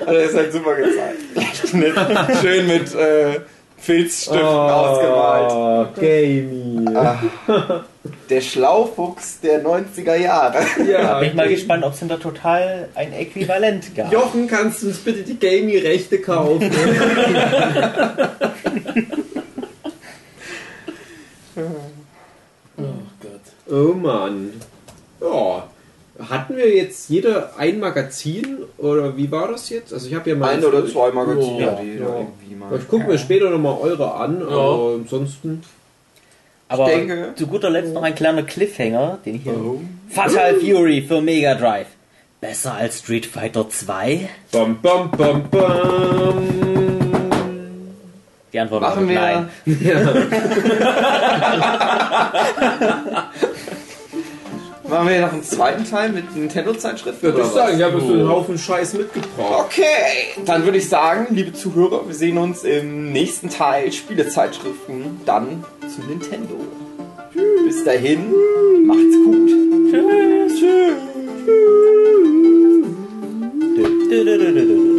Also 0.07 0.21
das 0.21 0.31
ist 0.31 0.37
halt 0.37 0.53
super 0.53 0.75
gezeigt. 0.75 1.19
Schön 2.43 2.67
mit 2.67 2.95
äh, 2.95 3.41
Filzstiften 3.79 4.39
ausgemalt. 4.39 5.51
Oh, 5.51 5.87
Gamey. 5.99 6.85
Der 8.29 8.41
Schlaufuchs 8.43 9.41
der 9.41 9.65
90er 9.65 10.17
Jahre. 10.17 10.59
Ja, 10.91 11.19
Bin 11.21 11.29
ich 11.31 11.35
mal 11.35 11.49
gespannt, 11.49 11.85
ob 11.85 11.95
es 11.95 12.03
in 12.03 12.09
der 12.09 12.21
Total 12.21 12.89
ein 12.95 13.13
Äquivalent 13.13 13.95
gab. 13.95 14.13
Jochen, 14.13 14.47
kannst 14.47 14.83
du 14.83 14.89
uns 14.89 14.99
bitte 14.99 15.23
die 15.23 15.39
Gamey-Rechte 15.39 16.21
kaufen? 16.21 16.71
Oh 22.77 22.83
Gott. 23.21 23.41
oh 23.71 23.95
Mann. 23.95 24.51
Ja. 25.21 25.69
Hatten 26.29 26.57
wir 26.57 26.73
jetzt 26.75 27.09
jeder 27.11 27.57
ein 27.59 27.81
Magazin 27.81 28.59
oder 28.79 29.17
wie 29.17 29.31
war 29.33 29.49
das 29.49 29.69
jetzt? 29.71 29.93
Also 29.93 30.07
ich 30.09 30.15
habe 30.15 30.31
ja 30.31 30.37
mal 30.37 30.51
Ein 30.55 30.65
oder 30.65 30.87
zwei 30.87 31.11
Magazine, 31.11 31.61
Ja, 31.61 31.71
da 31.73 31.83
ja. 31.83 32.19
irgendwie 32.19 32.55
mal. 32.55 32.77
Ich 32.79 32.87
gucke 32.89 33.05
mir 33.07 33.19
später 33.19 33.51
nochmal 33.51 33.79
eure 33.81 34.15
an, 34.15 34.43
aber 34.43 34.95
ansonsten. 34.95 35.63
Aber 36.69 36.87
denke- 36.87 37.33
zu 37.37 37.47
guter 37.47 37.71
Letzt 37.71 37.93
noch 37.93 38.03
ein 38.03 38.15
kleiner 38.15 38.43
Cliffhanger, 38.43 39.19
den 39.25 39.37
ich 39.37 39.43
hier. 39.43 39.53
Oh. 39.55 39.81
Fatal 40.09 40.55
Fury 40.61 41.03
für 41.03 41.21
Mega 41.21 41.55
Drive. 41.55 41.87
Besser 42.41 42.75
als 42.75 42.99
Street 42.99 43.27
Fighter 43.27 43.69
2? 43.69 44.29
Bam, 44.53 44.79
bam, 44.83 45.11
bam, 45.11 45.43
bam. 45.51 46.49
Die 48.53 48.61
Antwort 48.61 48.83
Machen 48.83 49.09
wir, 49.09 49.21
nein. 49.21 49.49
Machen 54.89 55.09
wir 55.09 55.21
noch 55.23 55.33
einen 55.33 55.43
zweiten 55.43 55.85
Teil 55.85 56.11
mit 56.11 56.37
Nintendo-Zeitschriften? 56.37 57.23
Würde 57.23 57.41
ich 57.41 57.47
sagen, 57.47 57.77
ich 57.79 57.83
habe 57.83 58.01
so 58.01 58.13
einen 58.13 58.29
Haufen 58.29 58.59
Scheiß 58.59 58.93
mitgebracht. 58.95 59.65
Okay, 59.67 60.43
dann 60.45 60.65
würde 60.65 60.79
ich 60.79 60.89
sagen, 60.89 61.29
liebe 61.35 61.55
Zuhörer, 61.55 62.07
wir 62.07 62.15
sehen 62.15 62.37
uns 62.37 62.65
im 62.65 63.11
nächsten 63.11 63.49
Teil 63.49 63.93
Spielezeitschriften, 63.93 65.21
dann 65.25 65.65
zu 65.81 66.03
Nintendo. 66.03 66.57
Bis 67.65 67.83
dahin, 67.83 68.31
macht's 68.85 69.17
gut. 69.25 69.49
Tschüss. 69.91 70.61
Tschüss. 70.61 70.95
Tschüss. 74.11 74.94